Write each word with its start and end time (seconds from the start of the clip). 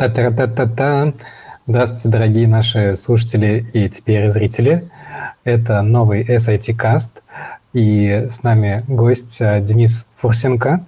Та-та-та-та-та. 0.00 1.12
Здравствуйте, 1.66 2.08
дорогие 2.08 2.48
наши 2.48 2.96
слушатели 2.96 3.66
и 3.74 3.86
теперь 3.90 4.30
зрители. 4.30 4.88
Это 5.44 5.82
новый 5.82 6.24
SIT 6.24 6.74
Cast, 6.74 7.10
и 7.74 8.26
с 8.30 8.42
нами 8.42 8.82
гость 8.88 9.42
э, 9.42 9.60
Денис 9.60 10.06
Фурсенко. 10.14 10.86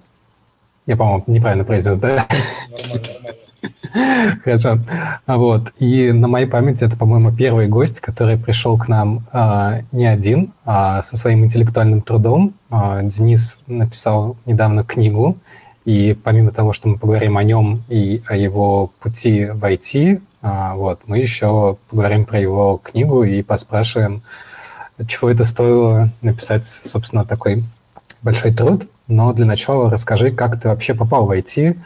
Я, 0.87 0.97
по-моему, 0.97 1.25
неправильно 1.27 1.63
произнес, 1.63 1.99
да? 1.99 2.25
Нормально, 2.71 3.09
нормально. 3.13 4.39
Хорошо. 4.43 4.79
Вот. 5.27 5.71
И 5.77 6.11
на 6.11 6.27
моей 6.27 6.47
памяти 6.47 6.83
это, 6.83 6.97
по-моему, 6.97 7.31
первый 7.31 7.67
гость, 7.67 7.99
который 7.99 8.37
пришел 8.37 8.79
к 8.79 8.87
нам 8.87 9.27
э, 9.31 9.81
не 9.91 10.07
один, 10.07 10.53
а 10.65 11.03
со 11.03 11.17
своим 11.17 11.43
интеллектуальным 11.43 12.01
трудом. 12.01 12.55
Э, 12.71 13.01
Денис 13.03 13.59
написал 13.67 14.37
недавно 14.47 14.83
книгу, 14.83 15.37
и 15.85 16.13
помимо 16.13 16.51
того, 16.51 16.73
что 16.73 16.87
мы 16.87 16.97
поговорим 16.97 17.37
о 17.37 17.43
нем 17.43 17.83
и 17.89 18.21
о 18.27 18.35
его 18.35 18.87
пути 18.99 19.45
в 19.45 19.63
IT, 19.63 20.21
а, 20.41 20.75
вот, 20.75 21.01
мы 21.05 21.19
еще 21.19 21.77
поговорим 21.89 22.25
про 22.25 22.39
его 22.39 22.77
книгу 22.77 23.23
и 23.23 23.41
поспрашиваем, 23.41 24.23
чего 25.07 25.29
это 25.29 25.43
стоило 25.43 26.09
написать, 26.21 26.67
собственно, 26.67 27.25
такой 27.25 27.63
большой 28.21 28.53
труд. 28.53 28.87
Но 29.07 29.33
для 29.33 29.45
начала 29.45 29.89
расскажи, 29.89 30.31
как 30.31 30.61
ты 30.61 30.69
вообще 30.69 30.93
попал 30.93 31.25
в 31.25 31.31
IT, 31.31 31.77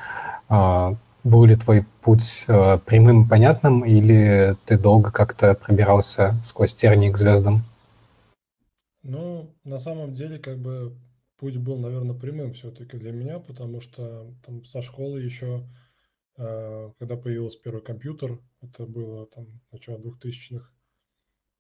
а, 0.49 0.95
был 1.23 1.45
ли 1.45 1.55
твой 1.55 1.85
путь 2.01 2.45
а, 2.47 2.77
прямым 2.77 3.23
и 3.23 3.27
понятным, 3.27 3.83
или 3.83 4.55
ты 4.65 4.77
долго 4.77 5.11
как-то 5.11 5.55
пробирался 5.55 6.35
сквозь 6.43 6.75
тернии 6.75 7.11
к 7.11 7.17
звездам? 7.17 7.63
Ну, 9.03 9.49
на 9.63 9.79
самом 9.79 10.13
деле, 10.13 10.37
как 10.37 10.57
бы 10.57 10.93
путь 11.37 11.57
был, 11.57 11.77
наверное, 11.77 12.15
прямым 12.15 12.53
все-таки 12.53 12.97
для 12.97 13.11
меня, 13.11 13.39
потому 13.39 13.79
что 13.79 14.33
там 14.45 14.65
со 14.65 14.81
школы 14.81 15.21
еще, 15.21 15.67
э, 16.37 16.91
когда 16.99 17.15
появился 17.15 17.59
первый 17.61 17.81
компьютер, 17.81 18.39
это 18.61 18.85
было 18.85 19.27
там 19.27 19.61
начало 19.71 19.97
2000-х, 19.99 20.71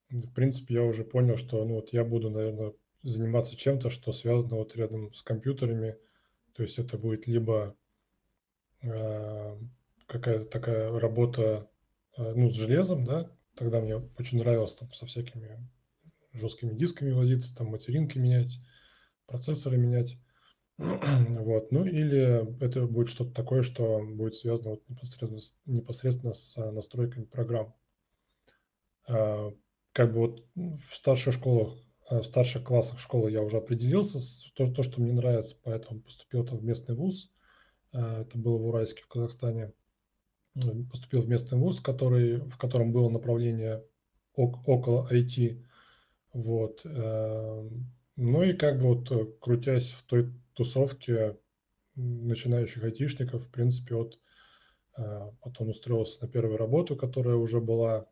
в 0.09 0.33
принципе, 0.33 0.75
я 0.75 0.83
уже 0.83 1.03
понял, 1.03 1.37
что 1.37 1.63
ну, 1.65 1.75
вот 1.75 1.91
я 1.91 2.03
буду, 2.03 2.29
наверное, 2.29 2.73
заниматься 3.03 3.55
чем-то, 3.55 3.89
что 3.89 4.11
связано 4.11 4.55
вот 4.55 4.75
рядом 4.75 5.13
с 5.13 5.21
компьютерами. 5.21 5.97
То 6.53 6.63
есть 6.63 6.79
это 6.79 6.97
будет 6.97 7.27
либо 7.27 7.75
э, 8.81 9.57
какая-то 10.07 10.45
такая 10.45 10.97
работа 10.97 11.69
э, 12.17 12.33
ну, 12.35 12.49
с 12.49 12.53
железом, 12.53 13.03
да, 13.03 13.29
тогда 13.55 13.81
мне 13.81 13.97
очень 14.17 14.39
нравилось 14.39 14.73
там 14.73 14.91
со 14.93 15.05
всякими 15.05 15.59
жесткими 16.33 16.73
дисками 16.73 17.11
возиться, 17.11 17.55
там 17.55 17.67
материнки 17.67 18.17
менять, 18.17 18.59
процессоры 19.27 19.77
менять. 19.77 20.17
Вот. 20.77 21.71
Ну 21.71 21.85
или 21.85 22.63
это 22.63 22.85
будет 22.85 23.09
что-то 23.09 23.33
такое, 23.33 23.63
что 23.63 23.99
будет 24.03 24.35
связано 24.35 24.71
вот 24.71 24.83
непосредственно, 24.87 25.41
с, 25.41 25.55
непосредственно 25.65 26.33
с 26.33 26.57
а, 26.57 26.71
настройками 26.71 27.25
программ. 27.25 27.75
А, 29.07 29.53
как 29.93 30.13
бы 30.13 30.19
вот 30.19 30.45
в 30.55 30.95
старших 30.95 31.33
школах, 31.33 31.77
а, 32.07 32.21
в 32.21 32.25
старших 32.25 32.63
классах 32.63 32.99
школы 32.99 33.31
я 33.31 33.41
уже 33.41 33.57
определился, 33.57 34.19
то, 34.55 34.71
то 34.71 34.83
что 34.83 35.01
мне 35.01 35.13
нравится, 35.13 35.57
поэтому 35.63 36.01
поступил 36.01 36.45
там 36.45 36.59
в 36.59 36.63
местный 36.63 36.95
вуз. 36.95 37.31
Это 37.91 38.37
было 38.37 38.57
в 38.57 38.65
Уральске, 38.67 39.01
в 39.01 39.07
Казахстане. 39.07 39.73
Поступил 40.91 41.21
в 41.21 41.29
местный 41.29 41.57
вуз, 41.57 41.79
который, 41.79 42.37
в 42.41 42.57
котором 42.57 42.91
было 42.91 43.09
направление 43.09 43.83
около 44.35 45.07
IT. 45.11 45.63
Вот. 46.33 46.85
Ну 48.17 48.43
и 48.43 48.53
как 48.53 48.79
бы 48.79 48.95
вот 48.95 49.11
э, 49.11 49.25
крутясь 49.39 49.91
в 49.91 50.03
той 50.03 50.33
тусовке 50.53 51.37
начинающих 51.95 52.83
айтишников, 52.83 53.45
в 53.45 53.49
принципе, 53.49 53.95
вот 53.95 54.19
потом 55.41 55.69
устроился 55.69 56.21
на 56.21 56.27
первую 56.27 56.57
работу, 56.57 56.95
которая 56.95 57.35
уже 57.35 57.61
была, 57.61 58.07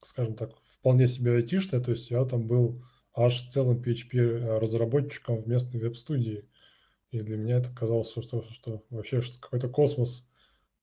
скажем 0.00 0.34
так, 0.34 0.52
вполне 0.64 1.06
себе 1.06 1.36
айтишная, 1.36 1.80
то 1.80 1.92
есть 1.92 2.10
я 2.10 2.24
там 2.24 2.46
был 2.46 2.82
аж 3.14 3.46
целым 3.48 3.80
PHP-разработчиком 3.80 5.42
в 5.42 5.48
местной 5.48 5.80
веб-студии. 5.80 6.48
И 7.10 7.20
для 7.20 7.36
меня 7.36 7.58
это 7.58 7.70
казалось, 7.70 8.10
что, 8.10 8.22
что, 8.22 8.42
что 8.50 8.84
вообще 8.90 9.22
какой-то 9.40 9.68
космос, 9.68 10.26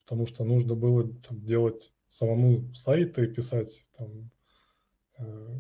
потому 0.05 0.25
что 0.25 0.45
нужно 0.45 0.75
было 0.75 1.13
там, 1.27 1.43
делать 1.43 1.93
самому 2.07 2.73
сайты, 2.73 3.27
писать 3.27 3.85
там, 3.97 4.31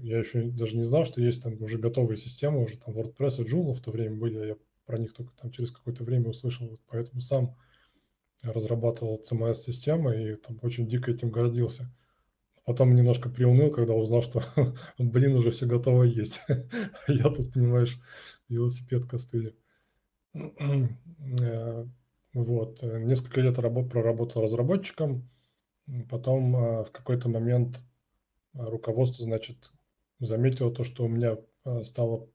я 0.01 0.19
еще 0.19 0.43
даже 0.43 0.75
не 0.75 0.83
знал, 0.83 1.05
что 1.05 1.21
есть 1.21 1.43
там 1.43 1.61
уже 1.61 1.77
готовые 1.77 2.17
системы, 2.17 2.63
уже 2.63 2.77
там 2.77 2.95
WordPress 2.97 3.41
и 3.41 3.45
Joomla 3.45 3.73
в 3.73 3.81
то 3.81 3.91
время 3.91 4.17
были, 4.17 4.37
а 4.37 4.45
я 4.45 4.55
про 4.85 4.97
них 4.97 5.13
только 5.13 5.33
там 5.35 5.51
через 5.51 5.71
какое-то 5.71 6.03
время 6.03 6.29
услышал, 6.29 6.67
вот 6.67 6.79
поэтому 6.87 7.21
сам 7.21 7.55
разрабатывал 8.41 9.21
CMS-системы 9.21 10.31
и 10.31 10.35
там 10.35 10.57
очень 10.61 10.87
дико 10.87 11.11
этим 11.11 11.29
гордился. 11.29 11.93
Потом 12.65 12.95
немножко 12.95 13.29
приуныл, 13.29 13.71
когда 13.71 13.93
узнал, 13.93 14.21
что, 14.21 14.43
блин, 14.97 15.35
уже 15.35 15.51
все 15.51 15.65
готово 15.65 16.03
есть. 16.03 16.41
я 17.07 17.23
тут, 17.23 17.53
понимаешь, 17.53 17.99
велосипед 18.49 19.05
костыли. 19.05 19.55
Э, 20.33 21.85
вот. 22.33 22.81
Несколько 22.83 23.41
лет 23.41 23.55
проработал 23.55 24.41
разработчиком. 24.41 25.29
Потом 26.09 26.55
э, 26.55 26.83
в 26.83 26.91
какой-то 26.91 27.29
момент 27.29 27.83
руководство, 28.53 29.23
значит, 29.23 29.71
заметило 30.19 30.71
то, 30.71 30.83
что 30.83 31.05
у 31.05 31.07
меня 31.07 31.37
а, 31.63 31.83
стало, 31.83 32.27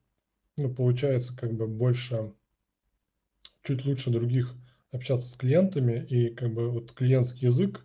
ну, 0.56 0.72
получается, 0.72 1.36
как 1.36 1.52
бы 1.52 1.66
больше, 1.66 2.32
чуть 3.62 3.84
лучше 3.84 4.10
других 4.10 4.54
общаться 4.92 5.28
с 5.28 5.34
клиентами, 5.34 6.04
и 6.08 6.30
как 6.30 6.52
бы 6.52 6.70
вот 6.70 6.92
клиентский 6.92 7.48
язык, 7.48 7.84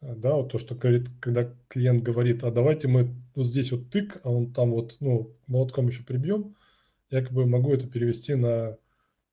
а, 0.00 0.14
да, 0.14 0.34
вот 0.34 0.52
то, 0.52 0.58
что 0.58 0.74
говорит, 0.74 1.08
когда 1.20 1.52
клиент 1.68 2.02
говорит, 2.02 2.44
а 2.44 2.50
давайте 2.50 2.88
мы 2.88 3.14
вот 3.34 3.46
здесь 3.46 3.72
вот 3.72 3.90
тык, 3.90 4.20
а 4.22 4.30
он 4.30 4.52
там 4.52 4.70
вот, 4.70 4.96
ну, 5.00 5.34
молотком 5.46 5.88
еще 5.88 6.02
прибьем, 6.02 6.56
я 7.10 7.22
как 7.22 7.32
бы 7.32 7.46
могу 7.46 7.72
это 7.72 7.86
перевести 7.86 8.34
на 8.34 8.76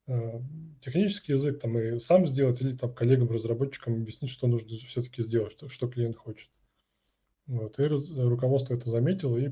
э, 0.08 0.40
технический 0.80 1.34
язык, 1.34 1.60
там, 1.60 1.78
и 1.80 2.00
сам 2.00 2.28
сделать, 2.28 2.62
или 2.62 2.76
там 2.76 2.94
коллегам-разработчикам 2.94 3.96
объяснить, 3.96 4.32
что 4.32 4.48
нужно 4.48 4.70
все-таки 4.78 5.24
сделать, 5.24 5.54
что, 5.54 5.70
что 5.70 5.88
клиент 5.88 6.18
хочет. 6.18 6.50
Вот, 7.48 7.80
и 7.80 7.84
руководство 7.84 8.74
это 8.74 8.90
заметило 8.90 9.38
и 9.38 9.52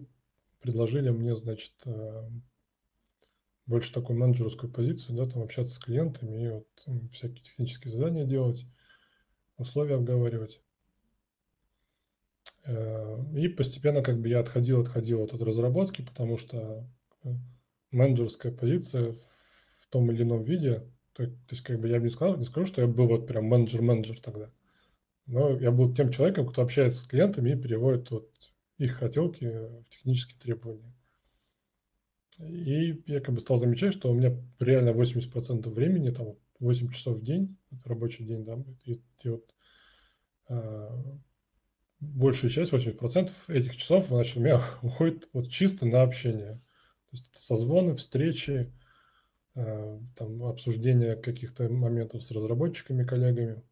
предложили 0.62 1.10
мне, 1.10 1.36
значит, 1.36 1.74
э, 1.86 2.30
больше 3.66 3.94
такую 3.94 4.18
менеджерскую 4.18 4.72
позицию, 4.72 5.18
да, 5.18 5.26
там 5.26 5.42
общаться 5.42 5.76
с 5.76 5.80
клиентами 5.80 6.44
и 6.44 6.50
вот 6.50 7.12
всякие 7.12 7.44
технические 7.44 7.92
задания 7.92 8.26
делать, 8.26 8.66
условия 9.58 9.96
обговаривать. 9.96 10.62
Э, 12.64 13.18
и 13.36 13.48
постепенно 13.48 14.02
как 14.02 14.20
бы 14.20 14.30
я 14.30 14.40
отходил, 14.40 14.82
отходил 14.82 15.22
от 15.24 15.34
разработки, 15.34 16.02
потому 16.02 16.38
что 16.38 16.88
э, 17.24 17.30
менеджерская 17.92 18.52
позиция 18.52 19.14
в 19.80 19.88
том 19.90 20.12
или 20.12 20.24
ином 20.24 20.44
виде, 20.44 20.84
то, 21.14 21.26
то 21.26 21.52
есть 21.52 21.64
как 21.64 21.80
бы 21.80 21.90
я 21.90 22.00
не 22.00 22.10
скажу, 22.10 22.38
не 22.38 22.46
скажу, 22.46 22.68
что 22.68 22.82
я 22.82 22.88
был 22.88 23.08
вот 23.08 23.28
прям 23.28 23.46
менеджер-менеджер 23.46 24.20
тогда. 24.22 24.50
Но 25.32 25.58
я 25.60 25.72
был 25.72 25.94
тем 25.94 26.12
человеком, 26.12 26.46
кто 26.46 26.62
общается 26.62 27.04
с 27.04 27.08
клиентами 27.08 27.52
и 27.52 27.56
переводит 27.56 28.12
вот 28.12 28.30
их 28.78 28.96
хотелки 28.96 29.46
в 29.46 29.86
технические 29.90 30.38
требования. 30.38 30.94
И 32.40 33.02
я 33.08 33.22
как 33.22 33.36
бы 33.36 33.40
стал 33.40 33.56
замечать, 33.56 33.94
что 33.94 34.12
у 34.12 34.14
меня 34.14 34.36
реально 34.60 34.90
80% 34.90 35.70
времени, 35.70 36.10
там 36.10 36.36
8 36.60 36.92
часов 36.92 37.20
в 37.20 37.24
день, 37.24 37.58
рабочий 37.86 38.26
день, 38.26 38.44
да, 38.44 38.62
и, 38.84 39.02
и 39.24 39.30
вот 39.30 39.56
э, 40.50 40.90
большая 42.02 42.52
часть, 42.52 42.74
80% 42.74 43.32
этих 43.48 43.78
часов, 43.78 44.08
значит, 44.08 44.36
у 44.36 44.42
меня 44.42 44.62
уходит 44.82 45.30
вот 45.32 45.50
чисто 45.50 45.86
на 45.86 46.02
общение. 46.02 46.56
То 46.56 47.14
есть 47.14 47.30
это 47.30 47.42
созвоны, 47.42 47.96
встречи, 47.96 48.74
э, 49.56 50.00
там, 50.18 50.44
обсуждение 50.44 51.16
каких-то 51.16 51.70
моментов 51.70 52.22
с 52.22 52.32
разработчиками, 52.32 53.06
коллегами. 53.06 53.64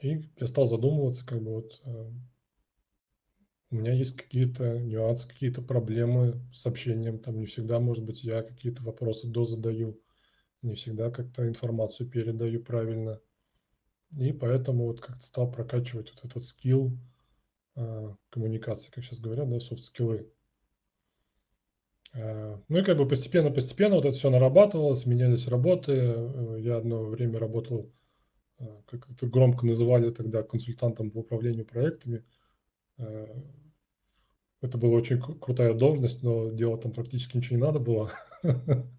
И 0.00 0.28
я 0.36 0.46
стал 0.46 0.66
задумываться, 0.66 1.26
как 1.26 1.42
бы 1.42 1.54
вот 1.56 1.80
э, 1.84 2.10
у 3.70 3.74
меня 3.74 3.92
есть 3.92 4.16
какие-то 4.16 4.78
нюансы, 4.78 5.28
какие-то 5.28 5.60
проблемы 5.60 6.40
с 6.54 6.64
общением, 6.66 7.18
там 7.18 7.38
не 7.38 7.46
всегда, 7.46 7.80
может 7.80 8.04
быть, 8.04 8.22
я 8.24 8.42
какие-то 8.42 8.82
вопросы 8.82 9.28
дозадаю, 9.28 10.00
не 10.62 10.74
всегда 10.74 11.10
как-то 11.10 11.46
информацию 11.46 12.08
передаю 12.08 12.62
правильно. 12.62 13.20
И 14.16 14.32
поэтому 14.32 14.86
вот 14.86 15.00
как-то 15.00 15.24
стал 15.24 15.50
прокачивать 15.50 16.12
вот 16.14 16.24
этот 16.24 16.44
скилл 16.44 16.98
э, 17.76 18.14
коммуникации, 18.30 18.90
как 18.90 19.04
сейчас 19.04 19.20
говорят, 19.20 19.50
да, 19.50 19.60
софт-скиллы. 19.60 20.32
Э, 22.14 22.58
ну 22.68 22.78
и 22.78 22.84
как 22.84 22.96
бы 22.96 23.06
постепенно-постепенно 23.06 23.96
вот 23.96 24.06
это 24.06 24.16
все 24.16 24.30
нарабатывалось, 24.30 25.04
менялись 25.04 25.46
работы. 25.46 25.92
Э, 25.92 26.56
я 26.58 26.78
одно 26.78 27.04
время 27.04 27.38
работал 27.38 27.92
как 28.86 29.10
это 29.10 29.26
громко 29.26 29.66
называли 29.66 30.10
тогда, 30.10 30.42
консультантом 30.42 31.10
по 31.10 31.18
управлению 31.18 31.64
проектами. 31.64 32.24
Э, 32.98 33.26
это 34.60 34.78
была 34.78 34.96
очень 34.96 35.20
крутая 35.20 35.74
должность, 35.74 36.22
но 36.22 36.50
делать 36.50 36.82
там 36.82 36.92
практически 36.92 37.36
ничего 37.36 37.56
не 37.56 37.62
надо 37.62 37.78
было. 37.78 38.12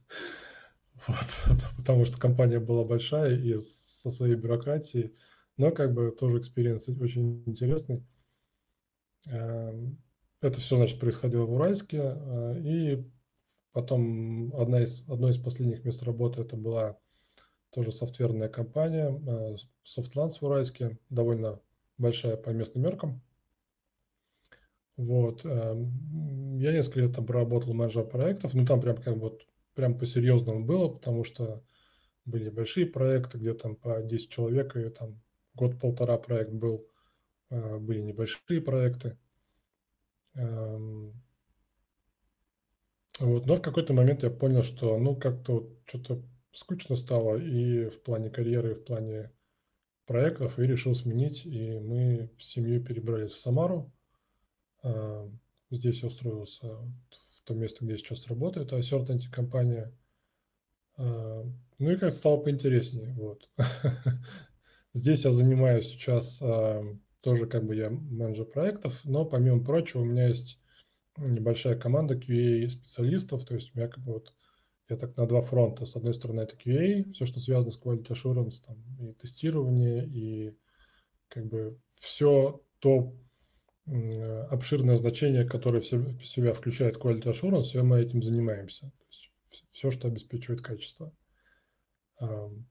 Вот, 1.08 1.56
потому 1.78 2.04
что 2.04 2.20
компания 2.20 2.60
была 2.60 2.84
большая 2.84 3.34
и 3.38 3.58
со 3.58 4.12
своей 4.12 4.36
бюрократией 4.36 5.16
но 5.60 5.72
как 5.72 5.94
бы 5.94 6.16
тоже 6.18 6.40
experience 6.40 6.88
очень 6.88 7.44
интересный. 7.46 8.02
Эм, 9.28 10.02
это 10.40 10.62
все, 10.62 10.78
значит, 10.78 11.02
происходило 11.02 11.44
в 11.44 11.52
Уральске, 11.52 11.98
э, 12.02 12.60
и 12.64 13.12
потом 13.74 14.56
одна 14.56 14.82
из, 14.82 15.04
одно 15.10 15.28
из 15.28 15.38
последних 15.38 15.84
мест 15.84 16.02
работы 16.02 16.42
это 16.42 16.56
была 16.56 16.98
тоже 17.72 17.92
софтверная 17.92 18.50
компания 18.50 19.10
э, 19.10 19.56
Softlands 19.86 20.40
в 20.40 20.44
Уральске, 20.44 20.98
довольно 21.10 21.60
большая 21.98 22.38
по 22.38 22.50
местным 22.50 22.84
меркам. 22.84 23.22
Вот. 24.98 25.46
Эм, 25.46 26.58
я 26.58 26.74
несколько 26.74 27.00
лет 27.00 27.16
там 27.16 27.26
проработал 27.26 27.74
менеджер 27.74 28.04
проектов, 28.04 28.54
ну 28.54 28.66
там 28.66 28.82
прям 28.82 28.98
как 28.98 29.16
вот 29.18 29.48
прям 29.74 29.98
по-серьезному 29.98 30.66
было, 30.66 30.90
потому 30.90 31.24
что 31.24 31.64
были 32.26 32.50
большие 32.50 32.86
проекты, 32.86 33.38
где 33.38 33.54
там 33.54 33.76
по 33.76 34.02
10 34.02 34.30
человек, 34.30 34.76
и 34.76 34.90
там 34.90 35.22
год-полтора 35.54 36.18
проект 36.18 36.52
был, 36.52 36.86
э, 37.50 37.78
были 37.78 38.02
небольшие 38.02 38.62
проекты. 38.62 39.18
Эм, 40.36 41.14
вот. 43.20 43.46
Но 43.46 43.56
в 43.56 43.62
какой-то 43.62 43.94
момент 43.94 44.24
я 44.24 44.30
понял, 44.30 44.64
что 44.64 44.98
ну 44.98 45.16
как-то 45.16 45.54
вот 45.54 45.70
что-то 45.86 46.22
скучно 46.52 46.96
стало 46.96 47.38
и 47.38 47.90
в 47.90 48.02
плане 48.02 48.30
карьеры, 48.30 48.72
и 48.72 48.76
в 48.76 48.84
плане 48.84 49.32
проектов, 50.06 50.58
и 50.58 50.64
решил 50.64 50.96
сменить. 50.96 51.46
И 51.46 51.80
мы 51.80 52.32
с 52.40 52.46
семьей 52.46 52.80
перебрались 52.80 53.32
в 53.32 53.40
Самару. 53.40 53.92
Э, 54.84 55.30
здесь 55.70 56.02
я 56.02 56.08
устроился 56.08 56.68
в 56.68 57.42
том 57.44 57.60
месте, 57.60 57.80
где 57.82 57.92
я 57.92 57.98
сейчас 57.98 58.28
работаю. 58.28 58.66
Это 58.66 58.78
Certainty 58.80 59.30
компания. 59.32 59.94
Э, 60.98 61.44
ну 61.78 61.92
и 61.92 61.98
как 61.98 62.14
стало 62.14 62.38
поинтереснее. 62.38 63.14
Вот. 63.14 63.50
Здесь 64.94 65.24
я 65.24 65.32
занимаюсь 65.32 65.88
сейчас 65.88 66.42
э, 66.42 66.84
тоже 67.22 67.46
как 67.46 67.66
бы 67.66 67.76
я 67.76 67.90
менеджер 67.90 68.46
проектов, 68.46 69.00
но 69.06 69.26
помимо 69.26 69.64
прочего 69.64 70.02
у 70.02 70.06
меня 70.06 70.28
есть 70.28 70.60
небольшая 71.18 71.78
команда 71.78 72.16
QA-специалистов, 72.16 73.46
то 73.46 73.56
есть 73.56 73.72
у 73.74 73.78
меня 73.78 73.88
как 73.88 74.04
бы 74.04 74.14
вот 74.14 74.34
я 74.90 74.98
так 74.98 75.16
на 75.18 75.28
два 75.28 75.42
фронта. 75.42 75.86
С 75.86 75.96
одной 75.96 76.14
стороны, 76.14 76.42
это 76.42 76.56
QA, 76.56 77.12
все, 77.14 77.26
что 77.26 77.40
связано 77.40 77.72
с 77.72 77.80
quality 77.80 78.08
assurance, 78.08 78.62
там, 78.66 78.78
и 79.00 79.14
тестирование, 79.14 80.06
и 80.08 80.58
как 81.28 81.46
бы 81.46 81.80
все 82.00 82.62
то 82.80 83.14
обширное 84.50 84.96
значение, 84.98 85.46
которое 85.46 85.82
в 85.82 86.26
себя 86.26 86.54
включает 86.54 86.98
quality 86.98 87.24
assurance, 87.24 87.64
все 87.64 87.84
мы 87.84 88.00
этим 88.02 88.22
занимаемся. 88.22 88.82
То 88.82 89.06
есть 89.08 89.66
все, 89.72 89.92
что 89.92 90.08
обеспечивает 90.08 90.62
качество. 90.62 91.12
Ну 92.20 92.64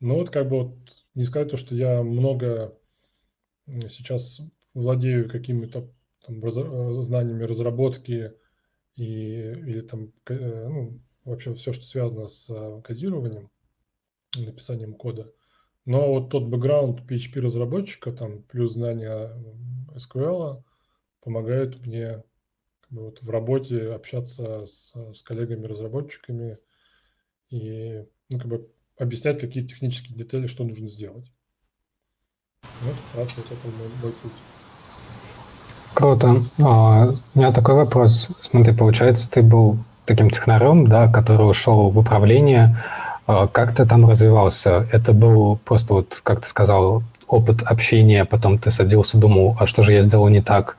вот 0.00 0.30
как 0.30 0.48
бы 0.48 0.64
вот 0.64 0.76
не 1.14 1.24
сказать 1.24 1.50
то, 1.50 1.56
что 1.56 1.74
я 1.74 2.02
много 2.02 2.78
сейчас 3.66 4.40
владею 4.74 5.28
какими-то 5.28 5.90
раз, 6.26 6.54
знаниями 7.04 7.44
разработки 7.44 8.32
и, 8.96 9.04
или 9.04 9.80
там 9.80 10.12
э, 10.28 10.68
ну, 10.68 11.00
вообще 11.24 11.54
все, 11.54 11.72
что 11.72 11.84
связано 11.84 12.28
с 12.28 12.48
э, 12.50 12.80
кодированием, 12.82 13.50
написанием 14.36 14.94
кода. 14.94 15.32
Но 15.84 16.14
вот 16.14 16.30
тот 16.30 16.44
бэкграунд 16.44 17.00
PHP-разработчика, 17.00 18.12
там, 18.12 18.42
плюс 18.42 18.72
знания 18.72 19.32
SQL 19.94 20.62
помогают 21.20 21.84
мне 21.86 22.22
как 22.80 22.90
бы, 22.90 23.04
вот, 23.04 23.22
в 23.22 23.30
работе 23.30 23.92
общаться 23.92 24.66
с, 24.66 24.92
с 25.14 25.22
коллегами-разработчиками 25.22 26.58
и 27.50 28.04
ну, 28.30 28.38
как 28.38 28.48
бы 28.48 28.70
объяснять 28.98 29.40
какие-то 29.40 29.68
технические 29.68 30.16
детали, 30.16 30.46
что 30.46 30.64
нужно 30.64 30.88
сделать. 30.88 31.30
Вот, 32.82 32.94
вкратце, 32.94 33.34
вот 33.36 33.46
это 33.46 33.76
мой, 33.76 33.88
мой 34.02 34.12
путь. 34.12 34.32
Круто. 35.94 36.44
А, 36.62 37.14
у 37.34 37.38
меня 37.38 37.52
такой 37.52 37.74
вопрос. 37.74 38.30
Смотри, 38.40 38.74
получается, 38.74 39.30
ты 39.30 39.42
был 39.42 39.78
таким 40.04 40.30
технарем, 40.30 40.86
да, 40.86 41.10
который 41.10 41.48
ушел 41.48 41.90
в 41.90 41.98
управление. 41.98 42.76
А, 43.26 43.46
как 43.46 43.74
ты 43.74 43.86
там 43.86 44.08
развивался? 44.08 44.86
Это 44.92 45.12
был 45.12 45.56
просто 45.64 45.94
вот, 45.94 46.20
как 46.22 46.42
ты 46.42 46.48
сказал, 46.48 47.02
опыт 47.26 47.62
общения, 47.62 48.24
потом 48.24 48.58
ты 48.58 48.70
садился, 48.70 49.18
думал, 49.18 49.56
а 49.58 49.66
что 49.66 49.82
же 49.82 49.92
я 49.92 50.02
сделал 50.02 50.28
не 50.28 50.42
так, 50.42 50.76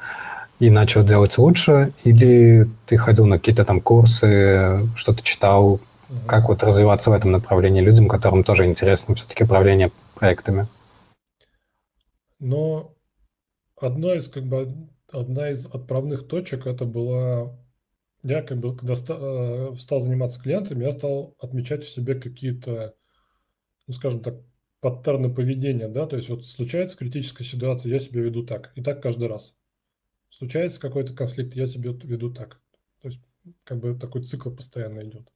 и 0.60 0.70
начал 0.70 1.04
делать 1.04 1.38
лучше, 1.38 1.92
или 2.04 2.70
ты 2.86 2.98
ходил 2.98 3.26
на 3.26 3.38
какие-то 3.38 3.66
там 3.66 3.82
курсы, 3.82 4.88
что-то 4.96 5.22
читал, 5.22 5.80
как 6.28 6.48
вот 6.48 6.64
развиваться 6.64 7.10
в 7.10 7.14
этом 7.14 7.32
направлении 7.32 7.82
людям, 7.82 8.08
которым 8.08 8.44
тоже 8.44 8.66
интересно 8.66 9.16
все-таки 9.16 9.44
управление 9.44 9.92
проектами? 10.16 10.68
Но 12.40 12.94
одна 13.80 14.16
из, 14.16 14.28
как 14.28 14.44
бы, 14.44 14.88
одна 15.12 15.50
из 15.50 15.66
отправных 15.66 16.28
точек 16.28 16.68
это 16.68 16.86
была 16.86 17.52
я 18.28 18.42
как 18.42 18.58
бы, 18.60 18.76
когда 18.76 18.94
э, 18.94 19.76
стал 19.80 20.00
заниматься 20.00 20.42
клиентами, 20.42 20.84
я 20.84 20.92
стал 20.92 21.36
отмечать 21.40 21.84
в 21.84 21.90
себе 21.90 22.16
какие-то, 22.16 22.96
ну, 23.86 23.94
скажем 23.94 24.22
так, 24.22 24.36
паттерны 24.80 25.34
поведения, 25.34 25.88
да, 25.88 26.08
то 26.08 26.16
есть 26.16 26.30
вот 26.30 26.46
случается 26.46 26.98
критическая 26.98 27.44
ситуация, 27.44 27.92
я 27.92 28.00
себя 28.00 28.22
веду 28.22 28.44
так, 28.44 28.72
и 28.76 28.82
так 28.82 29.02
каждый 29.02 29.28
раз. 29.28 29.56
Случается 30.30 30.80
какой-то 30.80 31.14
конфликт, 31.14 31.56
я 31.56 31.66
себя 31.68 31.92
веду 31.92 32.34
так. 32.34 32.60
То 33.02 33.10
есть 33.10 33.22
как 33.64 33.80
бы 33.80 33.96
такой 33.96 34.24
цикл 34.24 34.50
постоянно 34.50 35.02
идет. 35.02 35.30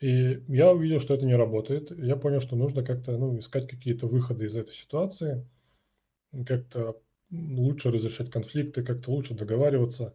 И 0.00 0.42
я 0.48 0.72
увидел, 0.72 0.98
что 0.98 1.14
это 1.14 1.24
не 1.24 1.36
работает. 1.36 1.92
Я 1.96 2.16
понял, 2.16 2.40
что 2.40 2.56
нужно 2.56 2.84
как-то 2.84 3.16
ну, 3.16 3.38
искать 3.38 3.68
какие-то 3.68 4.08
выходы 4.08 4.46
из 4.46 4.56
этой 4.56 4.74
ситуации, 4.74 5.48
как-то 6.46 7.00
лучше 7.30 7.92
разрешать 7.92 8.30
конфликты, 8.30 8.82
как-то 8.82 9.12
лучше 9.12 9.34
договариваться. 9.34 10.14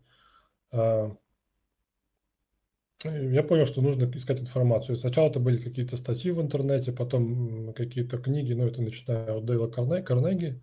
А, 3.05 3.09
я 3.09 3.43
понял, 3.43 3.65
что 3.65 3.81
нужно 3.81 4.09
искать 4.15 4.41
информацию. 4.41 4.95
Сначала 4.95 5.29
это 5.29 5.39
были 5.39 5.61
какие-то 5.61 5.97
статьи 5.97 6.31
в 6.31 6.41
интернете, 6.41 6.91
потом 6.91 7.73
какие-то 7.73 8.17
книги, 8.17 8.53
ну, 8.53 8.65
это 8.65 8.81
начиная 8.81 9.33
от 9.33 9.45
Дейла 9.45 9.67
Карнеги, 9.67 10.61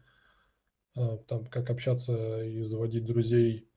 а, 0.97 1.19
там, 1.19 1.47
как 1.47 1.71
общаться 1.71 2.43
и 2.43 2.63
заводить 2.63 3.05
друзей. 3.05 3.69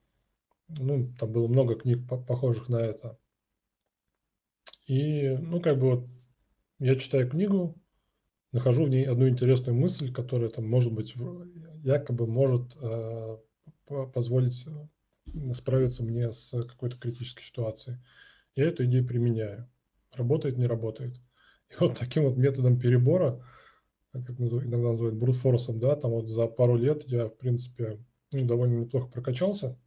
Ну, 0.68 1.12
там 1.18 1.32
было 1.32 1.46
много 1.46 1.76
книг, 1.76 2.06
похожих 2.08 2.68
на 2.68 2.78
это. 2.78 3.18
И, 4.86 5.36
ну, 5.40 5.60
как 5.60 5.78
бы 5.78 5.90
вот 5.90 6.08
я 6.78 6.96
читаю 6.96 7.28
книгу, 7.28 7.76
нахожу 8.52 8.84
в 8.84 8.88
ней 8.88 9.04
одну 9.04 9.28
интересную 9.28 9.76
мысль, 9.76 10.12
которая 10.12 10.50
там, 10.50 10.68
может 10.68 10.92
быть, 10.92 11.14
якобы 11.82 12.26
может 12.26 12.76
э, 12.80 13.36
позволить 14.14 14.66
э, 14.66 15.54
справиться 15.54 16.02
мне 16.02 16.32
с 16.32 16.50
какой-то 16.50 16.98
критической 16.98 17.44
ситуацией 17.44 17.98
я 18.56 18.66
эту 18.66 18.84
идею 18.84 19.06
применяю. 19.06 19.68
Работает, 20.12 20.58
не 20.58 20.66
работает. 20.66 21.14
И 21.70 21.74
вот 21.80 21.98
таким 21.98 22.24
вот 22.24 22.36
методом 22.36 22.78
перебора, 22.78 23.44
как 24.12 24.30
иногда 24.40 24.88
называют 24.88 25.16
брутфорсом, 25.16 25.78
да, 25.78 25.96
там 25.96 26.12
вот 26.12 26.28
за 26.28 26.46
пару 26.46 26.76
лет 26.76 27.04
я, 27.06 27.28
в 27.28 27.36
принципе, 27.36 27.98
ну, 28.32 28.46
довольно 28.46 28.80
неплохо 28.80 29.08
прокачался, 29.08 29.78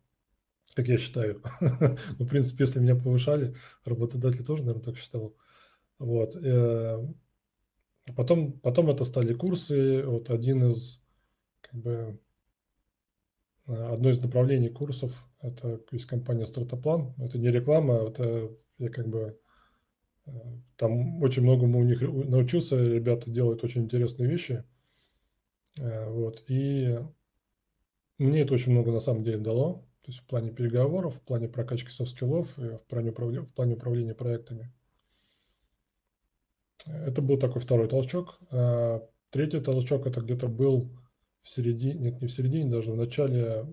как 0.74 0.88
я 0.88 0.98
считаю. 0.98 1.42
ну, 1.62 2.26
в 2.26 2.28
принципе, 2.28 2.64
если 2.64 2.80
меня 2.80 2.96
повышали, 2.96 3.56
работодатель 3.84 4.46
тоже, 4.46 4.64
наверное, 4.64 4.84
так 4.84 4.98
считал. 4.98 5.36
Вот. 6.00 6.36
Э, 6.36 7.06
потом, 8.16 8.54
потом 8.54 8.90
это 8.90 9.04
стали 9.04 9.34
курсы. 9.34 10.04
Вот 10.04 10.30
один 10.30 10.68
из, 10.68 11.02
как 11.62 11.80
бы, 11.80 12.20
одно 13.68 14.10
из 14.10 14.22
направлений 14.22 14.70
курсов– 14.70 15.12
это 15.42 15.80
есть 15.92 16.06
компания 16.06 16.46
Стратоплан. 16.46 17.14
Это 17.18 17.38
не 17.38 17.50
реклама, 17.50 18.08
это 18.08 18.52
я 18.78 18.90
как 18.90 19.08
бы 19.08 19.40
э, 20.26 20.32
там 20.76 21.22
очень 21.22 21.44
многому 21.44 21.80
у 21.80 21.84
них 21.84 22.02
научился. 22.02 22.82
Ребята 22.82 23.30
делают 23.30 23.64
очень 23.64 23.84
интересные 23.84 24.30
вещи. 24.30 24.64
Э, 25.80 26.10
вот. 26.10 26.44
И 26.48 27.00
мне 28.18 28.42
это 28.42 28.54
очень 28.54 28.72
много 28.72 28.92
на 28.92 29.00
самом 29.00 29.24
деле 29.24 29.38
дало. 29.38 29.86
То 30.02 30.12
есть 30.12 30.20
в 30.20 30.26
плане 30.26 30.52
переговоров, 30.52 31.16
в 31.16 31.22
плане 31.22 31.48
прокачки 31.48 31.92
soft 31.92 32.14
skill 32.14 32.41
ов, 32.41 32.58
в 32.58 32.82
плане, 32.88 33.12
управления, 33.12 33.46
в 33.46 33.54
плане 33.54 33.76
управления 33.76 34.16
проектами. 34.16 34.74
Это 36.88 37.22
был 37.22 37.38
такой 37.38 37.62
второй 37.62 37.88
толчок. 37.88 38.40
А 38.50 39.08
третий 39.30 39.60
толчок 39.60 40.08
это 40.08 40.22
где-то 40.22 40.48
был 40.48 40.90
в 41.44 41.50
середине, 41.50 41.94
нет, 41.96 42.22
не 42.22 42.28
в 42.28 42.32
середине, 42.32 42.70
даже 42.70 42.92
в 42.92 42.98
начале 42.98 43.66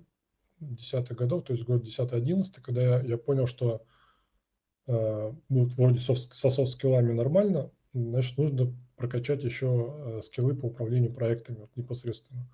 десятых 0.60 1.16
годов, 1.16 1.44
то 1.44 1.52
есть 1.52 1.64
год 1.64 1.84
10-11, 1.84 2.60
когда 2.62 2.82
я, 2.82 3.00
я 3.02 3.18
понял, 3.18 3.46
что 3.46 3.84
э, 4.86 5.32
ну, 5.48 5.64
вроде 5.76 6.00
софт, 6.00 6.34
со 6.34 6.50
soft 6.50 6.71
skill 6.71 6.97
ами 6.97 7.12
нормально, 7.12 7.70
значит, 7.92 8.36
нужно 8.38 8.74
прокачать 8.96 9.44
еще 9.44 9.94
э, 9.96 10.20
скиллы 10.22 10.54
по 10.54 10.66
управлению 10.66 11.12
проектами 11.12 11.58
вот, 11.58 11.70
непосредственно. 11.76 12.48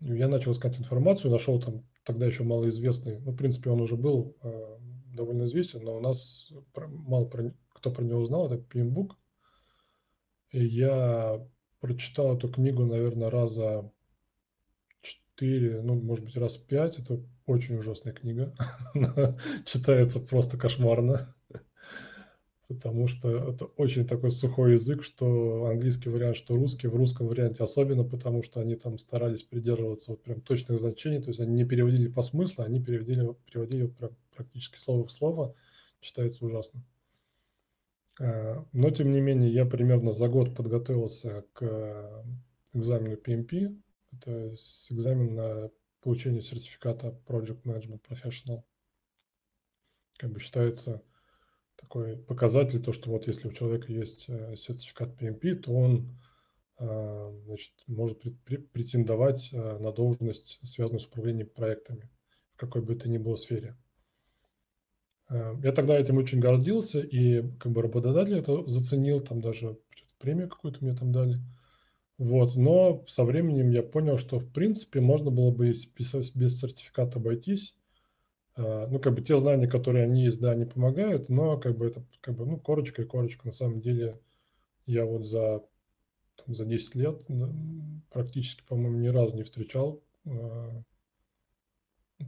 Я 0.00 0.28
начал 0.28 0.52
искать 0.52 0.78
информацию, 0.78 1.30
нашел 1.30 1.60
там 1.60 1.84
тогда 2.04 2.26
еще 2.26 2.42
малоизвестный, 2.42 3.20
ну, 3.20 3.30
в 3.30 3.36
принципе, 3.36 3.70
он 3.70 3.80
уже 3.80 3.96
был 3.96 4.36
э, 4.42 4.78
довольно 5.14 5.44
известен, 5.44 5.82
но 5.84 5.96
у 5.96 6.00
нас 6.00 6.52
мало 6.74 7.26
про, 7.26 7.54
кто 7.72 7.90
про 7.90 8.02
него 8.02 8.24
знал, 8.24 8.46
это 8.46 8.56
PMBOK. 8.56 9.12
И 10.50 10.64
я 10.64 11.40
прочитал 11.82 12.36
эту 12.36 12.48
книгу, 12.48 12.86
наверное, 12.86 13.28
раза 13.28 13.90
четыре, 15.02 15.82
ну, 15.82 15.96
может 15.96 16.24
быть, 16.24 16.36
раз 16.36 16.56
пять. 16.56 16.98
Это 16.98 17.20
очень 17.44 17.76
ужасная 17.76 18.12
книга. 18.12 18.54
читается 19.66 20.20
просто 20.20 20.56
кошмарно. 20.56 21.34
Потому 22.68 23.08
что 23.08 23.50
это 23.50 23.64
очень 23.76 24.06
такой 24.06 24.30
сухой 24.30 24.74
язык, 24.74 25.02
что 25.02 25.66
английский 25.66 26.08
вариант, 26.08 26.36
что 26.36 26.54
русский. 26.54 26.86
В 26.86 26.94
русском 26.94 27.26
варианте 27.26 27.64
особенно, 27.64 28.04
потому 28.04 28.44
что 28.44 28.60
они 28.60 28.76
там 28.76 28.96
старались 28.98 29.42
придерживаться 29.42 30.12
вот 30.12 30.22
прям 30.22 30.40
точных 30.40 30.78
значений. 30.78 31.20
То 31.20 31.28
есть 31.28 31.40
они 31.40 31.52
не 31.52 31.64
переводили 31.64 32.06
по 32.06 32.22
смыслу, 32.22 32.64
они 32.64 32.80
переводили, 32.80 33.28
переводили 33.50 33.88
прям 33.88 34.12
практически 34.34 34.78
слово 34.78 35.04
в 35.04 35.10
слово. 35.10 35.54
Читается 36.00 36.46
ужасно. 36.46 36.84
А, 38.20 38.64
но, 38.72 38.90
тем 38.90 39.12
не 39.12 39.20
менее, 39.20 39.52
я 39.52 39.64
примерно 39.66 40.12
за 40.12 40.28
год 40.28 40.54
подготовился 40.54 41.44
к 41.52 42.24
экзамену 42.72 43.16
PMP. 43.16 43.80
Это 44.12 44.54
экзамен 44.90 45.34
на 45.34 45.70
получение 46.00 46.42
сертификата 46.42 47.18
Project 47.26 47.62
Management 47.64 48.00
Professional. 48.08 48.62
Как 50.18 50.30
бы 50.30 50.40
считается 50.40 51.02
такой 51.76 52.16
показатель, 52.16 52.82
то, 52.82 52.92
что 52.92 53.10
вот 53.10 53.26
если 53.26 53.48
у 53.48 53.52
человека 53.52 53.90
есть 53.90 54.26
э, 54.28 54.54
сертификат 54.56 55.20
PMP, 55.20 55.54
то 55.56 55.72
он 55.72 56.16
значит, 57.44 57.72
может 57.86 58.20
претендовать 58.72 59.50
э, 59.52 59.78
на 59.78 59.92
должность, 59.92 60.58
связанную 60.62 61.00
с 61.00 61.06
управлением 61.06 61.48
проектами, 61.48 62.10
в 62.54 62.56
какой 62.56 62.82
бы 62.82 62.94
это 62.94 63.08
ни 63.08 63.18
было 63.18 63.36
сфере. 63.36 63.76
Э, 65.32 65.54
я 65.62 65.72
тогда 65.72 65.98
этим 65.98 66.18
очень 66.18 66.40
гордился, 66.40 67.00
и 67.00 67.42
как 67.58 67.72
бы 67.72 67.82
работодатель 67.82 68.38
это 68.38 68.64
заценил, 68.66 69.20
там 69.20 69.40
даже 69.40 69.78
премию 70.18 70.48
какую-то 70.48 70.84
мне 70.84 70.94
там 70.94 71.10
дали. 71.10 71.40
Вот, 72.18 72.54
но 72.54 73.04
со 73.08 73.24
временем 73.24 73.70
я 73.70 73.82
понял, 73.82 74.18
что 74.18 74.38
в 74.38 74.52
принципе 74.52 75.00
можно 75.00 75.30
было 75.30 75.50
бы 75.50 75.68
без, 75.70 76.60
сертификата 76.60 77.18
обойтись. 77.18 77.74
Э, 78.56 78.86
ну, 78.88 78.98
как 79.00 79.14
бы 79.14 79.22
те 79.22 79.38
знания, 79.38 79.66
которые 79.66 80.04
они 80.04 80.24
есть, 80.24 80.40
да, 80.40 80.50
они 80.50 80.66
помогают, 80.66 81.28
но 81.28 81.58
как 81.58 81.76
бы 81.76 81.86
это 81.86 82.04
как 82.20 82.36
бы, 82.36 82.46
ну, 82.46 82.58
корочка 82.58 83.02
и 83.02 83.06
корочка. 83.06 83.46
На 83.46 83.52
самом 83.52 83.80
деле 83.80 84.20
я 84.86 85.06
вот 85.06 85.24
за, 85.24 85.62
там, 86.36 86.54
за 86.54 86.66
10 86.66 86.94
лет 86.94 87.22
практически, 88.10 88.62
по-моему, 88.68 88.98
ни 88.98 89.08
разу 89.08 89.34
не 89.34 89.44
встречал 89.44 90.02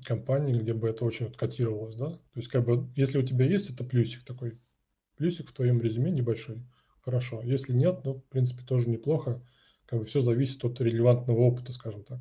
компании, 0.04 0.58
где 0.58 0.72
бы 0.72 0.88
это 0.88 1.04
очень 1.04 1.26
вот 1.26 1.36
котировалось, 1.36 1.94
да. 1.94 2.10
То 2.10 2.36
есть, 2.36 2.48
как 2.48 2.64
бы, 2.64 2.88
если 2.96 3.18
у 3.18 3.22
тебя 3.22 3.44
есть, 3.44 3.70
это 3.70 3.84
плюсик 3.84 4.24
такой, 4.24 4.58
плюсик 5.16 5.50
в 5.50 5.52
твоем 5.52 5.80
резюме 5.80 6.10
небольшой, 6.10 6.62
хорошо. 7.00 7.42
Если 7.42 7.72
нет, 7.72 8.00
ну, 8.04 8.14
в 8.14 8.24
принципе, 8.24 8.64
тоже 8.64 8.88
неплохо. 8.88 9.42
Как 9.86 9.98
бы 9.98 10.04
все 10.06 10.20
зависит 10.20 10.64
от 10.64 10.80
релевантного 10.80 11.40
опыта, 11.40 11.72
скажем 11.72 12.04
так. 12.04 12.18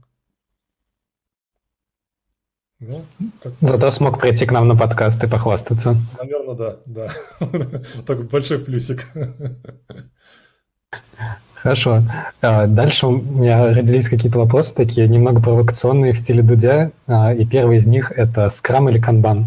Ну, 2.80 3.06
как... 3.42 3.53
Зато 3.62 3.92
смог 3.92 4.20
прийти 4.20 4.46
к 4.46 4.51
нам 4.51 4.68
на 4.68 4.75
подкаст 4.75 5.24
и 5.24 5.27
похвастаться. 5.27 5.96
Наверное, 6.18 6.56
да, 6.56 6.82
да. 6.86 7.10
Такой 8.06 8.27
большой 8.27 8.60
плюсик. 8.60 9.08
Хорошо. 11.63 12.03
А, 12.41 12.67
дальше 12.67 13.08
у 13.08 13.22
меня 13.22 13.74
родились 13.74 14.10
какие-то 14.10 14.38
вопросы 14.38 14.75
такие, 14.75 15.08
немного 15.08 15.41
провокационные 15.41 16.12
в 16.12 16.17
стиле 16.17 16.43
Дудя. 16.43 16.91
А, 17.08 17.34
и 17.34 17.46
первый 17.48 17.77
из 17.77 17.88
них– 17.88 18.12
это 18.15 18.50
скрам 18.50 18.89
или 18.89 19.00
канбан? 19.00 19.46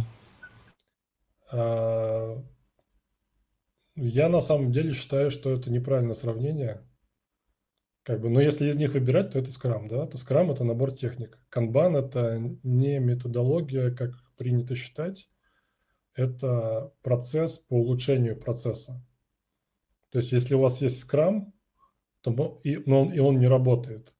А, 1.53 2.43
я 3.97 4.31
на 4.31 4.41
самом 4.41 4.73
деле 4.73 4.95
считаю, 4.95 5.31
что 5.31 5.53
это 5.53 5.71
неправильное 5.71 6.15
сравнение. 6.15 6.81
Как 8.03 8.23
бы, 8.23 8.31
но 8.31 8.41
если 8.41 8.71
из 8.71 8.77
них 8.77 8.95
выбирать, 8.95 9.33
то 9.33 9.39
это 9.39 9.53
скрам, 9.53 9.87
да? 9.87 10.07
То 10.07 10.17
скрам– 10.17 10.51
это 10.53 10.65
набор 10.65 10.93
техник. 10.93 11.39
Канбан– 11.51 11.97
это 11.99 12.41
не 12.63 12.99
методология, 12.99 13.91
как 13.91 14.13
принято 14.39 14.75
считать. 14.75 15.29
Это 16.15 16.93
процесс 17.03 17.59
по 17.59 17.75
улучшению 17.75 18.41
процесса. 18.41 19.05
То 20.13 20.21
есть, 20.21 20.33
если 20.33 20.55
у 20.55 20.61
вас 20.61 20.81
есть 20.81 21.01
скрам, 21.01 21.53
то, 22.35 22.61
и, 22.65 22.77
но 22.87 23.03
он, 23.03 23.13
и 23.13 23.19
он 23.19 23.39
не 23.39 23.47
работает, 23.47 24.15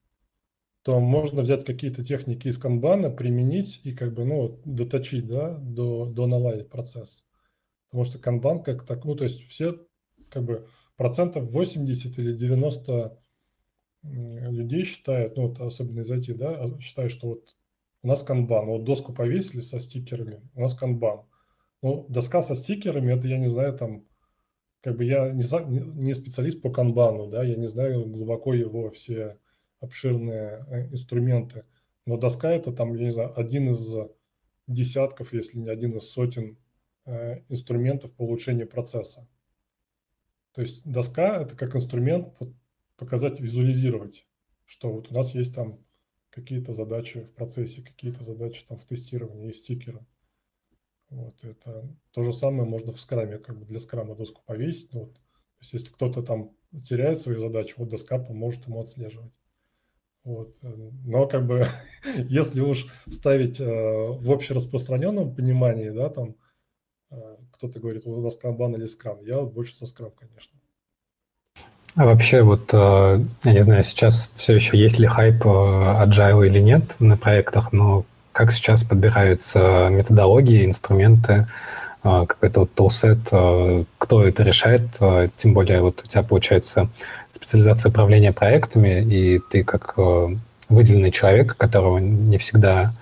то 0.83 1.01
можно 1.01 1.43
взять 1.43 1.65
какие-то 1.65 2.05
техники 2.05 2.49
из 2.49 2.59
канбана, 2.59 3.11
применить 3.11 3.81
и 3.83 3.93
как 3.93 4.15
бы, 4.15 4.25
ну, 4.25 4.61
доточить, 4.65 5.27
да, 5.27 5.57
до, 5.59 6.07
до 6.07 6.27
наладить 6.27 6.69
процесс. 6.69 7.27
Потому 7.91 8.05
что 8.05 8.19
канбан 8.19 8.63
как 8.63 8.87
так, 8.87 9.05
ну, 9.05 9.15
то 9.15 9.25
есть 9.25 9.43
все 9.49 9.81
как 10.31 10.45
бы 10.45 10.69
процентов 10.97 11.51
80 11.51 12.19
или 12.19 12.33
90 12.35 13.19
людей 14.03 14.85
считают, 14.85 15.37
ну, 15.37 15.49
вот 15.49 15.61
особенно 15.61 16.01
из 16.01 16.11
IT, 16.11 16.35
да, 16.35 16.51
а, 16.51 16.81
считают, 16.81 17.13
что 17.13 17.29
вот 17.29 17.57
у 18.03 18.09
нас 18.09 18.23
канбан, 18.23 18.67
вот 18.67 18.85
доску 18.85 19.13
повесили 19.13 19.61
со 19.61 19.81
стикерами, 19.81 20.41
у 20.55 20.61
нас 20.61 20.75
канбан. 20.75 21.23
Ну, 21.83 22.07
доска 22.09 22.43
со 22.43 22.55
стикерами, 22.55 23.13
это, 23.13 23.29
я 23.29 23.39
не 23.39 23.49
знаю, 23.49 23.77
там, 23.77 24.05
как 24.87 24.99
бы 24.99 25.05
я 25.05 25.33
не, 25.33 25.43
не 26.01 26.15
специалист 26.15 26.63
по 26.63 26.71
канбану, 26.71 27.27
да, 27.27 27.43
я 27.43 27.57
не 27.57 27.67
знаю 27.67 28.07
глубоко 28.07 28.55
его 28.55 28.89
все 28.91 29.37
обширные 29.81 30.65
э, 30.69 30.87
инструменты, 30.93 31.65
но 32.05 32.17
доска 32.17 32.53
это 32.53 32.71
там, 32.71 32.95
я 32.95 33.07
не 33.07 33.11
знаю, 33.11 33.37
один 33.37 33.71
из 33.71 33.97
десятков, 34.69 35.33
если 35.33 35.59
не 35.59 35.71
один 35.71 35.97
из 35.97 36.09
сотен 36.09 36.57
э, 37.05 37.41
инструментов 37.49 38.13
по 38.13 38.23
улучшению 38.23 38.69
процесса. 38.69 39.27
То 40.53 40.61
есть 40.61 40.89
доска 40.89 41.43
это 41.43 41.57
как 41.57 41.75
инструмент 41.75 42.33
показать, 42.97 43.41
визуализировать, 43.41 44.25
что 44.67 44.93
вот 44.93 45.11
у 45.11 45.15
нас 45.15 45.35
есть 45.35 45.53
там 45.53 45.81
какие-то 46.31 46.73
задачи 46.73 47.23
в 47.23 47.33
процессе, 47.33 47.83
какие-то 47.83 48.23
задачи 48.23 48.65
там 48.69 48.79
в 48.79 48.85
тестировании, 48.85 49.49
есть 49.49 49.65
стикеры. 49.65 50.07
Вот 51.11 51.37
это 51.45 51.89
то 52.13 52.23
же 52.23 52.33
самое 52.33 52.69
можно 52.69 52.93
в 52.93 53.01
скраме, 53.01 53.39
как 53.39 53.59
бы 53.59 53.65
для 53.65 53.79
скрама 53.79 54.15
доску 54.15 54.43
повесить. 54.45 54.93
Ну, 54.93 55.01
вот, 55.01 55.15
то 55.15 55.61
есть 55.61 55.73
если 55.73 55.89
кто-то 55.89 56.23
там 56.23 56.51
теряет 56.85 57.19
свои 57.19 57.37
задачи, 57.37 57.75
вот 57.77 57.89
доска 57.89 58.19
поможет 58.19 58.67
ему 58.67 58.81
отслеживать. 58.81 59.33
Вот. 60.25 60.55
Э, 60.63 60.91
но 61.05 61.27
как 61.29 61.47
бы 61.47 61.67
если 62.29 62.61
уж 62.61 62.89
ставить 63.09 63.61
э, 63.61 63.65
в 63.65 64.33
общераспространенном 64.33 65.35
понимании, 65.35 65.91
да, 65.91 66.11
там 66.11 66.35
э, 67.11 67.37
кто-то 67.53 67.79
говорит, 67.79 68.05
вот 68.05 68.19
у 68.19 68.23
нас 68.23 68.37
канбан 68.37 68.75
или 68.75 68.87
скрам, 68.87 69.21
я 69.23 69.41
больше 69.43 69.77
со 69.77 69.87
скрам, 69.87 70.11
конечно. 70.11 70.59
А 71.97 72.05
вообще 72.05 72.43
вот, 72.43 72.75
э, 72.75 73.25
я 73.45 73.53
не 73.53 73.63
знаю, 73.63 73.83
сейчас 73.83 74.31
все 74.37 74.55
еще 74.55 74.77
есть 74.77 74.99
ли 74.99 75.07
хайп 75.07 75.47
э, 75.47 75.49
agile 75.49 76.47
или 76.47 76.59
нет 76.59 76.97
на 76.99 77.17
проектах, 77.17 77.73
но 77.73 78.05
как 78.37 78.53
сейчас 78.53 78.85
подбираются 78.85 79.89
методологии, 79.91 80.67
инструменты, 80.67 81.47
а, 82.03 82.27
какой-то 82.27 82.61
вот 82.61 82.71
toolset, 82.77 83.19
а, 83.33 83.83
кто 83.97 84.27
это 84.27 84.43
решает, 84.43 84.83
а, 85.01 85.31
тем 85.39 85.55
более 85.55 85.81
вот 85.81 86.03
у 86.05 86.07
тебя 86.07 86.23
получается 86.23 86.91
специализация 87.33 87.89
управления 87.89 88.35
проектами, 88.35 89.03
и 89.03 89.41
ты 89.51 89.65
как 89.65 89.95
выделенный 90.69 91.13
человек, 91.13 91.57
которого 91.57 91.97
не 91.99 92.37
всегда 92.39 92.93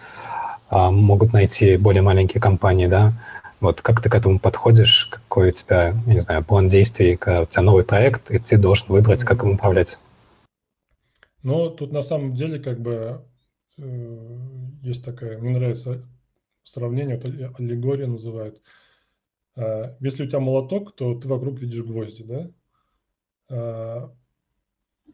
могут 0.70 1.32
найти 1.32 1.76
более 1.76 2.02
маленькие 2.02 2.40
компании, 2.40 2.86
да, 2.86 3.12
вот 3.60 3.80
как 3.80 4.02
ты 4.02 4.10
к 4.10 4.14
этому 4.14 4.38
подходишь, 4.38 5.08
какой 5.10 5.48
у 5.48 5.52
тебя, 5.52 5.94
не 6.06 6.20
знаю, 6.20 6.44
план 6.44 6.68
действий, 6.68 7.16
когда 7.16 7.42
у 7.42 7.46
тебя 7.46 7.62
новый 7.62 7.84
проект, 7.84 8.30
и 8.30 8.38
ты 8.38 8.56
должен 8.56 8.86
выбрать, 8.88 9.24
как 9.24 9.42
им 9.42 9.52
управлять? 9.52 9.98
Ну, 11.42 11.70
тут 11.70 11.92
на 11.92 12.02
самом 12.02 12.34
деле 12.34 12.58
как 12.58 12.80
бы 12.80 13.20
Э, 13.76 14.38
есть 14.84 15.04
такая, 15.04 15.38
мне 15.38 15.50
нравится 15.50 16.06
сравнение, 16.62 17.16
вот 17.16 17.58
аллегория 17.58 18.06
называют. 18.06 18.60
А, 19.56 19.96
если 20.00 20.24
у 20.24 20.28
тебя 20.28 20.40
молоток, 20.40 20.94
то 20.94 21.18
ты 21.18 21.26
вокруг 21.26 21.58
видишь 21.58 21.82
гвозди, 21.82 22.24
да? 22.24 22.50
А, 23.48 24.14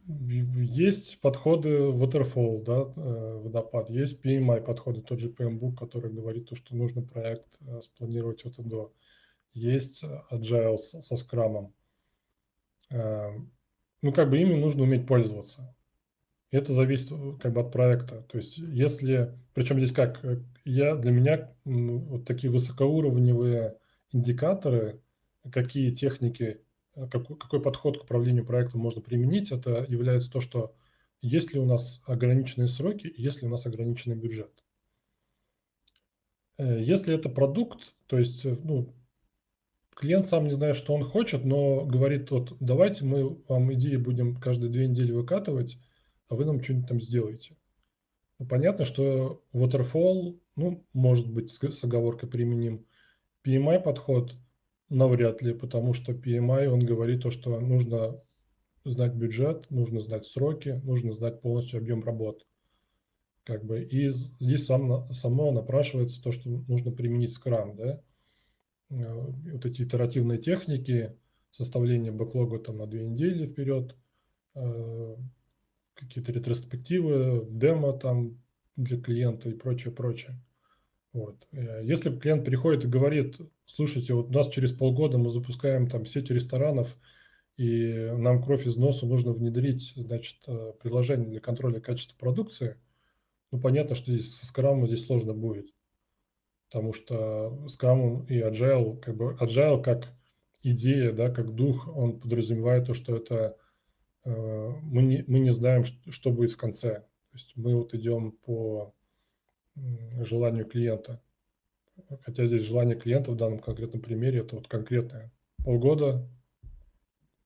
есть 0.06 1.20
подходы 1.20 1.70
waterfall, 1.70 2.64
да, 2.64 2.84
водопад, 3.40 3.90
есть 3.90 4.24
PMI 4.24 4.60
подходы, 4.62 5.02
тот 5.02 5.20
же 5.20 5.28
PMBOK, 5.28 5.76
который 5.76 6.10
говорит 6.12 6.48
то, 6.48 6.56
что 6.56 6.74
нужно 6.74 7.02
проект 7.02 7.58
спланировать 7.80 8.44
от 8.44 8.58
и 8.58 8.62
до. 8.62 8.92
Есть 9.52 10.04
agile 10.30 10.78
со 10.78 11.16
скрамом. 11.16 11.72
А, 12.90 13.30
ну, 14.02 14.12
как 14.12 14.30
бы 14.30 14.38
ими 14.38 14.54
нужно 14.54 14.82
уметь 14.82 15.06
пользоваться. 15.06 15.74
Это 16.50 16.72
зависит 16.72 17.12
э, 17.12 17.32
как 17.40 17.52
бы 17.52 17.60
от 17.60 17.72
проекта. 17.72 18.22
То 18.22 18.38
есть 18.38 18.58
если, 18.58 19.38
причем 19.54 19.78
здесь 19.78 19.92
как, 19.92 20.24
э, 20.24 20.42
я, 20.64 20.96
для 20.96 21.12
меня 21.12 21.52
вот 21.64 22.24
такие 22.24 22.50
высокоуровневые 22.52 23.76
индикаторы, 24.12 25.00
какие 25.52 25.92
техники, 25.92 26.60
э, 26.96 27.06
какой, 27.08 27.36
какой 27.36 27.62
подход 27.62 27.98
к 27.98 28.02
управлению 28.02 28.44
проектом 28.44 28.80
можно 28.80 29.00
применить, 29.00 29.52
это 29.52 29.86
является 29.88 30.30
то, 30.30 30.40
что 30.40 30.74
есть 31.22 31.54
ли 31.54 31.60
у 31.60 31.66
нас 31.66 32.00
ограниченные 32.04 32.68
сроки 32.68 33.06
и 33.06 33.22
есть 33.22 33.42
ли 33.42 33.48
у 33.48 33.50
нас 33.50 33.66
ограниченный 33.66 34.16
бюджет. 34.16 34.50
Если 36.58 37.14
это 37.14 37.30
продукт, 37.30 37.94
то 38.06 38.18
есть 38.18 38.44
ну, 38.44 38.94
клиент 39.94 40.26
сам 40.26 40.46
не 40.46 40.52
знает, 40.52 40.76
что 40.76 40.94
он 40.94 41.04
хочет, 41.04 41.44
но 41.44 41.86
говорит, 41.86 42.30
вот 42.30 42.54
давайте 42.60 43.04
мы 43.04 43.42
вам 43.48 43.72
идеи 43.72 43.96
будем 43.96 44.36
каждые 44.36 44.70
две 44.70 44.86
недели 44.86 45.12
выкатывать, 45.12 45.78
а 46.30 46.36
вы 46.36 46.46
нам 46.46 46.62
что-нибудь 46.62 46.88
там 46.88 47.00
сделаете. 47.00 47.56
Ну, 48.38 48.46
понятно, 48.46 48.86
что 48.86 49.42
waterfall, 49.52 50.40
ну, 50.56 50.86
может 50.94 51.30
быть, 51.30 51.50
с, 51.50 51.84
оговоркой 51.84 52.28
применим. 52.28 52.86
PMI 53.44 53.82
подход 53.82 54.34
навряд 54.88 55.42
ли, 55.42 55.52
потому 55.52 55.92
что 55.92 56.12
PMI, 56.12 56.68
он 56.68 56.80
говорит 56.80 57.22
то, 57.22 57.30
что 57.30 57.58
нужно 57.60 58.22
знать 58.84 59.12
бюджет, 59.12 59.70
нужно 59.70 60.00
знать 60.00 60.24
сроки, 60.24 60.80
нужно 60.84 61.12
знать 61.12 61.42
полностью 61.42 61.78
объем 61.78 62.02
работ. 62.02 62.46
Как 63.44 63.64
бы, 63.64 63.82
и 63.82 64.08
здесь 64.08 64.66
сам, 64.66 65.12
само 65.12 65.50
напрашивается 65.50 66.22
то, 66.22 66.30
что 66.30 66.48
нужно 66.48 66.92
применить 66.92 67.36
Scrum, 67.36 67.74
да, 67.74 68.00
э, 68.90 69.14
вот 69.52 69.66
эти 69.66 69.82
итеративные 69.82 70.38
техники, 70.38 71.16
составление 71.50 72.12
бэклога 72.12 72.58
там 72.60 72.78
на 72.78 72.86
две 72.86 73.04
недели 73.06 73.46
вперед, 73.46 73.96
э, 74.54 75.16
какие-то 76.00 76.32
ретроспективы, 76.32 77.46
демо 77.50 77.92
там 77.92 78.42
для 78.76 79.00
клиента 79.00 79.48
и 79.48 79.54
прочее, 79.54 79.92
прочее. 79.92 80.40
Вот. 81.12 81.46
Э, 81.52 81.82
если 81.84 82.16
клиент 82.16 82.44
приходит 82.44 82.84
и 82.84 82.88
говорит, 82.88 83.38
слушайте, 83.66 84.14
вот 84.14 84.30
у 84.30 84.32
нас 84.32 84.48
через 84.48 84.72
полгода 84.72 85.18
мы 85.18 85.30
запускаем 85.30 85.88
там 85.88 86.06
сеть 86.06 86.30
ресторанов, 86.30 86.96
и 87.56 88.10
нам 88.16 88.42
кровь 88.42 88.66
из 88.66 88.76
носа 88.76 89.06
нужно 89.06 89.32
внедрить, 89.32 89.92
значит, 89.94 90.38
приложение 90.80 91.28
для 91.28 91.40
контроля 91.40 91.80
качества 91.80 92.16
продукции– 92.16 92.76
ну, 93.52 93.58
понятно, 93.58 93.94
что 93.94 94.12
здесь 94.12 94.36
со 94.36 94.46
скрамом 94.46 94.86
здесь 94.86 95.04
сложно 95.04 95.34
будет. 95.34 95.72
Потому 96.68 96.92
что 96.92 97.64
Scrum 97.66 98.26
и 98.28 98.40
Agile, 98.40 99.00
как 99.00 99.16
бы 99.16 99.36
Agile 99.40 99.82
как 99.82 100.12
идея, 100.62 101.12
да, 101.12 101.30
как 101.30 101.54
дух, 101.54 101.88
он 101.88 102.20
подразумевает 102.20 102.86
то, 102.86 102.94
что 102.94 103.16
это 103.16 103.34
э, 103.34 103.54
мы, 104.24 105.02
не, 105.02 105.24
мы 105.26 105.38
не 105.38 105.50
знаем, 105.50 105.84
что, 105.84 106.10
что 106.10 106.30
будет 106.30 106.52
в 106.52 106.56
конце. 106.56 107.00
То 107.30 107.34
есть 107.34 107.52
мы 107.56 107.74
вот 107.74 107.94
идем 107.94 108.32
по 108.32 108.94
желанию 110.20 110.66
клиента. 110.66 111.22
Хотя 112.22 112.46
здесь 112.46 112.62
желание 112.62 112.96
клиента 112.96 113.30
в 113.30 113.36
данном 113.36 113.60
конкретном 113.60 114.02
примере 114.02 114.40
это 114.40 114.56
вот 114.56 114.68
конкретное 114.68 115.32
полгода 115.64 116.28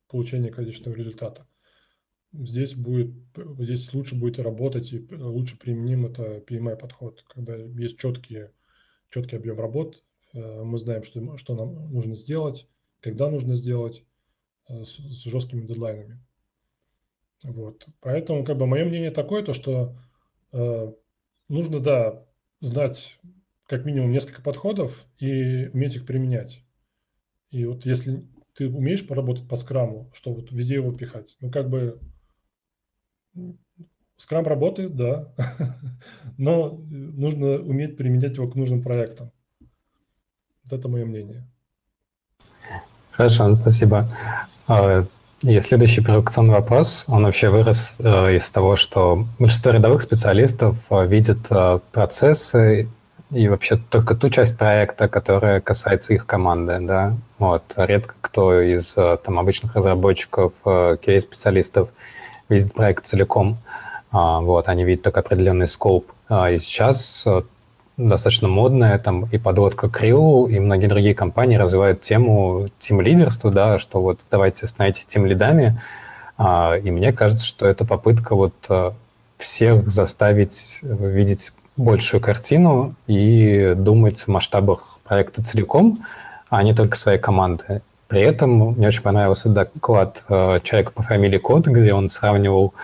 получения 0.08 0.50
конечного 0.50 0.94
результата 0.94 1.46
здесь 2.34 2.74
будет, 2.74 3.14
здесь 3.58 3.92
лучше 3.94 4.16
будет 4.16 4.38
работать 4.38 4.92
и 4.92 5.06
лучше 5.10 5.58
применим 5.58 6.06
это 6.06 6.38
PMI 6.38 6.76
подход, 6.76 7.24
когда 7.28 7.54
есть 7.54 7.98
четкие, 7.98 8.52
четкий 9.10 9.36
объем 9.36 9.58
работ, 9.60 10.02
э, 10.32 10.62
мы 10.62 10.78
знаем, 10.78 11.04
что, 11.04 11.36
что 11.36 11.54
нам 11.54 11.92
нужно 11.92 12.16
сделать, 12.16 12.68
когда 13.00 13.30
нужно 13.30 13.54
сделать, 13.54 14.04
э, 14.68 14.84
с, 14.84 14.96
с 14.96 15.24
жесткими 15.24 15.66
дедлайнами. 15.66 16.18
Вот. 17.44 17.86
Поэтому, 18.00 18.44
как 18.44 18.56
бы, 18.56 18.66
мое 18.66 18.84
мнение 18.84 19.10
такое, 19.10 19.44
то, 19.44 19.52
что 19.52 19.96
э, 20.52 20.92
нужно, 21.48 21.78
да, 21.78 22.24
знать 22.60 23.18
как 23.66 23.84
минимум 23.84 24.10
несколько 24.10 24.42
подходов 24.42 25.06
и 25.18 25.68
уметь 25.72 25.94
их 25.94 26.06
применять. 26.06 26.64
И 27.50 27.64
вот 27.66 27.86
если 27.86 28.26
ты 28.54 28.68
умеешь 28.68 29.06
поработать 29.06 29.48
по 29.48 29.56
скраму, 29.56 30.10
что 30.14 30.32
вот 30.32 30.50
везде 30.50 30.74
его 30.74 30.92
пихать, 30.92 31.36
ну, 31.40 31.50
как 31.50 31.68
бы 31.70 32.00
Скрам 34.16 34.46
работает, 34.46 34.94
да, 34.96 35.32
но 36.38 36.80
нужно 36.88 37.58
уметь 37.58 37.96
применять 37.96 38.36
его 38.36 38.48
к 38.48 38.54
нужным 38.54 38.82
проектам. 38.82 39.32
Вот 40.64 40.72
это 40.72 40.88
мое 40.88 41.04
мнение. 41.04 41.46
Хорошо, 43.10 43.54
спасибо. 43.56 44.08
И 45.46 45.60
следующий 45.60 46.00
провокационный 46.00 46.54
вопрос, 46.54 47.04
он 47.06 47.24
вообще 47.24 47.50
вырос 47.50 47.92
э, 47.98 48.36
из 48.36 48.48
того, 48.48 48.76
что 48.76 49.26
большинство 49.38 49.72
рядовых 49.72 50.00
специалистов 50.00 50.76
э, 50.88 51.06
видят 51.06 51.38
э, 51.50 51.80
процессы 51.92 52.88
и 53.30 53.48
вообще 53.48 53.76
только 53.76 54.14
ту 54.14 54.30
часть 54.30 54.56
проекта, 54.56 55.06
которая 55.06 55.60
касается 55.60 56.14
их 56.14 56.24
команды, 56.24 56.78
да. 56.80 57.16
Вот. 57.38 57.62
Редко 57.76 58.14
кто 58.22 58.58
из 58.60 58.94
там 58.94 59.38
обычных 59.38 59.74
разработчиков, 59.74 60.54
QA-специалистов 60.64 61.90
видит 62.48 62.72
проект 62.72 63.06
целиком. 63.06 63.58
А, 64.14 64.40
вот, 64.40 64.68
они 64.68 64.84
видят 64.84 65.02
только 65.02 65.20
определенный 65.20 65.66
скоп. 65.66 66.12
А, 66.28 66.48
и 66.50 66.58
сейчас 66.60 67.24
э, 67.26 67.42
достаточно 67.96 68.48
модная 68.48 68.98
там 68.98 69.26
и 69.26 69.38
подводка 69.38 69.88
Крил, 69.88 70.46
и 70.46 70.58
многие 70.58 70.86
другие 70.86 71.14
компании 71.14 71.56
развивают 71.56 72.02
тему 72.02 72.68
тим-лидерства, 72.80 73.50
да, 73.50 73.78
что 73.78 74.00
вот 74.00 74.20
давайте 74.30 74.66
становитесь 74.66 75.06
тим-лидами. 75.06 75.80
А, 76.36 76.76
и 76.76 76.90
мне 76.90 77.12
кажется, 77.12 77.46
что 77.46 77.66
это 77.66 77.84
попытка 77.84 78.34
вот 78.34 78.54
э, 78.68 78.90
всех 79.38 79.88
заставить 79.88 80.80
видеть 80.82 81.52
большую 81.76 82.20
картину 82.20 82.94
и 83.06 83.74
думать 83.76 84.20
в 84.20 84.28
масштабах 84.28 84.98
проекта 85.04 85.44
целиком, 85.44 86.04
а 86.48 86.62
не 86.62 86.74
только 86.74 86.96
своей 86.96 87.18
команды. 87.18 87.82
При 88.08 88.20
этом 88.20 88.72
мне 88.72 88.88
очень 88.88 89.02
понравился 89.02 89.48
доклад 89.48 90.24
э, 90.28 90.60
человека 90.62 90.92
по 90.92 91.02
фамилии 91.02 91.38
Код, 91.38 91.66
где 91.66 91.92
он 91.94 92.08
сравнивал 92.08 92.74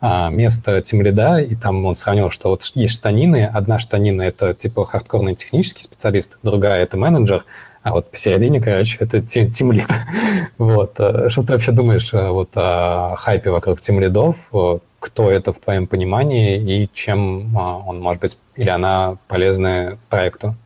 место 0.00 0.82
тимлида, 0.82 1.38
и 1.38 1.54
там 1.54 1.84
он 1.86 1.96
сравнивал, 1.96 2.30
что 2.30 2.50
вот 2.50 2.62
есть 2.74 2.92
штанины, 2.92 3.44
одна 3.44 3.78
штанина— 3.78 4.22
это 4.22 4.52
типа 4.52 4.84
хардкорный 4.84 5.34
технический 5.34 5.82
специалист, 5.82 6.36
другая— 6.42 6.80
это 6.82 6.96
менеджер, 6.96 7.44
а 7.86 7.92
вот 7.92 8.10
посередине, 8.10 8.60
короче, 8.60 8.98
это 8.98 9.20
тимлид. 9.22 9.86
вот. 10.58 10.98
Э, 10.98 11.28
что 11.28 11.44
ты 11.44 11.52
вообще 11.52 11.70
думаешь 11.70 12.12
э, 12.12 12.30
вот, 12.30 12.50
о 12.56 13.14
хайпе 13.16 13.50
вокруг 13.50 13.80
тимлидов? 13.80 14.48
Э, 14.52 14.80
кто 14.98 15.30
это 15.30 15.52
в 15.52 15.60
твоем 15.60 15.86
понимании 15.86 16.58
и 16.58 16.90
чем 16.92 17.54
он 17.56 18.00
может 18.00 18.20
быть 18.22 18.38
или 18.56 18.70
она 18.70 19.18
полезна 19.28 19.98
проекту? 20.08 20.56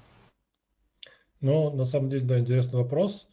Ну, 1.42 1.68
на 1.68 1.84
самом 1.84 2.08
деле, 2.08 2.22
да, 2.22 2.38
интересный 2.38 2.78
вопрос. 2.78 3.26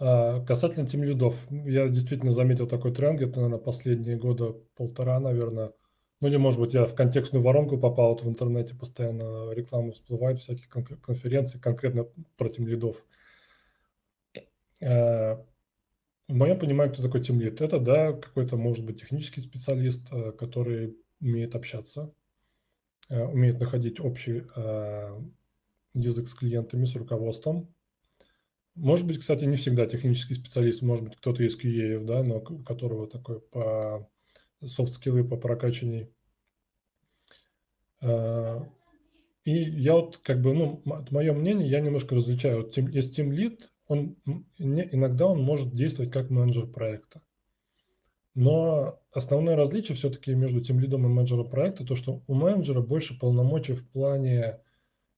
А, 0.00 0.44
касательно 0.44 0.86
тем 0.86 1.02
лидов, 1.02 1.34
я 1.50 1.88
действительно 1.88 2.32
заметил 2.32 2.68
такой 2.68 2.94
тренд 2.94 3.16
где-то, 3.16 3.40
наверное, 3.40 3.58
последние 3.58 4.16
года 4.16 4.52
полтора, 4.76 5.18
наверное. 5.18 5.72
Ну, 6.20 6.28
или, 6.28 6.36
может 6.36 6.60
быть, 6.60 6.74
я 6.74 6.84
в 6.86 6.94
контекстную 6.94 7.42
воронку 7.42 7.78
попал, 7.78 8.10
вот 8.10 8.22
в 8.22 8.28
интернете 8.28 8.74
постоянно 8.74 9.52
реклама 9.52 9.92
всплывает, 9.92 10.38
всяких 10.38 10.68
конференций 10.68 11.60
конкретно 11.60 12.06
про 12.36 12.48
тем 12.48 12.66
лидов. 12.66 13.04
А, 14.80 15.44
в 16.28 16.34
моем 16.34 16.58
понимании, 16.58 16.92
кто 16.92 17.02
такой 17.02 17.22
тем 17.22 17.40
лид? 17.40 17.60
Это, 17.60 17.78
да, 17.80 18.12
какой-то, 18.12 18.56
может 18.56 18.84
быть, 18.84 19.00
технический 19.00 19.40
специалист, 19.40 20.06
а, 20.12 20.32
который 20.32 20.96
умеет 21.20 21.56
общаться, 21.56 22.12
умеет 23.08 23.58
находить 23.58 24.00
общий 24.00 24.44
язык 25.94 26.28
с 26.28 26.34
клиентами, 26.34 26.84
с 26.84 26.94
руководством, 26.94 27.74
может 28.78 29.06
быть, 29.06 29.18
кстати, 29.18 29.44
не 29.44 29.56
всегда 29.56 29.86
технический 29.86 30.34
специалист, 30.34 30.82
может 30.82 31.04
быть, 31.04 31.16
кто-то 31.16 31.42
из 31.42 31.58
QA, 31.58 32.04
да, 32.04 32.22
но 32.22 32.38
у 32.38 32.62
которого 32.62 33.08
такой 33.08 33.40
по 33.40 34.08
софт-скиллы 34.64 35.24
по 35.24 35.36
прокачанию. 35.36 36.12
А, 38.00 38.66
и 39.44 39.52
я 39.52 39.94
вот 39.94 40.18
как 40.18 40.40
бы, 40.40 40.54
ну, 40.54 40.82
мое 40.84 41.32
мнение, 41.32 41.68
я 41.68 41.80
немножко 41.80 42.14
различаю. 42.14 42.62
Вот 42.62 42.76
есть 42.76 43.18
Team 43.18 43.30
Lead, 43.30 43.62
он, 43.86 44.16
иногда 44.58 45.26
он 45.26 45.42
может 45.42 45.74
действовать 45.74 46.12
как 46.12 46.30
менеджер 46.30 46.66
проекта. 46.66 47.22
Но 48.34 49.00
основное 49.10 49.56
различие 49.56 49.96
все-таки 49.96 50.34
между 50.34 50.60
тем 50.60 50.78
лидом 50.78 51.04
и 51.04 51.08
менеджером 51.08 51.50
проекта, 51.50 51.84
то, 51.84 51.96
что 51.96 52.22
у 52.28 52.34
менеджера 52.34 52.80
больше 52.80 53.18
полномочий 53.18 53.72
в 53.72 53.88
плане 53.90 54.60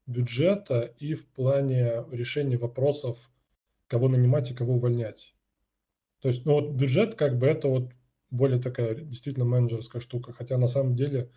бюджета 0.07 0.95
и 0.99 1.15
в 1.15 1.27
плане 1.29 2.05
решения 2.11 2.57
вопросов 2.57 3.31
кого 3.91 4.09
нанимать 4.09 4.51
и 4.51 4.55
кого 4.55 4.75
увольнять. 4.75 5.35
То 6.21 6.29
есть, 6.29 6.47
ну 6.47 6.53
вот 6.53 6.71
бюджет 6.71 7.17
как 7.17 7.39
бы 7.39 7.47
это 7.47 7.69
вот 7.69 7.91
более 8.31 8.61
такая 8.61 8.95
действительно 8.95 9.45
менеджерская 9.45 10.01
штука. 10.01 10.33
Хотя 10.33 10.57
на 10.57 10.69
самом 10.69 10.95
деле 10.95 11.31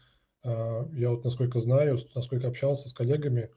а, 0.43 0.87
я 0.93 1.09
вот 1.09 1.23
насколько 1.23 1.59
знаю, 1.59 1.97
насколько 2.13 2.47
общался 2.47 2.87
с 2.87 2.93
коллегами, 2.93 3.49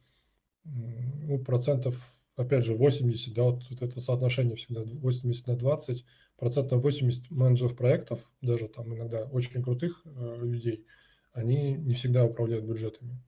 ну, 0.65 1.39
процентов, 1.45 1.97
опять 2.37 2.65
же, 2.65 2.75
80, 2.75 3.35
да, 3.35 3.43
вот, 3.45 3.63
вот 3.69 3.83
это 3.83 4.01
соотношение 4.01 4.57
всегда 4.57 4.83
80 4.83 5.47
на 5.47 5.57
20, 5.57 6.05
процентов 6.39 6.83
80 6.83 7.31
менеджеров 7.31 7.77
проектов, 7.77 8.29
даже 8.41 8.69
там 8.69 8.95
иногда 8.95 9.25
очень 9.25 9.63
крутых 9.63 10.03
э, 10.05 10.39
людей, 10.41 10.87
они 11.33 11.75
не 11.75 11.95
всегда 11.95 12.25
управляют 12.25 12.65
бюджетами. 12.65 13.23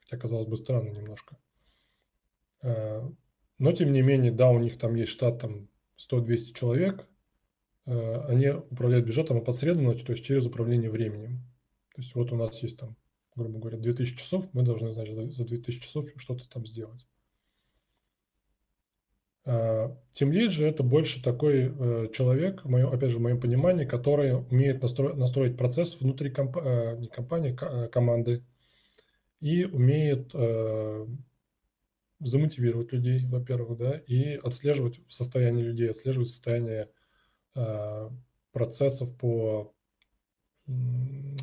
Хотя, 0.00 0.18
казалось 0.18 0.48
бы, 0.48 0.56
странно 0.56 0.90
немножко. 0.90 1.38
Но, 3.58 3.72
тем 3.72 3.92
не 3.92 4.02
менее, 4.02 4.32
да, 4.32 4.50
у 4.50 4.58
них 4.58 4.78
там 4.78 4.94
есть 4.94 5.12
штат 5.12 5.40
там 5.40 5.68
100-200 5.98 6.54
человек, 6.54 7.06
э, 7.86 8.20
они 8.28 8.48
управляют 8.48 9.06
бюджетом 9.06 9.38
опосредованно, 9.38 9.94
то 9.94 10.12
есть 10.12 10.24
через 10.24 10.46
управление 10.46 10.90
временем. 10.90 11.42
То 11.94 12.02
есть 12.02 12.14
вот 12.14 12.32
у 12.32 12.36
нас 12.36 12.62
есть 12.62 12.78
там, 12.78 12.96
грубо 13.34 13.58
говоря, 13.58 13.78
2000 13.78 14.16
часов, 14.16 14.46
мы 14.52 14.62
должны, 14.62 14.92
значит, 14.92 15.16
за 15.16 15.46
2000 15.46 15.80
часов 15.80 16.06
что-то 16.16 16.48
там 16.48 16.66
сделать. 16.66 17.06
Тимлид 20.12 20.50
же 20.50 20.66
это 20.66 20.82
больше 20.82 21.22
такой 21.22 21.72
э, 21.72 22.08
человек, 22.12 22.64
мое, 22.64 22.90
опять 22.90 23.10
же, 23.12 23.18
в 23.18 23.22
моем 23.22 23.40
понимании, 23.40 23.84
который 23.84 24.34
умеет 24.34 24.82
настро, 24.82 25.14
настроить 25.14 25.56
процесс 25.56 26.00
внутри 26.00 26.30
комп, 26.30 26.56
э, 26.56 26.96
не 26.98 27.06
компании, 27.06 27.56
а 27.60 27.86
команды 27.86 28.42
и 29.40 29.64
умеет 29.64 30.30
э, 30.34 31.06
замотивировать 32.20 32.92
людей, 32.92 33.26
во-первых, 33.26 33.78
да, 33.78 33.98
и 33.98 34.34
отслеживать 34.34 35.00
состояние 35.08 35.64
людей, 35.64 35.90
отслеживать 35.90 36.30
состояние 36.30 36.90
э, 37.54 38.10
процессов 38.52 39.16
по 39.16 39.74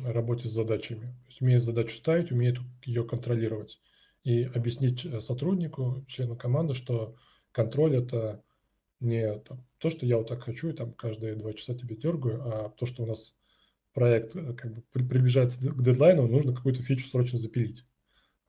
работе 0.04 0.48
с 0.48 0.52
задачами. 0.52 1.06
То 1.06 1.28
есть 1.28 1.40
умеет 1.40 1.62
задачу 1.62 1.96
ставить, 1.96 2.30
умеет 2.30 2.58
ее 2.84 3.04
контролировать 3.04 3.80
и 4.22 4.42
объяснить 4.42 5.04
э, 5.04 5.20
сотруднику, 5.20 6.04
члену 6.08 6.36
команды, 6.36 6.74
что 6.74 7.16
контроль 7.52 7.96
это 7.96 8.42
не 9.00 9.38
там, 9.40 9.58
то, 9.78 9.90
что 9.90 10.06
я 10.06 10.18
вот 10.18 10.28
так 10.28 10.42
хочу, 10.42 10.70
и 10.70 10.72
там 10.72 10.92
каждые 10.92 11.36
два 11.36 11.52
часа 11.52 11.74
тебе 11.74 11.96
дергаю, 11.96 12.42
а 12.42 12.68
то, 12.70 12.86
что 12.86 13.02
у 13.02 13.06
нас 13.06 13.34
проект 13.92 14.34
э, 14.34 14.52
как 14.54 14.74
бы 14.74 14.82
приближается 14.92 15.58
к 15.70 15.82
дедлайну, 15.82 16.26
нужно 16.26 16.54
какую-то 16.54 16.82
фичу 16.82 17.06
срочно 17.06 17.38
запилить. 17.38 17.84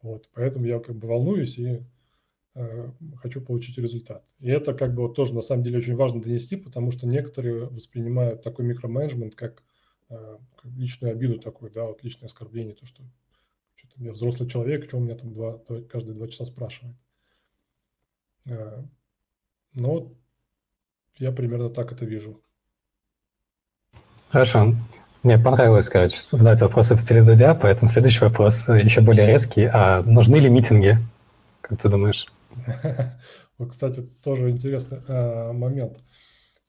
Вот, 0.02 0.30
поэтому 0.34 0.66
я 0.66 0.80
как 0.80 0.96
бы 0.98 1.08
волнуюсь 1.08 1.58
и 1.58 1.84
хочу 3.18 3.42
получить 3.42 3.78
результат. 3.78 4.24
И 4.40 4.50
это 4.50 4.74
как 4.74 4.94
бы 4.94 5.04
вот 5.04 5.16
тоже 5.16 5.34
на 5.34 5.42
самом 5.42 5.64
деле 5.64 5.80
очень 5.80 5.96
важно 5.96 6.22
донести, 6.22 6.56
потому 6.56 6.92
что 6.92 7.06
некоторые 7.06 7.66
воспринимают 7.66 8.44
такой 8.44 8.66
микроменеджмент 8.66 9.36
как, 9.36 9.62
э, 10.10 10.38
как 10.56 10.72
личную 10.72 11.12
обиду 11.12 11.38
такую, 11.40 11.72
да, 11.72 11.84
вот 11.84 12.04
личное 12.04 12.28
оскорбление, 12.28 12.74
то, 12.74 12.86
что 12.86 13.04
что-то 13.76 14.02
я 14.02 14.14
взрослый 14.14 14.50
человек, 14.50 14.86
что 14.86 14.98
у 14.98 15.02
меня 15.02 15.16
там 15.16 15.34
два, 15.34 15.60
каждые 15.90 16.16
два 16.16 16.28
часа 16.30 16.46
спрашивает. 16.46 16.96
Э, 18.46 18.84
но 19.74 20.14
я 21.18 21.34
примерно 21.34 21.70
так 21.70 21.92
это 21.92 22.06
вижу. 22.06 22.42
Хорошо. 24.30 24.74
Мне 25.24 25.38
понравилось, 25.40 25.90
короче, 25.90 26.18
задать 26.32 26.62
вопросы 26.62 26.96
в 26.96 27.02
стиле 27.02 27.24
Дудя, 27.24 27.56
поэтому 27.56 27.90
следующий 27.90 28.24
вопрос 28.24 28.70
еще 28.70 29.02
более 29.02 29.28
резкий. 29.28 29.66
А 29.66 30.04
нужны 30.04 30.38
ли 30.38 30.50
митинги? 30.50 30.98
Как 31.62 31.82
ты 31.82 31.90
думаешь? 31.90 32.28
Вот, 33.58 33.70
кстати, 33.70 34.02
тоже 34.22 34.50
интересный 34.50 35.00
э, 35.08 35.52
момент. 35.54 36.04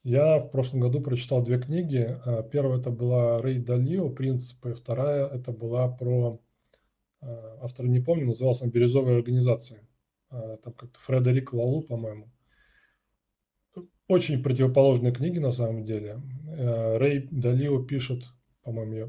Я 0.05 0.39
в 0.39 0.51
прошлом 0.51 0.81
году 0.81 1.01
прочитал 1.01 1.43
две 1.43 1.59
книги. 1.59 2.17
Э, 2.25 2.45
первая 2.49 2.79
это 2.79 2.91
была 2.91 3.41
Рей 3.43 3.59
Далио 3.59 4.09
«Принципы», 4.09 4.73
вторая 4.75 5.27
это 5.27 5.51
была 5.51 5.89
про, 5.89 6.41
э, 7.23 7.57
автор 7.61 7.87
не 7.87 7.99
помню, 7.99 8.27
назывался 8.27 8.65
он 8.65 8.71
«Бирюзовая 8.71 9.17
организация». 9.17 9.81
Э, 10.31 10.59
там 10.63 10.75
как-то 10.75 11.01
Фредерик 11.01 11.53
Лалу, 11.53 11.83
по-моему. 11.83 12.31
Очень 14.07 14.43
противоположные 14.43 15.13
книги 15.13 15.41
на 15.41 15.51
самом 15.51 15.83
деле. 15.83 16.23
Э, 16.47 16.99
Рэй 16.99 17.27
Далио 17.33 17.83
пишет, 17.83 18.27
по-моему, 18.63 18.95
я 18.95 19.09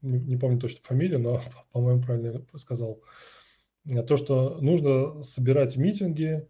не, 0.00 0.18
не 0.18 0.36
помню 0.38 0.58
точно 0.58 0.80
фамилию, 0.82 1.20
но, 1.20 1.42
по-моему, 1.72 2.00
правильно 2.00 2.42
сказал, 2.54 3.02
э, 3.02 3.37
то, 4.06 4.16
что 4.16 4.58
нужно 4.60 5.22
собирать 5.22 5.76
митинги, 5.76 6.46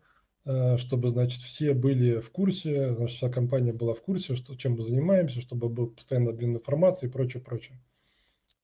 чтобы, 0.76 1.08
значит, 1.08 1.42
все 1.42 1.74
были 1.74 2.20
в 2.20 2.30
курсе, 2.30 2.94
значит, 2.94 3.16
вся 3.16 3.28
компания 3.28 3.72
была 3.72 3.94
в 3.94 4.00
курсе, 4.00 4.34
что, 4.34 4.54
чем 4.54 4.72
мы 4.76 4.82
занимаемся, 4.82 5.40
чтобы 5.40 5.68
был 5.68 5.88
постоянно 5.88 6.30
обмен 6.30 6.56
информацией 6.56 7.10
и 7.10 7.12
прочее, 7.12 7.42
прочее. 7.42 7.78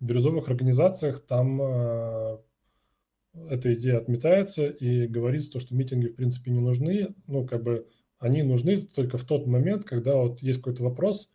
В 0.01 0.07
бирюзовых 0.07 0.49
организациях 0.49 1.21
там 1.21 1.61
эта 3.49 3.75
идея 3.75 3.99
отметается 3.99 4.67
и 4.67 5.07
говорится 5.07 5.53
то, 5.53 5.61
что 5.61 5.75
митинги 5.75 6.07
в 6.07 6.15
принципе 6.15 6.51
не 6.51 6.61
нужны. 6.61 7.15
Ну, 7.27 7.47
как 7.47 7.63
бы 7.63 7.87
они 8.19 8.43
нужны 8.43 8.81
только 8.81 9.19
в 9.19 9.25
тот 9.25 9.47
момент, 9.47 9.85
когда 9.85 10.17
вот 10.17 10.41
есть 10.41 10.61
какой-то 10.61 10.85
вопрос, 10.85 11.31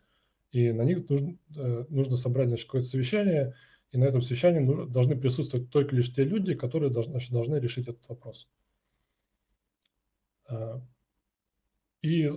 и 0.52 0.72
на 0.72 0.84
них 0.84 1.08
нужно, 1.10 1.38
э, 1.56 1.86
нужно 1.90 2.16
собрать 2.16 2.50
значит, 2.50 2.66
какое-то 2.66 2.88
совещание, 2.88 3.54
и 3.92 3.98
на 3.98 4.06
этом 4.06 4.22
совещании 4.22 4.88
должны 4.88 5.16
присутствовать 5.16 5.70
только 5.70 5.96
лишь 5.96 6.14
те 6.14 6.24
люди, 6.24 6.54
которые 6.54 6.92
должны, 6.92 7.12
значит, 7.12 7.32
должны 7.32 7.56
решить 7.58 7.88
этот 7.88 8.08
вопрос. 8.08 8.48
А, 10.48 10.82
и 12.02 12.30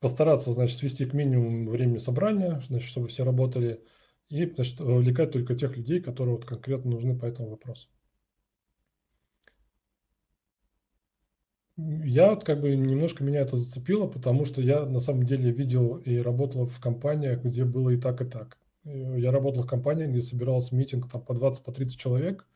постараться, 0.00 0.52
значит, 0.52 0.78
свести 0.78 1.06
к 1.06 1.12
минимуму 1.12 1.70
времени 1.70 1.98
собрания, 1.98 2.60
значит, 2.68 2.88
чтобы 2.88 3.08
все 3.08 3.24
работали, 3.24 3.84
и 4.28 4.46
значит, 4.46 4.80
вовлекать 4.80 5.32
только 5.32 5.54
тех 5.54 5.76
людей, 5.76 6.00
которые 6.00 6.36
вот 6.36 6.44
конкретно 6.44 6.90
нужны 6.90 7.18
по 7.18 7.26
этому 7.26 7.50
вопросу. 7.50 7.88
Я 11.76 12.30
вот 12.30 12.44
как 12.44 12.60
бы 12.60 12.74
немножко 12.76 13.24
меня 13.24 13.40
это 13.40 13.56
зацепило, 13.56 14.06
потому 14.06 14.44
что 14.44 14.60
я 14.60 14.84
на 14.86 15.00
самом 15.00 15.24
деле 15.24 15.50
видел 15.50 15.96
и 15.96 16.16
работал 16.18 16.66
в 16.66 16.80
компаниях, 16.80 17.42
где 17.44 17.64
было 17.64 17.90
и 17.90 17.96
так, 17.96 18.20
и 18.20 18.24
так. 18.24 18.58
Э, 18.84 19.18
я 19.18 19.30
работал 19.30 19.62
в 19.62 19.66
компании, 19.66 20.06
где 20.06 20.20
собирался 20.20 20.74
митинг 20.74 21.10
там 21.10 21.22
по 21.22 21.34
20, 21.34 21.64
по 21.64 21.72
30 21.72 21.98
человек, 21.98 22.46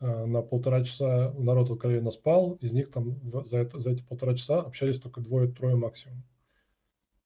э, 0.00 0.26
на 0.26 0.42
полтора 0.42 0.84
часа 0.84 1.32
народ 1.38 1.70
откровенно 1.70 2.10
спал, 2.10 2.54
из 2.60 2.72
них 2.72 2.90
там 2.90 3.20
за, 3.44 3.58
это, 3.58 3.78
за 3.78 3.92
эти 3.92 4.02
полтора 4.02 4.34
часа 4.34 4.60
общались 4.60 4.98
только 5.00 5.20
двое-трое 5.20 5.76
максимум. 5.76 6.22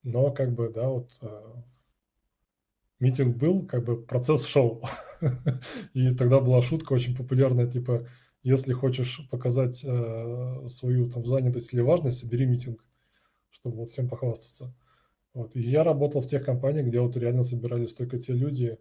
Но 0.02 0.30
как 0.30 0.52
бы, 0.54 0.70
да, 0.70 0.88
вот 0.88 1.16
э, 1.22 1.54
митинг 3.00 3.36
был, 3.36 3.66
как 3.66 3.84
бы 3.84 4.02
процесс 4.02 4.44
шел. 4.44 4.82
И 5.94 6.14
тогда 6.14 6.40
была 6.40 6.60
шутка 6.62 6.92
очень 6.92 7.16
популярная, 7.16 7.66
типа, 7.66 8.06
если 8.42 8.74
хочешь 8.74 9.26
показать 9.30 9.76
свою 9.76 11.10
там 11.10 11.24
занятость 11.24 11.72
или 11.72 11.80
важность, 11.80 12.18
собери 12.18 12.44
митинг, 12.44 12.84
чтобы 13.48 13.78
вот 13.78 13.90
всем 13.90 14.06
похвастаться. 14.06 14.74
Вот. 15.34 15.56
И 15.56 15.60
я 15.60 15.82
работал 15.82 16.20
в 16.20 16.28
тех 16.28 16.44
компаниях, 16.44 16.86
где 16.86 17.00
вот 17.00 17.16
реально 17.16 17.42
собирались 17.42 17.94
только 17.94 18.18
те 18.18 18.32
люди, 18.32 18.78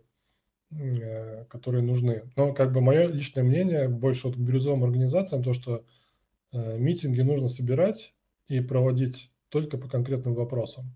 э, 0.72 1.46
которые 1.46 1.84
нужны. 1.84 2.32
Но 2.36 2.54
как 2.54 2.72
бы 2.72 2.82
мое 2.82 3.08
личное 3.08 3.44
мнение 3.44 3.90
больше 3.90 4.28
вот 4.28 4.38
к 4.38 4.40
бирюзовым 4.40 4.84
организациям, 4.84 5.44
то, 5.44 5.54
что 5.54 5.84
э, 6.52 6.78
митинги 6.78 7.22
нужно 7.22 7.48
собирать 7.48 8.14
и 8.48 8.60
проводить 8.62 9.32
только 9.50 9.78
по 9.78 9.90
конкретным 9.90 10.36
вопросам. 10.36 10.96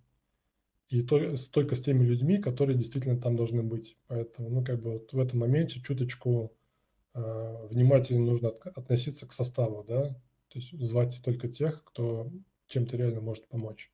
И 0.90 1.02
то, 1.02 1.36
только 1.52 1.76
с 1.76 1.82
теми 1.82 2.06
людьми, 2.06 2.38
которые 2.38 2.78
действительно 2.78 3.20
там 3.20 3.36
должны 3.36 3.64
быть. 3.64 3.98
Поэтому, 4.08 4.50
ну, 4.50 4.64
как 4.64 4.82
бы 4.82 4.94
вот 4.94 5.12
в 5.12 5.20
этом 5.20 5.40
моменте 5.40 5.82
чуточку 5.82 6.54
Э, 7.18 7.68
внимательно 7.72 8.24
нужно 8.24 8.50
относиться 8.76 9.26
к 9.26 9.34
составу, 9.34 9.84
да, 9.88 10.10
то 10.50 10.60
есть 10.60 10.80
звать 10.80 11.20
только 11.26 11.48
тех, 11.48 11.84
кто 11.84 12.32
чем-то 12.68 12.96
реально 12.96 13.22
может 13.22 13.48
помочь. 13.48 13.92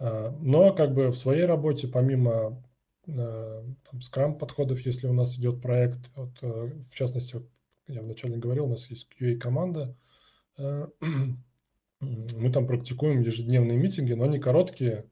Э, 0.00 0.32
но 0.40 0.72
как 0.74 0.94
бы 0.94 1.08
в 1.08 1.16
своей 1.16 1.44
работе, 1.44 1.86
помимо 1.86 2.60
э, 3.06 3.62
там, 3.90 4.00
скрам 4.00 4.36
подходов, 4.36 4.80
если 4.80 5.06
у 5.06 5.12
нас 5.12 5.36
идет 5.38 5.62
проект, 5.62 6.10
вот, 6.16 6.40
в 6.42 6.94
частности, 6.94 7.34
вот, 7.34 7.48
я 7.86 8.02
вначале 8.02 8.36
говорил, 8.36 8.64
у 8.64 8.70
нас 8.70 8.86
есть 8.90 9.08
QA-команда, 9.18 9.96
мы 10.58 12.52
там 12.52 12.66
практикуем 12.66 13.20
ежедневные 13.20 13.78
митинги, 13.78 14.12
но 14.14 14.24
они 14.24 14.38
короткие, 14.40 15.06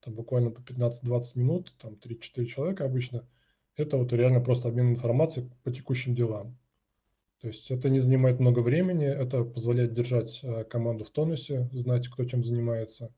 там 0.00 0.14
буквально 0.14 0.50
по 0.50 0.60
15-20 0.60 1.22
минут, 1.34 1.74
там 1.78 1.92
3-4 1.94 2.46
человека 2.46 2.84
обычно– 2.86 3.28
это 3.78 3.96
вот 3.96 4.12
реально 4.12 4.40
просто 4.40 4.68
обмен 4.68 4.90
информацией 4.90 5.48
по 5.62 5.70
текущим 5.70 6.14
делам. 6.14 6.58
То 7.40 7.46
есть 7.46 7.70
это 7.70 7.88
не 7.88 8.00
занимает 8.00 8.40
много 8.40 8.58
времени, 8.58 9.06
это 9.06 9.44
позволяет 9.44 9.92
держать 9.92 10.40
э, 10.42 10.64
команду 10.64 11.04
в 11.04 11.10
тонусе, 11.10 11.70
знать, 11.72 12.08
кто 12.08 12.24
чем 12.24 12.42
занимается. 12.42 13.14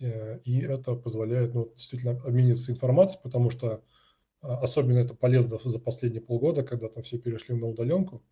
Э, 0.00 0.38
и 0.44 0.60
это 0.60 0.94
позволяет 0.94 1.54
ну, 1.54 1.72
действительно 1.74 2.12
обмениваться 2.12 2.72
информацией, 2.72 3.22
потому 3.22 3.50
что 3.50 3.82
э, 4.42 4.46
особенно 4.46 4.98
это 4.98 5.14
полезно 5.14 5.58
за 5.62 5.78
последние 5.78 6.22
полгода, 6.22 6.62
когда 6.62 6.88
там 6.88 7.02
все 7.02 7.18
перешли 7.18 7.54
на 7.54 7.66
удаленку. 7.66 8.22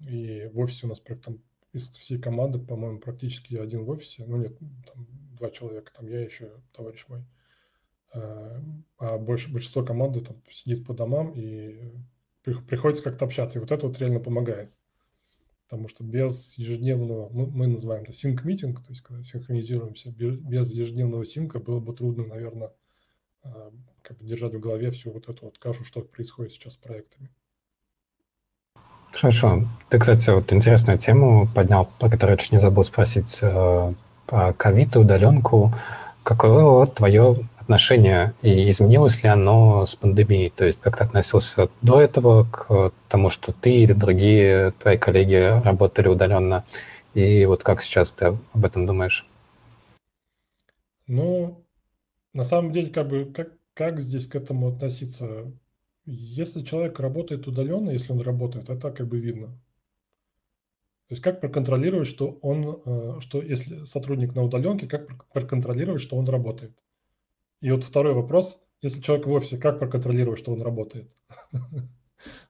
И 0.00 0.50
в 0.52 0.58
офисе 0.58 0.86
у 0.86 0.88
нас 0.90 1.00
там 1.22 1.38
из 1.72 1.88
всей 1.90 2.18
команды, 2.18 2.58
по-моему, 2.58 3.00
практически 3.00 3.56
один 3.56 3.84
в 3.84 3.90
офисе. 3.90 4.24
Ну 4.26 4.36
нет, 4.36 4.56
там 4.58 5.06
два 5.36 5.50
человека, 5.50 5.92
там 5.94 6.06
я 6.08 6.20
еще, 6.20 6.50
товарищ 6.72 7.04
мой. 7.08 7.24
Э, 8.14 8.60
а 8.98 9.18
больше, 9.18 9.52
большинство 9.52 9.84
команды 9.84 10.20
там 10.20 10.42
сидит 10.50 10.86
по 10.86 10.94
домам 10.94 11.32
и 11.34 11.92
приходится 12.42 13.02
как-то 13.02 13.24
общаться. 13.24 13.58
И 13.58 13.60
вот 13.60 13.72
это 13.72 13.86
вот 13.86 13.98
реально 13.98 14.20
помогает. 14.20 14.72
Потому 15.68 15.88
что 15.88 16.04
без 16.04 16.58
ежедневного, 16.58 17.30
мы, 17.30 17.46
мы 17.46 17.66
называем 17.66 18.04
это 18.04 18.12
синк-митинг, 18.12 18.80
то 18.80 18.90
есть 18.90 19.02
когда 19.02 19.22
синхронизируемся, 19.22 20.10
без 20.10 20.70
ежедневного 20.70 21.24
синка 21.24 21.58
было 21.58 21.80
бы 21.80 21.94
трудно, 21.94 22.26
наверное, 22.26 22.70
э, 23.44 23.70
как 24.02 24.18
бы 24.18 24.26
держать 24.26 24.54
в 24.54 24.60
голове 24.60 24.90
всю 24.90 25.10
вот 25.10 25.28
эту 25.28 25.46
вот 25.46 25.58
кашу, 25.58 25.84
что 25.84 26.02
происходит 26.02 26.52
сейчас 26.52 26.74
с 26.74 26.76
проектами. 26.76 27.30
Хорошо. 29.12 29.64
Ты, 29.88 29.98
кстати, 29.98 30.28
вот 30.30 30.52
интересную 30.52 30.98
тему 30.98 31.48
поднял, 31.54 31.88
про 31.98 32.10
которую 32.10 32.36
я 32.36 32.42
чуть 32.42 32.52
не 32.52 32.60
забыл 32.60 32.84
спросить, 32.84 33.38
э, 33.40 33.94
про 34.26 34.52
ковид 34.52 34.96
и 34.96 34.98
удаленку. 34.98 35.72
Какое 36.24 36.64
вот 36.64 36.94
твое 36.94 37.36
отношение 37.64 38.34
и 38.42 38.70
изменилось 38.70 39.22
ли 39.22 39.28
оно 39.28 39.86
с 39.86 39.96
пандемией? 39.96 40.50
То 40.50 40.64
есть 40.64 40.80
как 40.80 40.98
ты 40.98 41.04
относился 41.04 41.68
до 41.82 42.00
этого 42.00 42.44
к 42.44 42.92
тому, 43.08 43.30
что 43.30 43.52
ты 43.52 43.82
или 43.82 43.92
другие 43.92 44.72
твои 44.72 44.96
коллеги 44.98 45.60
работали 45.64 46.08
удаленно? 46.08 46.64
И 47.14 47.44
вот 47.46 47.62
как 47.62 47.82
сейчас 47.82 48.12
ты 48.12 48.26
об 48.26 48.64
этом 48.64 48.86
думаешь? 48.86 49.26
Ну, 51.06 51.64
на 52.32 52.44
самом 52.44 52.72
деле, 52.72 52.90
как 52.90 53.08
бы, 53.08 53.24
как, 53.26 53.52
как 53.74 54.00
здесь 54.00 54.26
к 54.26 54.34
этому 54.34 54.68
относиться? 54.68 55.52
Если 56.06 56.62
человек 56.62 57.00
работает 57.00 57.46
удаленно, 57.46 57.90
если 57.90 58.12
он 58.12 58.20
работает, 58.20 58.68
это 58.68 58.90
как 58.90 59.08
бы 59.08 59.18
видно. 59.18 59.46
То 61.08 61.12
есть 61.12 61.22
как 61.22 61.40
проконтролировать, 61.40 62.08
что 62.08 62.38
он, 62.40 62.80
э, 62.84 63.20
что 63.20 63.42
если 63.42 63.84
сотрудник 63.84 64.34
на 64.34 64.42
удаленке, 64.42 64.86
как 64.86 65.26
проконтролировать, 65.32 66.00
что 66.00 66.16
он 66.16 66.26
работает? 66.28 66.72
И 67.64 67.70
вот 67.70 67.82
второй 67.82 68.12
вопрос, 68.12 68.60
если 68.82 69.00
человек 69.00 69.26
в 69.26 69.32
офисе, 69.32 69.56
как 69.56 69.78
проконтролировать, 69.78 70.38
что 70.38 70.52
он 70.52 70.60
работает? 70.60 71.10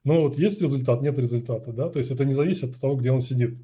Ну 0.05 0.21
вот 0.21 0.39
есть 0.39 0.61
результат, 0.61 1.03
нет 1.03 1.19
результата, 1.19 1.73
да, 1.73 1.89
то 1.89 1.99
есть 1.99 2.11
это 2.13 2.25
не 2.25 2.33
зависит 2.33 2.75
от 2.75 2.81
того, 2.81 2.95
где 2.95 3.11
он 3.11 3.21
сидит. 3.21 3.59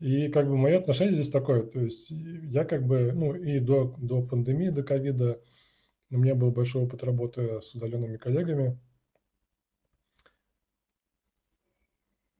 И 0.00 0.28
как 0.28 0.48
бы 0.48 0.56
мое 0.56 0.78
отношение 0.78 1.14
здесь 1.14 1.30
такое, 1.30 1.62
то 1.62 1.80
есть 1.80 2.10
я 2.10 2.64
как 2.64 2.86
бы, 2.86 3.12
ну 3.14 3.34
и 3.34 3.60
до, 3.60 3.94
до 3.98 4.22
пандемии, 4.22 4.70
до 4.70 4.82
ковида 4.82 5.40
у 6.10 6.18
меня 6.18 6.34
был 6.34 6.50
большой 6.50 6.82
опыт 6.82 7.04
работы 7.04 7.60
с 7.62 7.72
удаленными 7.74 8.16
коллегами. 8.16 8.80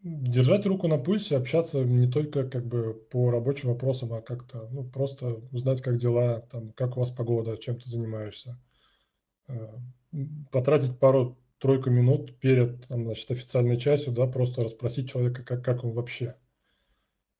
Держать 0.02 0.64
руку 0.64 0.88
на 0.88 0.96
пульсе, 0.96 1.36
общаться 1.36 1.84
не 1.84 2.10
только 2.10 2.48
как 2.48 2.66
бы 2.66 2.94
по 3.10 3.30
рабочим 3.30 3.68
вопросам, 3.68 4.14
а 4.14 4.22
как-то, 4.22 4.66
ну, 4.72 4.82
просто 4.82 5.42
узнать, 5.52 5.82
как 5.82 5.98
дела, 5.98 6.40
там, 6.50 6.72
как 6.72 6.96
у 6.96 7.00
вас 7.00 7.10
погода, 7.10 7.58
чем 7.58 7.78
ты 7.78 7.86
занимаешься. 7.86 8.58
Э, 9.48 9.68
потратить 10.50 10.98
пару 10.98 11.36
тройку 11.58 11.90
минут 11.90 12.38
перед 12.38 12.86
там, 12.86 13.04
значит, 13.04 13.30
официальной 13.30 13.76
частью, 13.76 14.14
да, 14.14 14.26
просто 14.26 14.62
расспросить 14.62 15.10
человека, 15.10 15.42
как, 15.42 15.62
как 15.62 15.84
он 15.84 15.92
вообще. 15.92 16.34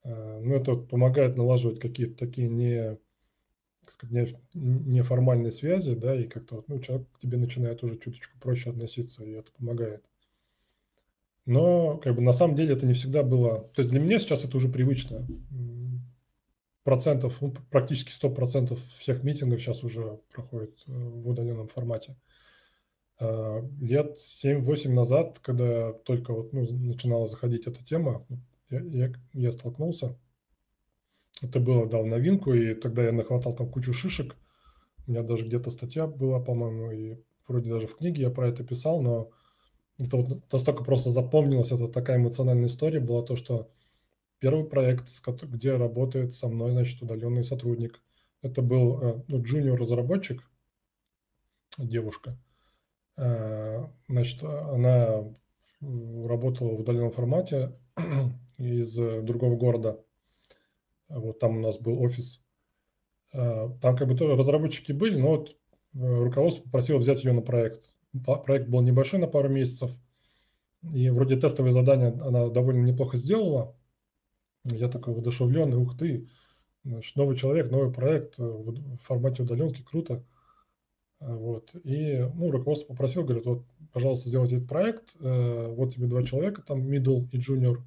Э, 0.05 0.41
ну, 0.43 0.55
это 0.55 0.77
помогает 0.77 1.39
налаживать 1.39 1.81
какие-то 1.81 2.19
такие 2.19 2.49
не, 2.51 2.99
так 3.81 3.93
сказать, 3.93 4.35
не, 4.53 4.97
неформальные 4.99 5.53
связи, 5.53 5.95
да, 5.95 6.15
и 6.15 6.27
как-то 6.29 6.63
ну, 6.69 6.79
человек 6.81 7.09
к 7.13 7.21
тебе 7.21 7.39
начинает 7.39 7.83
уже 7.83 7.97
чуточку 7.97 8.39
проще 8.39 8.69
относиться, 8.69 9.25
и 9.25 9.31
это 9.31 9.51
помогает. 9.53 10.05
Но 11.47 11.99
как 11.99 12.15
бы 12.15 12.23
на 12.23 12.33
самом 12.33 12.55
деле 12.55 12.75
это 12.75 12.87
не 12.87 12.93
всегда 12.93 13.23
было... 13.23 13.71
То 13.75 13.81
есть 13.81 13.91
для 13.91 14.01
меня 14.01 14.19
сейчас 14.19 14.45
это 14.45 14.57
уже 14.57 14.69
привычно. 14.69 15.27
Процентов, 16.85 17.39
ну, 17.41 17.55
практически 17.71 18.11
100% 18.11 18.79
всех 18.99 19.23
митингов 19.23 19.61
сейчас 19.61 19.85
уже 19.85 20.21
проходит 20.33 20.83
э, 20.87 20.93
в 20.93 21.29
удаленном 21.29 21.69
формате. 21.69 22.17
Э, 23.21 23.63
лет 23.81 24.17
7-8 24.17 24.89
назад, 24.91 25.39
когда 25.41 25.93
только 25.93 26.33
вот, 26.33 26.53
ну, 26.53 26.63
начинала 26.63 27.27
заходить 27.27 27.67
эта 27.67 27.85
тема, 27.85 28.27
я, 28.71 28.81
я, 28.81 29.13
я 29.35 29.53
столкнулся. 29.53 30.17
Это 31.43 31.61
было, 31.61 31.87
дал 31.87 32.07
новинку, 32.07 32.53
и 32.53 32.75
тогда 32.75 33.05
я 33.05 33.13
нахватал 33.13 33.55
там 33.55 33.71
кучу 33.71 33.93
шишек. 33.93 34.37
У 35.07 35.11
меня 35.11 35.23
даже 35.23 35.47
где-то 35.47 35.71
статья 35.71 36.07
была, 36.07 36.41
по-моему, 36.41 36.91
и 36.93 37.17
вроде 37.47 37.71
даже 37.71 37.87
в 37.87 37.97
книге 37.97 38.23
я 38.23 38.31
про 38.31 38.49
это 38.49 38.65
писал, 38.65 39.03
но 39.03 39.31
это 40.01 40.17
вот 40.17 40.53
настолько 40.53 40.85
просто 40.85 41.11
запомнилось, 41.11 41.73
это 41.73 41.89
такая 41.89 42.17
эмоциональная 42.17 42.67
история 42.67 43.01
была, 43.01 43.23
то, 43.23 43.37
что 43.37 43.71
первый 44.39 44.65
проект, 44.65 45.07
где 45.43 45.77
работает 45.77 46.35
со 46.35 46.49
мной, 46.49 46.73
значит, 46.73 47.03
удаленный 47.03 47.45
сотрудник, 47.45 48.03
это 48.43 48.63
был 48.63 49.01
э, 49.01 49.23
ну, 49.29 49.43
джуниор-разработчик, 49.43 50.43
девушка– 51.79 52.37
Э, 53.21 53.87
значит, 54.09 54.43
она 54.43 55.25
работала 55.81 56.71
в 56.71 56.81
удаленном 56.81 57.11
формате 57.11 57.73
из 58.59 58.95
другого 58.95 59.57
города. 59.57 60.03
Вот 61.09 61.39
там 61.39 61.59
у 61.59 61.61
нас 61.61 61.79
был 61.79 62.01
офис. 62.03 62.43
Э, 63.33 63.69
там 63.81 63.97
как 63.97 64.09
бы 64.09 64.17
тоже 64.17 64.37
разработчики 64.37 64.93
были, 64.93 65.19
но 65.19 65.37
вот 65.37 65.51
э, 65.51 65.55
руководство 65.99 66.63
попросило 66.63 66.99
взять 66.99 67.23
ее 67.25 67.33
на 67.33 67.43
проект. 67.43 67.85
Проект 68.45 68.69
был 68.69 68.81
небольшой 68.81 69.21
на 69.21 69.27
пару 69.27 69.49
месяцев. 69.49 69.91
И 70.95 71.11
вроде 71.11 71.39
тестовые 71.39 71.73
задания 71.73 72.13
она 72.23 72.49
довольно 72.49 72.85
неплохо 72.85 73.17
сделала. 73.17 73.77
Я 74.65 74.89
такой 74.89 75.15
воодушевленный, 75.15 75.77
ух 75.77 75.97
ты, 75.97 76.29
значит, 76.85 77.17
новый 77.17 77.37
человек, 77.37 77.71
новый 77.71 77.93
проект 77.93 78.39
в 78.39 78.99
формате 78.99 79.43
удаленки, 79.43 79.83
круто. 79.83 80.25
Вот. 81.21 81.75
И 81.85 82.27
ну, 82.35 82.51
руководство 82.51 82.89
попросил, 82.89 83.25
говорит, 83.25 83.45
вот, 83.45 83.65
пожалуйста, 83.93 84.29
сделайте 84.29 84.57
этот 84.57 84.69
проект, 84.69 85.17
э, 85.21 85.67
вот 85.75 85.95
тебе 85.95 86.07
два 86.07 86.23
человека, 86.23 86.63
там 86.63 86.81
middle 86.81 87.29
и 87.31 87.39
junior, 87.39 87.79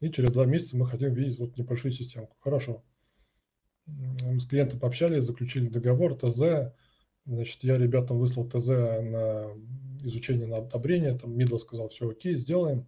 и 0.00 0.10
через 0.10 0.32
два 0.32 0.44
месяца 0.44 0.76
мы 0.76 0.86
хотим 0.86 1.14
видеть 1.14 1.38
вот 1.38 1.56
небольшую 1.56 1.92
системку. 1.92 2.36
Хорошо. 2.40 2.84
Мы 3.86 4.40
с 4.40 4.46
клиентом 4.46 4.78
пообщались, 4.78 5.24
заключили 5.24 5.68
договор, 5.68 6.16
ТЗ, 6.16 6.74
значит, 7.26 7.62
я 7.64 7.76
ребятам 7.76 8.18
выслал 8.18 8.48
ТЗ 8.48 8.68
на 8.68 9.52
изучение, 10.02 10.46
на 10.46 10.58
одобрение, 10.58 11.18
там 11.18 11.36
middle 11.36 11.58
сказал, 11.58 11.88
все 11.88 12.08
окей, 12.08 12.36
сделаем. 12.36 12.86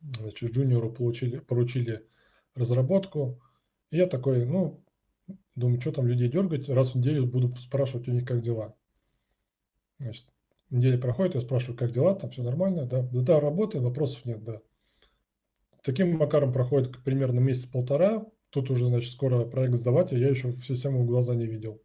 Значит, 0.00 0.50
джуниору 0.50 0.92
получили, 0.92 1.38
поручили 1.38 2.06
разработку. 2.54 3.40
И 3.90 3.96
я 3.96 4.06
такой, 4.06 4.44
ну, 4.44 4.84
думаю, 5.54 5.80
что 5.80 5.92
там 5.92 6.06
людей 6.06 6.28
дергать, 6.28 6.68
раз 6.68 6.92
в 6.92 6.96
неделю 6.96 7.26
буду 7.26 7.54
спрашивать 7.56 8.08
у 8.08 8.12
них, 8.12 8.24
как 8.26 8.42
дела. 8.42 8.74
Значит, 9.98 10.26
неделя 10.70 10.98
проходит, 10.98 11.36
я 11.36 11.40
спрашиваю, 11.40 11.78
как 11.78 11.92
дела, 11.92 12.14
там 12.14 12.30
все 12.30 12.42
нормально, 12.42 12.86
да, 12.86 13.02
да, 13.02 13.20
да, 13.20 13.40
работает, 13.40 13.84
вопросов 13.84 14.24
нет, 14.24 14.44
да. 14.44 14.60
Таким 15.82 16.16
макаром 16.16 16.52
проходит 16.52 17.02
примерно 17.04 17.38
месяц-полтора, 17.40 18.26
тут 18.50 18.70
уже, 18.70 18.86
значит, 18.86 19.12
скоро 19.12 19.44
проект 19.44 19.74
сдавать, 19.76 20.12
а 20.12 20.18
я 20.18 20.28
еще 20.28 20.48
в 20.48 20.64
систему 20.64 21.02
в 21.02 21.06
глаза 21.06 21.34
не 21.34 21.46
видел. 21.46 21.80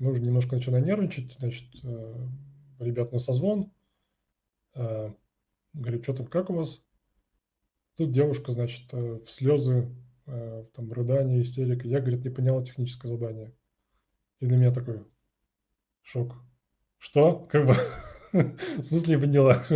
Нужно 0.00 0.26
немножко 0.26 0.54
начинать 0.54 0.86
нервничать, 0.86 1.34
значит, 1.40 1.66
э, 1.82 2.26
ребят 2.78 3.12
на 3.12 3.18
созвон, 3.18 3.72
э, 4.76 5.12
говорит, 5.72 6.04
что 6.04 6.14
там, 6.14 6.26
как 6.26 6.50
у 6.50 6.54
вас? 6.54 6.80
Тут 7.96 8.12
девушка, 8.12 8.52
значит, 8.52 8.92
э, 8.92 9.18
в 9.18 9.30
слезы, 9.30 9.88
там, 10.74 10.92
рыдание, 10.92 11.40
истерика. 11.40 11.88
Я, 11.88 12.00
говорит, 12.00 12.22
не 12.22 12.30
поняла 12.30 12.62
техническое 12.62 13.08
задание. 13.08 13.54
И 14.40 14.46
для 14.46 14.58
меня 14.58 14.70
такой 14.70 15.06
шок. 16.02 16.34
Что? 16.98 17.48
Как 17.50 17.66
бы... 17.66 17.74
В 18.78 18.82
смысле 18.82 19.16
не 19.16 19.20
поняла? 19.22 19.64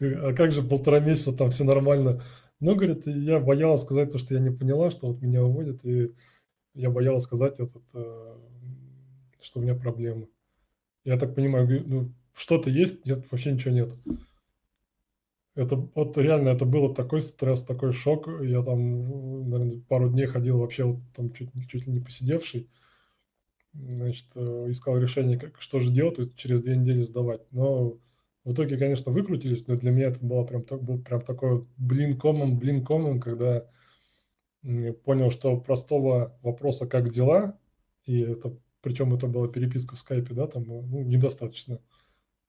А 0.00 0.34
как 0.34 0.52
же 0.52 0.62
полтора 0.62 1.00
месяца 1.00 1.32
там 1.32 1.50
все 1.50 1.64
нормально? 1.64 2.22
Ну, 2.60 2.76
говорит, 2.76 3.06
я 3.06 3.40
боялась 3.40 3.80
сказать 3.80 4.10
то, 4.10 4.18
что 4.18 4.34
я 4.34 4.40
не 4.40 4.50
поняла, 4.50 4.90
что 4.90 5.08
вот 5.08 5.22
меня 5.22 5.42
уводят, 5.42 5.84
и 5.84 6.14
я 6.74 6.90
боялась 6.90 7.24
сказать 7.24 7.58
этот, 7.58 7.82
что 9.40 9.60
у 9.60 9.62
меня 9.62 9.74
проблемы. 9.74 10.28
Я 11.04 11.18
так 11.18 11.34
понимаю, 11.34 11.84
ну, 11.86 12.12
что-то 12.34 12.70
есть, 12.70 13.04
нет, 13.04 13.24
вообще 13.30 13.52
ничего 13.52 13.74
нет. 13.74 13.94
Это 15.54 15.76
вот 15.76 16.16
реально, 16.16 16.50
это 16.50 16.64
было 16.64 16.94
такой 16.94 17.20
стресс, 17.20 17.64
такой 17.64 17.92
шок. 17.92 18.28
Я 18.42 18.62
там, 18.62 19.50
наверное, 19.50 19.80
пару 19.88 20.08
дней 20.08 20.26
ходил 20.26 20.58
вообще 20.58 20.84
вот 20.84 21.00
там 21.14 21.32
чуть, 21.32 21.50
чуть 21.68 21.86
ли 21.86 21.92
не 21.92 22.00
посидевший 22.00 22.68
значит, 23.72 24.26
э, 24.34 24.66
искал 24.68 24.98
решение, 24.98 25.38
как, 25.38 25.60
что 25.60 25.78
же 25.78 25.90
делать, 25.90 26.18
и 26.18 26.32
через 26.36 26.60
две 26.60 26.76
недели 26.76 27.02
сдавать. 27.02 27.42
Но 27.50 27.98
в 28.44 28.52
итоге, 28.52 28.76
конечно, 28.76 29.12
выкрутились, 29.12 29.66
но 29.66 29.76
для 29.76 29.90
меня 29.90 30.08
это 30.08 30.24
было 30.24 30.44
прям, 30.44 30.64
был 30.80 30.98
прям 30.98 31.20
такой 31.20 31.66
блин 31.76 32.18
комом, 32.18 32.58
блин 32.58 32.84
комом, 32.84 33.20
когда 33.20 33.66
понял, 35.04 35.30
что 35.30 35.56
простого 35.58 36.36
вопроса 36.42 36.86
«как 36.86 37.10
дела?» 37.10 37.58
и 38.04 38.20
это, 38.20 38.56
причем 38.88 39.12
это 39.12 39.26
была 39.26 39.48
переписка 39.48 39.96
в 39.96 39.98
скайпе, 39.98 40.32
да, 40.32 40.46
там, 40.46 40.64
ну, 40.66 41.02
недостаточно. 41.02 41.76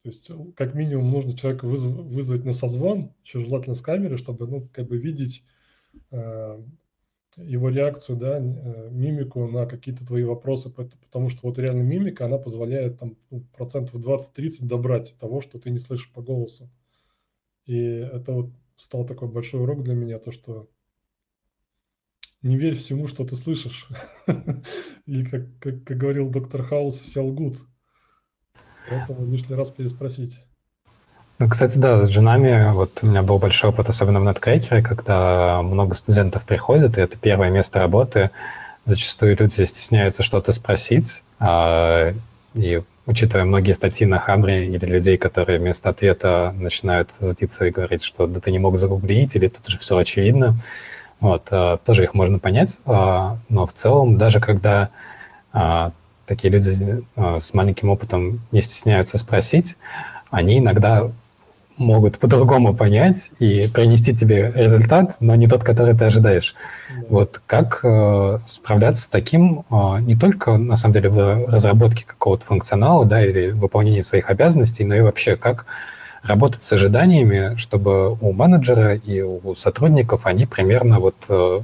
То 0.04 0.10
есть, 0.10 0.32
как 0.56 0.74
минимум, 0.74 1.12
нужно 1.12 1.36
человека 1.36 1.66
вызв, 1.66 1.86
вызвать 1.86 2.46
на 2.46 2.54
созвон, 2.54 3.14
еще 3.26 3.42
желательно 3.42 3.76
с 3.76 3.82
камеры, 3.82 4.16
чтобы, 4.16 4.48
ну, 4.48 4.70
как 4.72 4.88
бы 4.88 4.98
видеть 4.98 5.44
э, 6.12 6.64
его 7.36 7.68
реакцию, 7.68 8.18
да, 8.18 8.38
э, 8.38 8.90
мимику 8.90 9.50
на 9.50 9.66
какие-то 9.66 10.08
твои 10.08 10.24
вопросы, 10.24 10.70
потому 10.70 11.28
что 11.28 11.42
вот 11.44 11.60
реально 11.60 11.82
мимика, 11.82 12.26
она 12.26 12.38
позволяет 12.38 13.00
там 13.00 13.18
ну, 13.32 13.42
процентов 13.58 13.96
20-30 13.96 14.66
добрать 14.66 15.18
того, 15.20 15.42
что 15.42 15.60
ты 15.60 15.72
не 15.72 15.80
слышишь 15.80 16.14
по 16.14 16.22
голосу. 16.22 16.70
И 17.66 17.78
это 17.78 18.32
вот 18.32 18.52
стал 18.78 19.06
такой 19.06 19.28
большой 19.28 19.62
урок 19.62 19.84
для 19.84 19.94
меня, 19.94 20.20
то, 20.20 20.32
что 20.32 20.70
не 22.42 22.58
верь 22.58 22.78
всему, 22.78 23.08
что 23.08 23.26
ты 23.26 23.36
слышишь. 23.36 23.88
И 25.06 25.26
как, 25.26 25.42
как, 25.60 25.84
как 25.84 25.98
говорил 25.98 26.30
доктор 26.30 26.64
Хаус, 26.64 27.00
все 27.00 27.22
лгут. 27.22 27.58
Поэтому 28.90 29.26
лишний 29.26 29.56
раз 29.56 29.70
переспросить. 29.70 30.40
Ну, 31.38 31.48
кстати, 31.48 31.78
да, 31.78 32.04
с 32.04 32.10
джинами 32.10 32.74
вот 32.74 33.00
у 33.02 33.08
меня 33.08 33.24
был 33.24 33.40
большой 33.40 33.70
опыт, 33.70 33.88
особенно 33.88 34.20
в 34.20 34.28
NetCracker, 34.28 34.82
когда 34.82 35.62
много 35.62 35.96
студентов 35.96 36.44
приходят, 36.44 36.98
и 36.98 37.02
это 37.02 37.18
первое 37.18 37.50
место 37.50 37.80
работы. 37.80 38.32
Зачастую 38.86 39.38
люди 39.38 39.64
стесняются 39.64 40.22
что-то 40.22 40.52
спросить, 40.52 41.24
а, 41.40 42.14
и 42.56 42.82
учитывая 43.06 43.46
многие 43.46 43.72
статьи 43.72 44.06
на 44.06 44.20
Хабре 44.20 44.68
или 44.68 44.86
людей, 44.86 45.18
которые 45.18 45.60
вместо 45.60 45.90
ответа 45.90 46.54
начинают 46.58 47.12
затиться 47.12 47.66
и 47.66 47.72
говорить, 47.72 48.04
что 48.04 48.28
да 48.28 48.42
ты 48.42 48.52
не 48.52 48.60
мог 48.60 48.78
загуглить, 48.78 49.36
или 49.36 49.48
тут 49.48 49.66
же 49.68 49.80
все 49.80 49.96
очевидно, 49.96 50.58
вот, 51.20 51.48
а, 51.52 51.78
тоже 51.78 52.04
их 52.04 52.14
можно 52.14 52.40
понять, 52.40 52.78
а, 52.86 53.38
но 53.50 53.66
в 53.66 53.74
целом 53.74 54.18
даже 54.18 54.40
когда 54.40 54.90
а, 55.52 55.92
такие 56.26 56.52
люди 56.52 57.04
с 57.16 57.54
маленьким 57.54 57.90
опытом 57.90 58.42
не 58.52 58.62
стесняются 58.62 59.18
спросить, 59.18 59.76
они 60.30 60.60
иногда 60.60 61.10
могут 61.80 62.20
по-другому 62.20 62.76
понять 62.76 63.32
и 63.40 63.68
принести 63.74 64.14
тебе 64.14 64.52
результат, 64.54 65.16
но 65.20 65.34
не 65.36 65.48
тот, 65.48 65.64
который 65.64 65.96
ты 65.96 66.06
ожидаешь. 66.06 66.56
Да. 66.90 67.06
Вот 67.10 67.42
как 67.48 67.80
э, 67.84 68.40
справляться 68.46 69.04
с 69.04 69.08
таким 69.08 69.64
э, 69.72 70.00
не 70.02 70.16
только, 70.16 70.58
на 70.58 70.76
самом 70.76 70.94
деле, 70.94 71.10
в 71.10 71.50
разработке 71.50 72.06
какого-то 72.06 72.46
функционала, 72.46 73.06
да, 73.06 73.26
или 73.26 73.52
выполнении 73.52 74.02
своих 74.02 74.30
обязанностей, 74.30 74.84
но 74.84 74.94
и 74.94 75.02
вообще 75.02 75.38
как 75.38 75.66
работать 76.24 76.64
с 76.64 76.74
ожиданиями, 76.74 77.56
чтобы 77.58 78.14
у 78.16 78.34
менеджера 78.34 78.96
и 78.96 79.22
у 79.22 79.56
сотрудников 79.56 80.26
они 80.26 80.46
примерно 80.46 81.00
вот 81.00 81.16
э, 81.30 81.62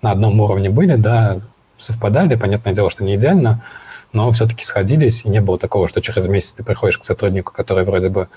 на 0.00 0.10
одном 0.10 0.40
уровне 0.40 0.70
были, 0.70 0.96
да, 0.96 1.40
совпадали, 1.78 2.36
понятное 2.36 2.74
дело, 2.74 2.90
что 2.90 3.04
не 3.04 3.16
идеально, 3.16 3.62
но 4.12 4.30
все-таки 4.32 4.64
сходились, 4.64 5.24
и 5.24 5.28
не 5.28 5.40
было 5.40 5.58
такого, 5.58 5.88
что 5.88 6.00
через 6.00 6.26
месяц 6.26 6.52
ты 6.52 6.64
приходишь 6.64 6.98
к 6.98 7.04
сотруднику, 7.04 7.52
который 7.52 7.84
вроде 7.84 8.08
бы 8.08 8.28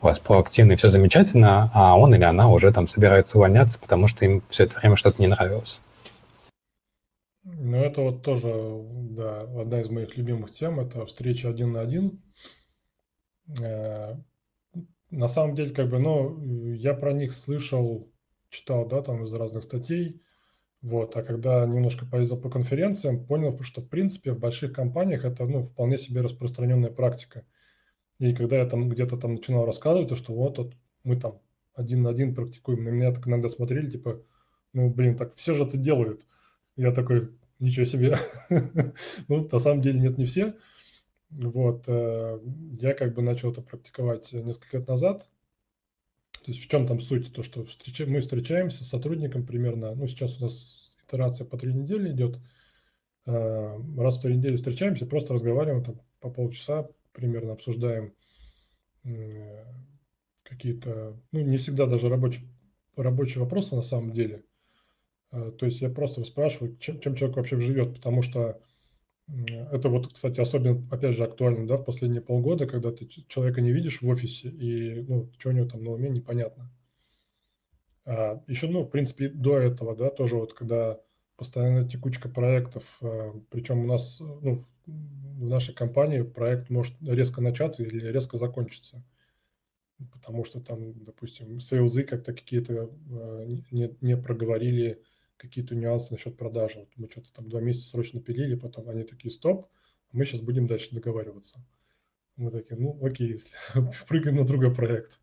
у 0.00 0.06
вас 0.06 0.18
проактивный, 0.18 0.76
все 0.76 0.90
замечательно, 0.90 1.70
а 1.74 1.98
он 1.98 2.14
или 2.14 2.24
она 2.24 2.48
уже 2.48 2.72
там 2.72 2.86
собирается 2.86 3.38
увольняться, 3.38 3.78
потому 3.78 4.08
что 4.08 4.24
им 4.24 4.42
все 4.48 4.64
это 4.64 4.78
время 4.78 4.96
что-то 4.96 5.20
не 5.20 5.28
нравилось. 5.28 5.80
Ну, 7.44 7.76
это 7.76 8.00
вот 8.00 8.22
тоже, 8.22 8.52
да, 9.10 9.42
одна 9.60 9.80
из 9.80 9.90
моих 9.90 10.16
любимых 10.16 10.50
тем, 10.50 10.80
это 10.80 11.04
встреча 11.04 11.48
один 11.48 11.72
на 11.72 11.80
один. 11.80 12.22
Э, 15.14 15.18
на 15.18 15.28
самом 15.28 15.54
деле, 15.54 15.74
как 15.74 15.88
бы, 15.88 15.98
ну, 15.98 16.38
я 16.74 16.94
про 16.94 17.12
них 17.12 17.34
слышал, 17.34 18.10
читал, 18.50 18.86
да, 18.86 19.02
там 19.02 19.24
из 19.24 19.34
разных 19.34 19.64
статей, 19.64 20.22
вот, 20.82 21.16
а 21.16 21.22
когда 21.22 21.64
немножко 21.66 22.06
поездил 22.06 22.38
по 22.40 22.50
конференциям, 22.50 23.24
понял, 23.24 23.58
что, 23.62 23.80
в 23.80 23.88
принципе, 23.88 24.32
в 24.32 24.38
больших 24.38 24.72
компаниях 24.72 25.24
это, 25.24 25.46
ну, 25.46 25.62
вполне 25.62 25.98
себе 25.98 26.20
распространенная 26.20 26.90
практика. 26.90 27.46
И 28.18 28.34
когда 28.34 28.58
я 28.58 28.66
там 28.66 28.88
где-то 28.88 29.16
там 29.16 29.34
начинал 29.34 29.64
рассказывать, 29.64 30.08
то, 30.08 30.16
что 30.16 30.34
вот, 30.34 30.58
вот 30.58 30.74
мы 31.04 31.16
там 31.16 31.40
один 31.74 32.02
на 32.02 32.10
один 32.10 32.34
практикуем, 32.34 32.84
на 32.84 32.90
меня 32.90 33.12
так 33.12 33.26
иногда 33.26 33.48
смотрели, 33.48 33.90
типа, 33.90 34.22
ну, 34.72 34.90
блин, 34.90 35.16
так 35.16 35.34
все 35.36 35.54
же 35.54 35.64
это 35.64 35.76
делают. 35.76 36.26
Я 36.76 36.92
такой, 36.92 37.30
ничего 37.58 37.86
себе. 37.86 38.16
ну, 39.28 39.48
на 39.50 39.58
самом 39.58 39.80
деле 39.80 40.00
нет, 40.00 40.18
не 40.18 40.26
все. 40.26 40.54
Вот, 41.36 41.84
э, 41.88 42.38
я 42.80 42.94
как 42.94 43.14
бы 43.14 43.22
начал 43.22 43.50
это 43.50 43.60
практиковать 43.60 44.32
несколько 44.32 44.78
лет 44.78 44.86
назад, 44.86 45.28
то 46.32 46.50
есть 46.50 46.62
в 46.62 46.68
чем 46.68 46.86
там 46.86 47.00
суть? 47.00 47.32
То, 47.32 47.42
что 47.42 47.64
встреча... 47.64 48.06
мы 48.06 48.20
встречаемся 48.20 48.84
с 48.84 48.88
сотрудником 48.88 49.44
примерно, 49.44 49.94
ну, 49.96 50.06
сейчас 50.06 50.38
у 50.38 50.44
нас 50.44 50.96
итерация 51.04 51.44
по 51.44 51.58
три 51.58 51.72
недели 51.72 52.12
идет, 52.12 52.38
а, 53.26 53.76
раз 53.96 54.18
в 54.18 54.22
три 54.22 54.36
недели 54.36 54.56
встречаемся, 54.56 55.06
просто 55.06 55.34
разговариваем 55.34 55.82
там 55.82 56.00
по 56.20 56.30
полчаса, 56.30 56.88
примерно 57.12 57.52
обсуждаем 57.52 58.12
какие-то, 60.44 61.20
ну, 61.32 61.40
не 61.40 61.56
всегда 61.58 61.86
даже 61.86 62.08
рабочие, 62.08 62.44
рабочие 62.96 63.42
вопросы 63.42 63.74
на 63.74 63.82
самом 63.82 64.12
деле. 64.12 64.44
То 65.30 65.66
есть 65.66 65.82
я 65.82 65.90
просто 65.90 66.24
спрашиваю, 66.24 66.76
чем, 66.78 67.00
чем 67.00 67.14
человек 67.14 67.36
вообще 67.36 67.60
живет, 67.60 67.94
потому 67.94 68.22
что 68.22 68.62
это 69.28 69.88
вот, 69.88 70.12
кстати, 70.12 70.40
особенно, 70.40 70.86
опять 70.90 71.14
же, 71.14 71.24
актуально, 71.24 71.66
да, 71.66 71.76
в 71.76 71.84
последние 71.84 72.20
полгода, 72.20 72.66
когда 72.66 72.92
ты 72.92 73.06
человека 73.06 73.60
не 73.60 73.72
видишь 73.72 74.02
в 74.02 74.08
офисе, 74.08 74.48
и, 74.48 75.02
ну, 75.02 75.30
что 75.38 75.50
у 75.50 75.52
него 75.52 75.66
там 75.66 75.82
на 75.82 75.92
уме, 75.92 76.10
непонятно. 76.10 76.70
А 78.04 78.42
еще, 78.46 78.68
ну, 78.68 78.82
в 78.82 78.90
принципе, 78.90 79.28
до 79.28 79.58
этого, 79.58 79.96
да, 79.96 80.10
тоже 80.10 80.36
вот, 80.36 80.52
когда 80.52 81.00
постоянно 81.36 81.88
текучка 81.88 82.28
проектов, 82.28 82.98
а, 83.00 83.32
причем 83.50 83.80
у 83.80 83.86
нас, 83.86 84.20
ну, 84.20 84.66
в 84.86 85.44
нашей 85.44 85.74
компании 85.74 86.20
проект 86.20 86.68
может 86.68 86.94
резко 87.00 87.40
начаться 87.40 87.82
или 87.82 88.06
резко 88.06 88.36
закончиться. 88.36 89.02
Потому 90.12 90.44
что 90.44 90.60
там, 90.60 91.02
допустим, 91.04 91.60
сейлзы 91.60 92.02
как-то 92.02 92.34
какие-то 92.34 92.90
а, 93.10 93.44
не, 93.70 93.96
не 94.02 94.16
проговорили 94.18 95.02
какие-то 95.44 95.74
нюансы 95.74 96.12
насчет 96.12 96.36
продажи. 96.36 96.80
Вот 96.80 96.88
мы 96.96 97.10
что-то 97.10 97.32
там 97.32 97.48
два 97.48 97.60
месяца 97.60 97.90
срочно 97.90 98.20
пилили, 98.20 98.54
потом 98.54 98.88
они 98.88 99.04
такие, 99.04 99.30
стоп, 99.30 99.68
мы 100.12 100.24
сейчас 100.24 100.40
будем 100.40 100.66
дальше 100.66 100.94
договариваться. 100.94 101.64
Мы 102.36 102.50
такие, 102.50 102.76
ну 102.76 102.98
окей, 103.04 103.28
если 103.28 103.56
прыгаем 104.08 104.36
на 104.36 104.44
другой 104.44 104.74
проект. 104.74 105.20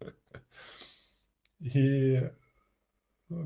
И 1.59 2.21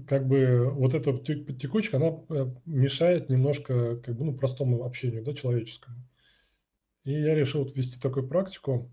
как 0.07 0.27
бы 0.27 0.69
вот 0.71 0.93
эта 0.93 1.17
текучка, 1.19 1.97
она 1.97 2.19
э, 2.29 2.51
мешает 2.65 3.29
немножко 3.29 3.97
как 3.97 4.15
бы, 4.15 4.25
ну, 4.25 4.33
простому 4.33 4.83
общению, 4.83 5.23
да, 5.23 5.33
человеческому. 5.33 5.97
И 7.03 7.11
я 7.11 7.35
решил 7.35 7.65
ввести 7.65 7.99
такую 7.99 8.27
практику. 8.27 8.89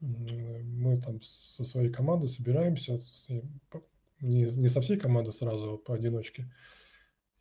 Мы 0.00 1.00
там 1.02 1.20
со 1.20 1.64
своей 1.64 1.90
командой 1.90 2.26
собираемся, 2.26 3.00
не, 4.20 4.44
не 4.44 4.68
со 4.68 4.80
всей 4.80 4.98
командой 4.98 5.32
сразу, 5.32 5.74
а 5.74 5.76
поодиночке, 5.76 6.50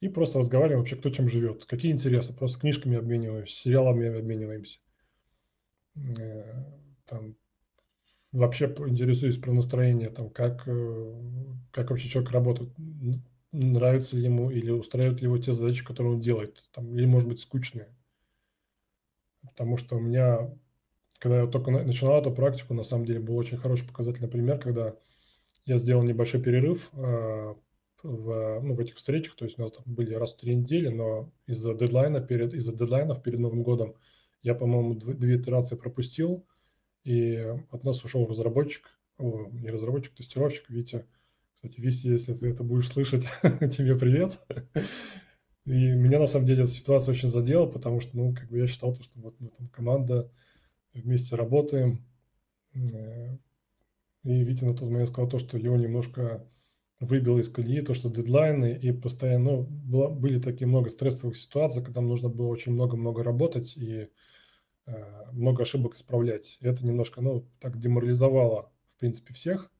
и 0.01 0.07
просто 0.07 0.39
разговариваем 0.39 0.79
вообще, 0.79 0.95
кто 0.95 1.09
чем 1.09 1.27
живет, 1.27 1.65
какие 1.65 1.91
интересы, 1.91 2.33
просто 2.33 2.59
книжками 2.59 2.97
обмениваемся, 2.97 3.53
сериалами 3.53 4.17
обмениваемся. 4.17 4.79
Э, 5.95 6.63
там, 7.05 7.35
вообще 8.31 8.65
интересуюсь 8.65 9.37
про 9.37 9.51
настроение, 9.51 10.09
там, 10.09 10.29
как, 10.29 10.67
э, 10.67 11.13
как 11.71 11.89
вообще 11.89 12.07
человек 12.07 12.31
работает, 12.31 12.69
нравится 13.51 14.15
ли 14.15 14.23
ему 14.23 14.51
или 14.51 14.69
устраивают 14.69 15.21
ли 15.21 15.25
его 15.25 15.37
те 15.37 15.53
задачи, 15.53 15.83
которые 15.83 16.13
он 16.13 16.21
делает, 16.21 16.63
там, 16.71 16.95
или, 16.95 17.05
может 17.05 17.27
быть, 17.27 17.39
скучные. 17.39 17.89
Потому 19.41 19.77
что 19.77 19.97
у 19.97 19.99
меня, 19.99 20.51
когда 21.17 21.41
я 21.41 21.47
только 21.47 21.71
начинал 21.71 22.21
эту 22.21 22.31
практику, 22.31 22.73
на 22.73 22.83
самом 22.83 23.05
деле 23.05 23.19
был 23.19 23.35
очень 23.35 23.57
хороший 23.57 23.87
показательный 23.87 24.29
пример, 24.29 24.59
когда 24.59 24.95
я 25.65 25.77
сделал 25.77 26.03
небольшой 26.03 26.41
перерыв 26.41 26.89
э, 26.93 27.55
в, 28.03 28.59
ну, 28.61 28.73
в 28.75 28.79
этих 28.79 28.95
встречах, 28.95 29.35
то 29.35 29.45
есть 29.45 29.59
у 29.59 29.61
нас 29.61 29.71
там 29.71 29.83
были 29.85 30.13
раз 30.13 30.33
в 30.33 30.37
три 30.37 30.55
недели, 30.55 30.89
но 30.89 31.31
из-за 31.47 31.73
дедлайна 31.73 32.21
перед, 32.21 32.53
из-за 32.53 32.73
дедлайнов 32.73 33.21
перед 33.21 33.39
Новым 33.39 33.63
годом 33.63 33.95
я, 34.41 34.55
по-моему, 34.55 34.95
две 34.95 35.35
итерации 35.35 35.75
пропустил, 35.75 36.45
и 37.03 37.35
от 37.71 37.83
нас 37.83 38.03
ушел 38.03 38.27
разработчик, 38.27 38.89
о, 39.17 39.47
не 39.51 39.69
разработчик, 39.69 40.15
тестировщик, 40.15 40.69
Витя. 40.69 41.05
Кстати, 41.53 41.79
Витя, 41.81 42.07
если 42.07 42.33
ты 42.33 42.47
это 42.47 42.63
будешь 42.63 42.89
слышать, 42.89 43.25
тебе 43.43 43.97
привет. 43.97 44.39
И 45.65 45.91
меня, 45.91 46.19
на 46.19 46.27
самом 46.27 46.45
деле, 46.45 46.63
эта 46.63 46.71
ситуация 46.71 47.11
очень 47.11 47.29
задела, 47.29 47.65
потому 47.65 47.99
что, 47.99 48.15
ну, 48.15 48.33
как 48.33 48.49
бы 48.49 48.59
я 48.59 48.67
считал, 48.67 48.95
что 48.95 49.19
вот 49.19 49.39
мы 49.39 49.49
там 49.49 49.67
команда, 49.67 50.31
вместе 50.93 51.35
работаем. 51.35 52.05
Э, 52.73 53.37
и 54.23 54.43
Витя 54.43 54.65
на 54.65 54.75
тот 54.75 54.89
момент 54.89 55.09
сказал 55.09 55.29
то, 55.29 55.39
что 55.39 55.57
его 55.57 55.75
немножко 55.75 56.45
выбил 56.99 57.37
из 57.39 57.49
колеи 57.49 57.81
то, 57.81 57.93
что 57.93 58.09
дедлайны 58.09 58.77
и 58.77 58.91
постоянно 58.91 59.51
ну, 59.51 59.63
было, 59.63 60.09
были 60.09 60.39
такие 60.39 60.67
много 60.67 60.89
стрессовых 60.89 61.37
ситуаций, 61.37 61.83
когда 61.83 62.01
нужно 62.01 62.29
было 62.29 62.47
очень 62.47 62.73
много-много 62.73 63.23
работать 63.23 63.77
и 63.77 64.09
э, 64.85 65.31
много 65.31 65.63
ошибок 65.63 65.95
исправлять. 65.95 66.57
И 66.59 66.67
это 66.67 66.85
немножко, 66.85 67.21
ну, 67.21 67.47
так 67.59 67.79
деморализовало, 67.79 68.71
в 68.87 68.97
принципе, 68.97 69.33
всех. 69.33 69.71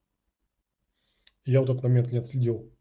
И 1.43 1.51
я 1.51 1.61
в 1.61 1.65
тот 1.65 1.83
момент 1.83 2.11
не 2.11 2.19
отследил. 2.19 2.71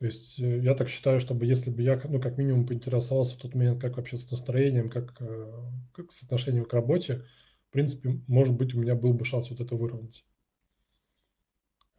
То 0.00 0.06
есть 0.06 0.40
э, 0.40 0.58
я 0.60 0.74
так 0.74 0.88
считаю, 0.88 1.20
чтобы 1.20 1.46
если 1.46 1.70
бы 1.70 1.82
я, 1.82 2.00
ну, 2.08 2.20
как 2.20 2.36
минимум 2.36 2.66
поинтересовался 2.66 3.34
в 3.34 3.38
тот 3.38 3.54
момент, 3.54 3.80
как 3.80 3.96
вообще 3.96 4.18
с 4.18 4.28
настроением, 4.28 4.90
как, 4.90 5.14
э, 5.20 5.52
как 5.92 6.10
с 6.10 6.24
отношением 6.24 6.64
к 6.64 6.72
работе, 6.72 7.24
в 7.68 7.72
принципе, 7.72 8.20
может 8.26 8.56
быть, 8.56 8.74
у 8.74 8.80
меня 8.80 8.96
был 8.96 9.12
бы 9.12 9.24
шанс 9.24 9.50
вот 9.50 9.60
это 9.60 9.76
выровнять. 9.76 10.24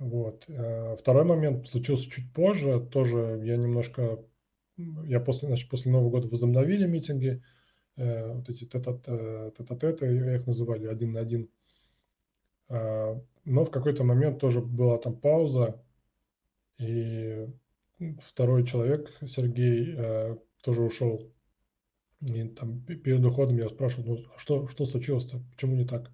Вот. 0.01 0.45
Э, 0.47 0.95
второй 0.97 1.25
момент 1.25 1.67
случился 1.67 2.09
чуть 2.09 2.33
позже. 2.33 2.79
Тоже 2.79 3.39
я 3.43 3.55
немножко... 3.55 4.25
Я 4.75 5.19
после, 5.19 5.47
значит, 5.47 5.69
после 5.69 5.91
Нового 5.91 6.09
года 6.09 6.27
возобновили 6.27 6.87
митинги. 6.87 7.43
Э, 7.97 8.33
вот 8.33 8.49
эти 8.49 8.65
тет-а-теты, 8.65 10.05
я 10.07 10.35
их 10.37 10.47
называли 10.47 10.87
один 10.87 11.11
на 11.11 11.19
один. 11.19 11.49
Э, 12.69 13.21
но 13.45 13.63
в 13.63 13.69
какой-то 13.69 14.03
момент 14.03 14.39
тоже 14.39 14.59
была 14.59 14.97
там 14.97 15.15
пауза. 15.15 15.85
И 16.79 17.45
второй 18.23 18.65
человек, 18.65 19.15
Сергей, 19.27 20.35
тоже 20.63 20.81
ушел. 20.81 21.31
И 22.21 22.47
там 22.47 22.81
перед 22.81 23.23
уходом 23.23 23.57
я 23.57 23.69
спрашивал, 23.69 24.15
ну, 24.15 24.25
а 24.35 24.39
что, 24.39 24.67
что 24.67 24.85
случилось-то? 24.85 25.43
Почему 25.51 25.75
не 25.75 25.85
так? 25.85 26.09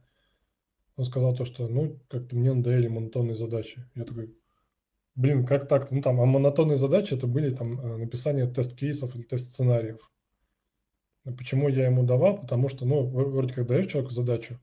Он 0.98 1.06
сказал 1.06 1.36
то, 1.36 1.46
что, 1.46 1.68
ну, 1.68 2.00
как-то 2.10 2.36
мне 2.36 2.52
надоели 2.54 2.88
монотонные 2.88 3.36
задачи. 3.36 3.86
Я 3.96 4.04
такой, 4.04 4.36
блин, 5.16 5.46
как 5.46 5.68
так? 5.68 5.92
Ну, 5.92 6.02
там, 6.02 6.20
а 6.20 6.26
монотонные 6.26 6.78
задачи 6.78 7.14
это 7.14 7.28
были 7.28 7.54
там 7.54 7.80
э, 7.80 7.98
написание 7.98 8.48
тест-кейсов 8.48 9.16
или 9.16 9.22
тест-сценариев. 9.22 10.12
Почему 11.24 11.70
я 11.70 11.86
ему 11.86 12.04
давал? 12.04 12.42
Потому 12.42 12.68
что, 12.68 12.86
ну, 12.86 13.06
вроде 13.06 13.54
как 13.54 13.68
даешь 13.68 13.88
человеку 13.88 14.12
задачу, 14.12 14.60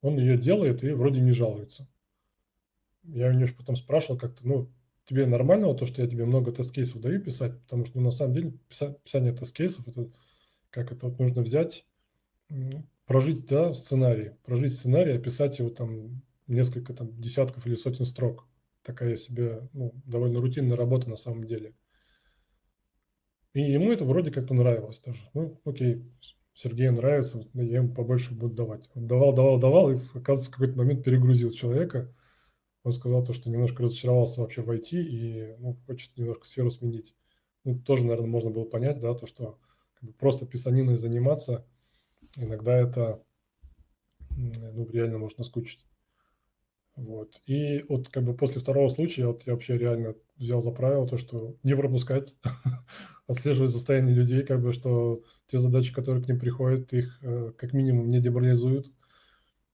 он 0.00 0.16
ее 0.18 0.38
делает 0.38 0.82
и 0.82 0.90
вроде 0.90 1.20
не 1.20 1.32
жалуется. 1.32 1.88
Я 3.02 3.28
у 3.28 3.32
него 3.32 3.48
потом 3.56 3.76
спрашивал 3.76 4.18
как-то, 4.18 4.46
ну, 4.46 4.70
тебе 5.04 5.26
нормально 5.26 5.74
то, 5.74 5.84
что 5.86 6.00
я 6.00 6.08
тебе 6.08 6.24
много 6.24 6.50
тест-кейсов 6.50 7.02
даю 7.02 7.20
писать? 7.20 7.60
Потому 7.62 7.84
что, 7.84 7.98
ну, 7.98 8.04
на 8.04 8.10
самом 8.10 8.34
деле, 8.34 8.52
писание 8.68 9.32
тест-кейсов– 9.32 9.86
это 9.88 10.10
как 10.70 10.90
это 10.90 11.06
вот 11.06 11.18
нужно 11.20 11.42
взять, 11.42 11.86
прожить, 13.06 13.46
да, 13.46 13.74
сценарий, 13.74 14.32
прожить 14.44 14.74
сценарий, 14.74 15.12
описать 15.12 15.58
его 15.58 15.70
там 15.70 16.22
несколько 16.46 16.92
там 16.94 17.18
десятков 17.20 17.66
или 17.66 17.74
сотен 17.74 18.04
строк. 18.04 18.46
Такая 18.82 19.16
себе, 19.16 19.68
ну, 19.72 19.94
довольно 20.04 20.40
рутинная 20.40 20.76
работа 20.76 21.08
на 21.08 21.16
самом 21.16 21.44
деле. 21.44 21.74
И 23.54 23.60
ему 23.60 23.92
это 23.92 24.04
вроде 24.04 24.30
как-то 24.30 24.52
нравилось 24.52 25.00
даже. 25.00 25.20
Ну, 25.32 25.60
окей, 25.64 26.04
Сергею 26.54 26.92
нравится, 26.92 27.48
я 27.54 27.78
ему 27.78 27.94
побольше 27.94 28.34
буду 28.34 28.54
давать. 28.54 28.90
Он 28.94 29.06
давал, 29.06 29.32
давал, 29.32 29.58
давал, 29.58 29.92
и, 29.92 29.96
оказывается, 30.14 30.48
в 30.48 30.52
какой-то 30.52 30.76
момент 30.76 31.04
перегрузил 31.04 31.50
человека. 31.50 32.14
Он 32.82 32.92
сказал 32.92 33.24
то, 33.24 33.32
что 33.32 33.48
немножко 33.48 33.82
разочаровался 33.82 34.40
вообще 34.40 34.62
в 34.62 34.70
IT 34.70 34.90
и 34.92 35.56
ну, 35.58 35.78
хочет 35.86 36.16
немножко 36.16 36.46
сферу 36.46 36.70
сменить. 36.70 37.14
Ну, 37.64 37.78
тоже, 37.78 38.04
наверное, 38.04 38.28
можно 38.28 38.50
было 38.50 38.64
понять, 38.64 39.00
да, 39.00 39.14
то, 39.14 39.26
что 39.26 39.58
как 39.94 40.10
бы, 40.10 40.12
просто 40.12 40.46
писаниной 40.46 40.98
заниматься, 40.98 41.66
иногда 42.36 42.76
это 42.76 43.22
ну, 44.36 44.88
реально 44.90 45.18
можно 45.18 45.38
наскучить. 45.38 45.84
Вот. 46.96 47.40
И 47.46 47.84
вот 47.88 48.08
как 48.08 48.24
бы 48.24 48.34
после 48.36 48.60
второго 48.60 48.88
случая 48.88 49.26
вот 49.26 49.44
я 49.46 49.52
вообще 49.54 49.76
реально 49.76 50.14
взял 50.36 50.60
за 50.60 50.70
правило 50.70 51.08
то, 51.08 51.16
что 51.16 51.56
не 51.62 51.74
пропускать, 51.76 52.34
отслеживать 53.26 53.72
состояние 53.72 54.14
людей, 54.14 54.44
как 54.44 54.62
бы, 54.62 54.72
что 54.72 55.22
те 55.48 55.58
задачи, 55.58 55.92
которые 55.92 56.24
к 56.24 56.28
ним 56.28 56.38
приходят, 56.38 56.92
их 56.92 57.18
э, 57.22 57.52
как 57.56 57.72
минимум 57.72 58.08
не 58.08 58.20
деморализуют. 58.20 58.92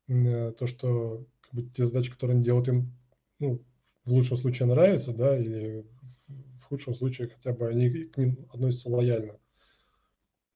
Э, 0.08 0.52
то, 0.58 0.66
что 0.66 1.26
как 1.40 1.54
бы, 1.54 1.62
те 1.70 1.84
задачи, 1.84 2.10
которые 2.10 2.36
они 2.36 2.44
делают, 2.44 2.68
им 2.68 2.96
ну, 3.38 3.62
в 4.04 4.12
лучшем 4.12 4.36
случае 4.36 4.68
нравятся, 4.68 5.12
да, 5.14 5.38
или 5.38 5.86
в 6.58 6.64
худшем 6.64 6.94
случае 6.94 7.28
хотя 7.28 7.52
бы 7.52 7.68
они 7.68 7.90
к 7.90 8.16
ним 8.16 8.46
относятся 8.52 8.88
лояльно. 8.88 9.38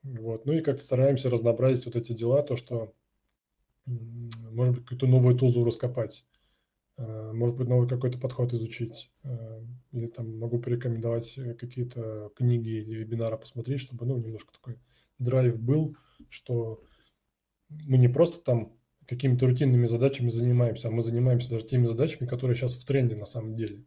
Вот. 0.05 0.47
Ну 0.47 0.53
и 0.53 0.61
как-то 0.61 0.83
стараемся 0.83 1.31
разнообразить 1.31 1.87
вот 1.87 1.97
эти 1.97 2.13
дела, 2.13 2.43
то, 2.43 2.57
что 2.57 2.95
может 3.87 4.75
быть 4.75 4.85
какую-то 4.85 5.07
новую 5.07 5.37
тузу 5.37 5.65
раскопать 5.65 6.25
Э, 6.97 7.33
может 7.33 7.57
быть, 7.57 7.69
новый 7.69 7.89
какой-то 7.89 8.19
подход 8.19 8.53
изучить. 8.53 9.11
Э, 9.25 9.61
или 9.93 10.07
там 10.07 10.39
могу 10.39 10.61
порекомендовать 10.61 11.37
э, 11.37 11.55
какие-то 11.55 12.31
книги 12.37 12.69
или 12.69 12.95
вебинары 12.95 13.37
посмотреть, 13.37 13.81
чтобы, 13.81 14.07
ну, 14.07 14.17
немножко 14.19 14.53
такой 14.53 14.79
драйв 15.19 15.59
был, 15.59 15.97
что 16.29 16.83
мы 17.69 17.99
не 17.99 18.09
просто 18.09 18.41
там 18.41 18.77
какими-то 19.07 19.47
рутинными 19.47 19.87
задачами 19.87 20.31
занимаемся, 20.31 20.89
а 20.89 20.91
мы 20.91 21.03
занимаемся 21.03 21.51
даже 21.51 21.67
теми 21.67 21.87
задачами, 21.87 22.29
которые 22.29 22.57
сейчас 22.57 22.75
в 22.75 22.85
тренде 22.85 23.17
на 23.17 23.27
самом 23.27 23.57
деле. 23.57 23.85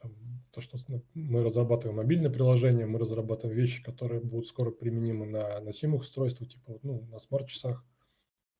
Там, 0.00 0.14
то, 0.52 0.60
что 0.60 0.78
мы 1.14 1.42
разрабатываем 1.42 1.96
мобильное 1.98 2.30
приложение, 2.30 2.86
мы 2.86 2.98
разрабатываем 2.98 3.56
вещи, 3.56 3.82
которые 3.82 4.20
будут 4.20 4.46
скоро 4.46 4.70
применимы 4.70 5.26
на 5.26 5.60
носимых 5.60 6.02
устройствах, 6.02 6.48
типа 6.48 6.78
ну, 6.82 7.06
на 7.10 7.18
смарт-часах. 7.18 7.84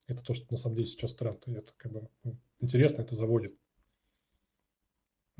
Это 0.07 0.23
то, 0.23 0.35
что 0.35 0.47
на 0.51 0.57
самом 0.57 0.77
деле 0.77 0.89
сейчас 0.89 1.14
тренд. 1.14 1.47
И 1.47 1.53
это 1.53 1.73
как 1.77 1.93
бы 1.93 2.09
ну, 2.25 2.37
интересно, 2.61 3.03
это 3.03 3.14
заводит. 3.14 3.55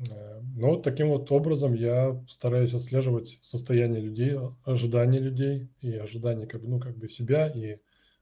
Э, 0.09 0.41
но 0.55 0.71
вот 0.71 0.83
таким 0.83 1.09
вот 1.09 1.31
образом 1.31 1.73
я 1.73 2.23
стараюсь 2.27 2.73
отслеживать 2.73 3.39
состояние 3.41 4.01
людей, 4.01 4.37
ожидания 4.63 5.19
людей 5.19 5.69
и 5.81 5.95
ожидания 5.95 6.47
как 6.47 6.61
бы, 6.61 6.67
ну, 6.67 6.79
как 6.79 6.97
бы 6.97 7.09
себя 7.09 7.47
и 7.47 7.79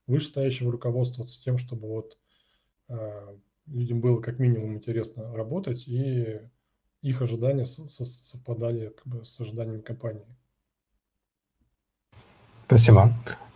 вышестоящего 0.07 0.72
руководства 0.72 1.26
с 1.26 1.39
тем, 1.39 1.57
чтобы 1.57 1.88
вот 1.88 2.18
э, 2.89 3.38
людям 3.68 4.01
было 4.01 4.20
как 4.20 4.39
минимум 4.39 4.76
интересно 4.76 5.36
работать 5.36 5.88
и 5.88 6.39
их 7.02 7.22
ожидания 7.22 7.66
совпадали 7.66 8.93
как 8.97 9.08
бы 9.14 9.26
с 9.26 9.39
ожиданиями 9.39 9.82
компании. 9.82 10.26
Спасибо. 12.66 13.14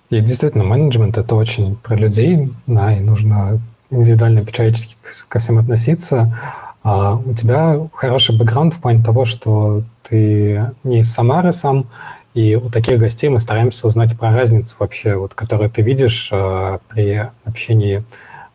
И 0.09 0.21
действительно, 0.21 0.63
менеджмент– 0.63 1.17
это 1.19 1.35
очень 1.35 1.75
про 1.75 1.95
людей, 1.95 2.51
да, 2.67 2.95
и 2.95 2.99
нужно 2.99 3.59
индивидуально 3.89 4.43
по-человечески 4.43 4.95
ко 5.27 5.39
всем 5.39 5.59
относиться. 5.59 6.37
А 6.83 7.15
у 7.15 7.33
тебя 7.33 7.87
хороший 7.93 8.37
бэкграунд 8.37 8.73
в 8.73 8.81
плане 8.81 9.03
того, 9.03 9.25
что 9.25 9.83
ты 10.03 10.71
не 10.83 10.99
из 10.99 11.11
Самары 11.11 11.53
сам, 11.53 11.87
и 12.33 12.55
у 12.55 12.69
таких 12.69 12.99
гостей 12.99 13.29
мы 13.29 13.39
стараемся 13.39 13.87
узнать 13.87 14.17
про 14.17 14.31
разницу 14.31 14.75
вообще, 14.79 15.15
вот, 15.15 15.33
которую 15.33 15.69
ты 15.69 15.81
видишь 15.81 16.29
э, 16.31 16.79
при 16.89 17.29
общении 17.45 18.03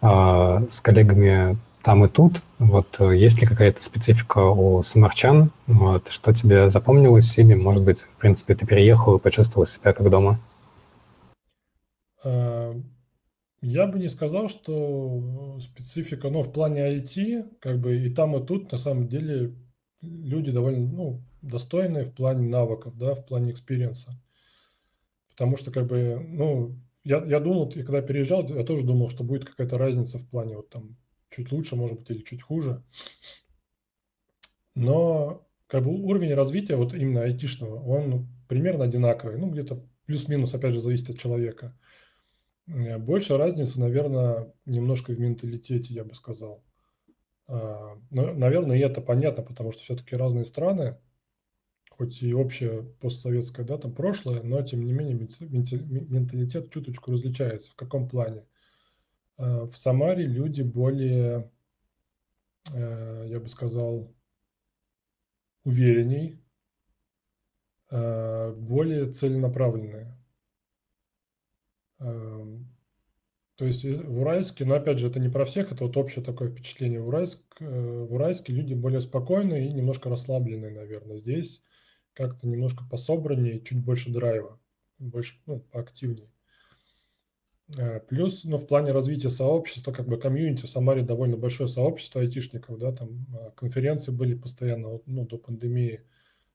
э, 0.02 0.66
с 0.68 0.80
коллегами 0.80 1.56
там 1.88 2.04
и 2.04 2.08
тут. 2.10 2.42
Вот, 2.58 3.00
есть 3.00 3.40
ли 3.40 3.46
какая-то 3.46 3.82
специфика 3.82 4.40
у 4.40 4.82
самарчан? 4.82 5.50
Вот, 5.66 6.08
что 6.08 6.34
тебе 6.34 6.68
запомнилось? 6.68 7.38
Или, 7.38 7.54
может 7.54 7.82
быть, 7.82 8.02
в 8.02 8.16
принципе, 8.18 8.54
ты 8.54 8.66
переехал 8.66 9.16
и 9.16 9.20
почувствовал 9.20 9.64
себя 9.64 9.94
как 9.94 10.10
дома? 10.10 10.38
Э, 12.22 12.74
я 13.62 13.86
бы 13.86 13.98
не 13.98 14.10
сказал, 14.10 14.50
что 14.50 15.58
специфика, 15.62 16.28
но 16.28 16.42
в 16.42 16.52
плане 16.52 16.94
IT, 16.98 17.56
как 17.58 17.80
бы 17.80 17.96
и 17.96 18.10
там, 18.10 18.36
и 18.36 18.46
тут, 18.46 18.70
на 18.70 18.76
самом 18.76 19.08
деле, 19.08 19.54
люди 20.02 20.52
довольно, 20.52 20.86
ну, 20.86 21.22
достойные 21.40 22.04
в 22.04 22.12
плане 22.12 22.46
навыков, 22.46 22.98
да, 22.98 23.14
в 23.14 23.24
плане 23.24 23.52
experience 23.52 24.02
а. 24.02 24.12
Потому 25.30 25.56
что, 25.56 25.70
как 25.70 25.86
бы, 25.86 26.22
ну, 26.22 26.76
я, 27.02 27.24
я 27.24 27.40
думал, 27.40 27.70
и 27.70 27.82
когда 27.82 28.02
переезжал, 28.02 28.46
я 28.46 28.62
тоже 28.62 28.84
думал, 28.84 29.08
что 29.08 29.24
будет 29.24 29.46
какая-то 29.46 29.78
разница 29.78 30.18
в 30.18 30.28
плане 30.28 30.56
вот 30.56 30.68
там 30.68 30.98
чуть 31.30 31.52
лучше, 31.52 31.76
может 31.76 31.98
быть, 31.98 32.10
или 32.10 32.22
чуть 32.22 32.42
хуже. 32.42 32.82
Но 34.74 35.46
как 35.66 35.84
бы 35.84 35.90
уровень 35.90 36.34
развития 36.34 36.76
вот 36.76 36.94
именно 36.94 37.22
айтишного, 37.22 37.80
он 37.80 38.28
примерно 38.48 38.84
одинаковый. 38.84 39.38
Ну, 39.38 39.50
где-то 39.50 39.84
плюс-минус, 40.06 40.54
опять 40.54 40.74
же, 40.74 40.80
зависит 40.80 41.10
от 41.10 41.18
человека. 41.18 41.76
Э, 42.66 42.98
больше 42.98 43.36
разница, 43.36 43.80
наверное, 43.80 44.52
немножко 44.66 45.12
в 45.12 45.20
менталитете, 45.20 45.94
я 45.94 46.04
бы 46.04 46.14
сказал. 46.14 46.64
А, 47.46 47.96
но, 48.10 48.32
наверное, 48.34 48.76
и 48.76 48.80
это 48.80 49.00
понятно, 49.00 49.42
потому 49.42 49.72
что 49.72 49.82
все-таки 49.82 50.16
разные 50.16 50.44
страны, 50.44 50.98
хоть 51.90 52.22
и 52.22 52.32
общее 52.32 52.82
постсоветское 53.00 53.66
да, 53.66 53.78
там 53.78 53.92
прошлое, 53.92 54.42
но 54.42 54.62
тем 54.62 54.84
не 54.84 54.92
менее 54.92 55.14
менталитет 55.14 56.70
чуточку 56.70 57.10
различается. 57.10 57.72
В 57.72 57.74
каком 57.74 58.08
плане? 58.08 58.44
А, 59.38 59.66
в 59.66 59.76
Самаре 59.76 60.26
люди 60.26 60.62
более, 60.62 61.50
э, 62.74 63.26
я 63.28 63.40
бы 63.40 63.48
сказал, 63.48 64.12
уверенней, 65.64 66.42
а, 67.90 68.52
более 68.54 69.12
целенаправленные. 69.12 70.14
Эм, 72.00 72.68
то 73.56 73.64
есть 73.64 73.84
в 73.84 74.20
Уральске, 74.20 74.64
но 74.64 74.76
опять 74.76 74.98
же, 74.98 75.08
это 75.08 75.18
не 75.18 75.28
про 75.28 75.44
всех, 75.44 75.72
это 75.72 75.84
вот 75.84 75.96
общее 75.96 76.24
такое 76.24 76.50
впечатление. 76.50 77.00
В, 77.00 77.08
Уральск, 77.08 77.40
э, 77.60 77.64
в 77.64 78.14
Уральске 78.14 78.52
люди 78.52 78.74
более 78.74 79.00
спокойные 79.00 79.68
и 79.68 79.72
немножко 79.72 80.08
расслабленные, 80.08 80.70
наверное. 80.70 81.16
Здесь 81.16 81.64
как-то 82.12 82.46
немножко 82.46 82.84
пособраннее, 82.88 83.60
чуть 83.60 83.84
больше 83.84 84.10
драйва, 84.12 84.60
больше, 84.98 85.40
ну, 85.46 85.60
поактивнее. 85.60 86.30
Э, 87.76 88.00
плюс, 88.00 88.44
ну, 88.44 88.56
в 88.56 88.66
плане 88.66 88.92
развития 88.92 89.30
сообщества, 89.30 89.92
как 89.92 90.06
бы 90.08 90.18
комьюнити 90.18 90.64
в 90.64 90.70
Самаре 90.70 91.02
довольно 91.02 91.36
большое 91.36 91.68
сообщество 91.68 92.22
айтишников, 92.22 92.78
да, 92.78 92.92
там 92.92 93.26
э, 93.34 93.50
конференции 93.56 94.10
были 94.10 94.34
постоянно, 94.34 95.00
ну, 95.06 95.26
до 95.26 95.38
пандемии. 95.38 96.02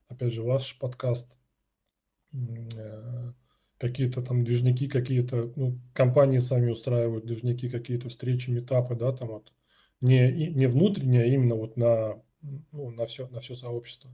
Опять 0.07 0.33
же, 0.33 0.43
ваш 0.43 0.77
подкаст, 0.79 1.37
какие-то 3.77 4.21
там 4.21 4.43
движники, 4.43 4.87
какие-то, 4.87 5.51
ну, 5.55 5.79
компании 5.93 6.39
сами 6.39 6.71
устраивают 6.71 7.25
движники, 7.25 7.69
какие-то 7.69 8.09
встречи, 8.09 8.49
метапы, 8.49 8.95
да, 8.95 9.11
там 9.11 9.29
вот, 9.29 9.53
не, 10.01 10.31
не 10.31 10.67
внутренние, 10.67 11.23
а 11.23 11.25
именно 11.25 11.55
вот 11.55 11.77
на, 11.77 12.21
ну, 12.71 12.91
на 12.91 13.05
все, 13.05 13.27
на 13.27 13.39
все 13.39 13.55
сообщество. 13.55 14.11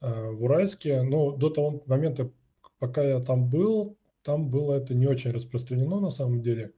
В 0.00 0.44
Уральске, 0.44 1.02
ну, 1.02 1.36
до 1.36 1.50
того 1.50 1.82
момента, 1.86 2.30
пока 2.78 3.02
я 3.02 3.20
там 3.20 3.48
был, 3.48 3.96
там 4.22 4.50
было 4.50 4.74
это 4.74 4.94
не 4.94 5.06
очень 5.06 5.30
распространено 5.30 6.00
на 6.00 6.10
самом 6.10 6.42
деле. 6.42 6.72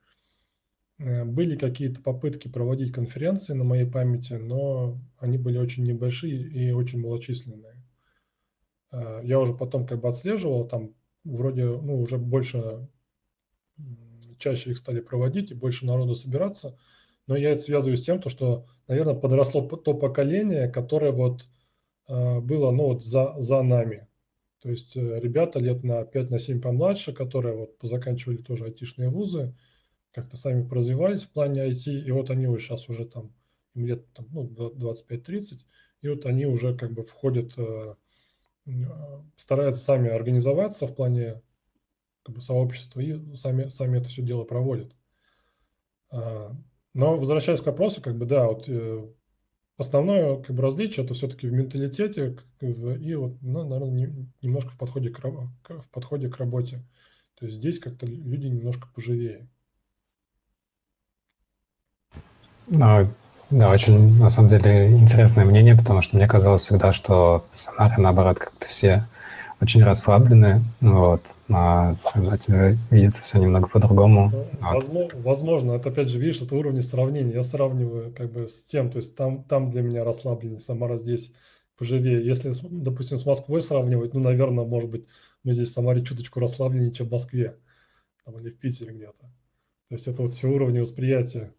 Э, 0.99 1.25
были 1.25 1.57
какие-то 1.57 2.01
попытки 2.01 2.49
проводить 2.49 2.93
конференции 2.93 3.55
на 3.55 3.65
моей 3.65 3.87
памяти, 3.87 4.35
но 4.35 5.01
они 5.19 5.39
были 5.39 5.59
очень 5.59 5.85
небольшие 5.85 6.43
и 6.43 6.73
очень 6.73 7.01
малочисленные. 7.01 7.83
А 8.91 9.21
я 9.23 9.41
уже 9.41 9.55
потом 9.55 9.87
как 9.87 10.01
бы 10.01 10.09
отслеживал, 10.09 10.67
там 10.67 10.95
вроде, 11.25 11.65
ну, 11.65 12.01
уже 12.01 12.19
больше, 12.19 12.89
чаще 14.39 14.71
их 14.71 14.79
стали 14.79 15.01
проводить 15.01 15.51
и 15.51 15.55
больше 15.55 15.87
народу 15.87 16.15
собираться. 16.15 16.79
Но 17.27 17.37
я 17.37 17.51
это 17.51 17.63
связываю 17.63 17.97
с 17.97 18.03
тем, 18.03 18.21
то, 18.21 18.29
что, 18.29 18.67
наверное, 18.89 19.15
подросло 19.15 19.63
то 19.63 19.95
поколение, 19.95 20.69
которое 20.69 21.13
вот 21.13 21.47
э, 22.09 22.41
было, 22.41 22.71
ну, 22.71 22.89
вот 22.89 23.05
за, 23.05 23.35
за 23.39 23.63
нами. 23.63 24.09
То 24.63 24.71
есть 24.71 24.97
э, 24.97 25.21
ребята 25.21 25.59
лет 25.59 25.83
на 25.83 26.03
5-7 26.03 26.55
на 26.55 26.61
помладше, 26.61 27.13
которые 27.13 27.57
вот 27.57 27.79
позаканчивали 27.79 28.39
тоже 28.39 28.67
айтишные 28.67 29.09
вузы, 29.09 29.55
как-то 30.13 30.37
сами 30.37 30.69
развивались 30.69 31.25
в 31.25 31.31
плане 31.31 31.69
IT, 31.69 31.91
и 31.91 32.11
вот 32.13 32.31
они 32.31 32.47
вот 32.47 32.61
сейчас 32.61 32.89
уже 32.89 33.07
там, 33.07 33.35
им 33.75 33.87
лет 33.87 34.13
там, 34.13 34.29
ну, 34.31 34.45
25-30, 34.47 35.61
и 36.03 36.09
вот 36.09 36.27
они 36.27 36.47
уже 36.47 36.77
как 36.77 36.93
бы 36.93 37.03
входят 37.03 37.53
э, 37.57 37.95
стараются 39.37 39.83
сами 39.83 40.11
организоваться 40.11 40.87
в 40.87 40.95
плане 40.95 41.43
как 42.23 42.37
бы 42.37 42.41
сообщество 42.41 43.01
и 43.01 43.35
сами, 43.35 43.69
сами 43.69 43.99
это 43.99 44.09
все 44.09 44.23
дело 44.23 44.45
проводят. 44.45 44.95
А, 46.11 46.55
но 46.95 47.17
возвращаясь 47.17 47.61
к 47.61 47.67
вопросу, 47.67 48.01
как 48.01 48.17
бы 48.17 48.27
да, 48.27 48.47
вот 48.47 48.69
э, 48.69 49.09
основное 49.83 50.37
как 50.37 50.57
бы 50.57 50.63
различие 50.63 51.05
это 51.05 51.15
все-таки 51.15 51.47
в 51.49 51.53
менталитете 51.53 52.37
и 52.61 53.15
вот, 53.15 53.37
ну, 53.43 53.69
наверное, 53.69 54.13
немножко 54.41 54.71
в 54.71 54.79
подходе 54.79 55.11
к, 55.11 55.21
в 55.21 55.91
подходе 55.91 56.29
к 56.29 56.39
работе. 56.39 56.83
То 57.39 57.47
есть 57.47 57.59
здесь 57.59 57.79
как-то 57.79 58.07
люди 58.07 58.47
немножко 58.47 58.89
поживее. 58.95 59.49
Ну, 62.69 63.09
да, 63.51 63.71
очень, 63.71 64.17
на 64.17 64.31
самом 64.31 64.49
деле, 64.49 64.91
интересное 64.93 65.45
мнение, 65.45 65.77
потому 65.77 66.01
что 66.01 66.17
мне 66.17 66.27
казалось 66.27 66.63
всегда, 66.63 66.93
что 66.93 67.45
Самары, 67.53 68.01
наоборот, 68.01 68.39
как-то 68.39 68.67
все 68.67 69.07
очень 69.63 69.85
расслаблены, 69.85 70.63
вот, 70.81 71.23
а 71.49 71.95
когда 72.13 72.37
тебе 72.37 72.77
видится 72.91 73.23
все 73.23 73.39
немного 73.39 73.69
по-другому. 73.69 74.31
Ну, 74.33 74.47
возможно, 74.61 75.01
вот. 75.15 75.25
возможно, 75.25 75.73
это 75.73 75.91
опять 75.91 76.09
же, 76.09 76.19
видишь, 76.19 76.43
это 76.43 76.57
уровни 76.57 76.81
сравнения. 76.81 77.35
Я 77.35 77.43
сравниваю 77.45 78.13
как 78.13 78.33
бы 78.33 78.49
с 78.49 78.65
тем, 78.65 78.91
то 78.91 78.97
есть 78.97 79.15
там, 79.15 79.45
там 79.45 79.71
для 79.71 79.83
меня 79.83 80.03
расслабленнее, 80.03 80.59
Самара 80.59 80.99
здесь 80.99 81.31
поживее. 81.79 82.27
Если, 82.27 82.53
допустим, 82.71 83.17
с 83.17 83.25
Москвой 83.25 83.63
сравнивать, 83.63 84.15
ну, 84.15 84.21
наверное, 84.21 84.65
может 84.65 84.91
быть, 84.91 85.07
мы 85.45 85.53
здесь 85.53 85.69
в 85.69 85.73
Самаре 85.73 86.05
чуточку 86.05 86.41
расслабленнее, 86.41 86.93
чем 86.93 87.07
в 87.07 87.13
Москве, 87.13 87.55
там, 88.25 88.37
или 88.41 88.51
в 88.51 88.59
Питере 88.59 88.93
где-то. 88.93 89.21
То 89.21 89.95
есть 89.95 90.09
это 90.09 90.23
вот 90.23 90.35
все 90.35 90.49
уровни 90.49 90.81
восприятия. 90.81 91.53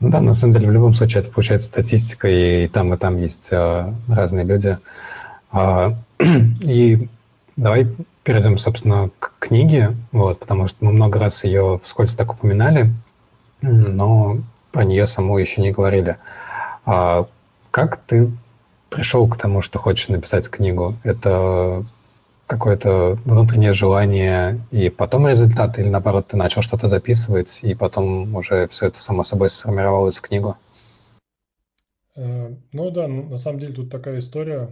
Ну 0.00 0.10
да, 0.10 0.20
на 0.22 0.32
самом 0.32 0.54
деле 0.54 0.68
в 0.68 0.72
любом 0.72 0.94
случае 0.94 1.20
это 1.20 1.30
получается 1.30 1.68
статистика, 1.68 2.28
и 2.28 2.66
там, 2.68 2.94
и 2.94 2.96
там 2.96 3.18
есть 3.18 3.52
э, 3.52 3.92
разные 4.08 4.44
люди. 4.44 4.78
А, 5.50 5.94
и 6.20 7.08
давай 7.56 7.88
перейдем, 8.22 8.58
собственно, 8.58 9.10
к 9.18 9.32
книге, 9.38 9.94
вот, 10.12 10.40
потому 10.40 10.66
что 10.66 10.84
мы 10.84 10.92
много 10.92 11.18
раз 11.18 11.44
ее 11.44 11.80
вскользь 11.82 12.14
так 12.14 12.32
упоминали, 12.32 12.92
но 13.62 14.38
про 14.72 14.84
нее 14.84 15.06
саму 15.06 15.38
еще 15.38 15.60
не 15.62 15.72
говорили. 15.72 16.16
А 16.84 17.26
как 17.70 17.96
ты 17.96 18.30
пришел 18.90 19.28
к 19.28 19.36
тому, 19.36 19.62
что 19.62 19.78
хочешь 19.78 20.08
написать 20.08 20.48
книгу? 20.48 20.94
Это 21.04 21.84
какое-то 22.46 23.18
внутреннее 23.24 23.74
желание 23.74 24.60
и 24.70 24.88
потом 24.88 25.28
результат, 25.28 25.78
или 25.78 25.88
наоборот, 25.88 26.28
ты 26.28 26.36
начал 26.36 26.62
что-то 26.62 26.88
записывать, 26.88 27.60
и 27.62 27.74
потом 27.74 28.34
уже 28.34 28.66
все 28.68 28.86
это 28.86 29.00
само 29.00 29.22
собой 29.22 29.50
сформировалось 29.50 30.18
в 30.18 30.22
книгу? 30.22 30.56
Э, 32.16 32.54
ну 32.72 32.90
да, 32.90 33.06
ну, 33.06 33.24
на 33.24 33.36
самом 33.36 33.60
деле 33.60 33.74
тут 33.74 33.90
такая 33.90 34.18
история, 34.18 34.70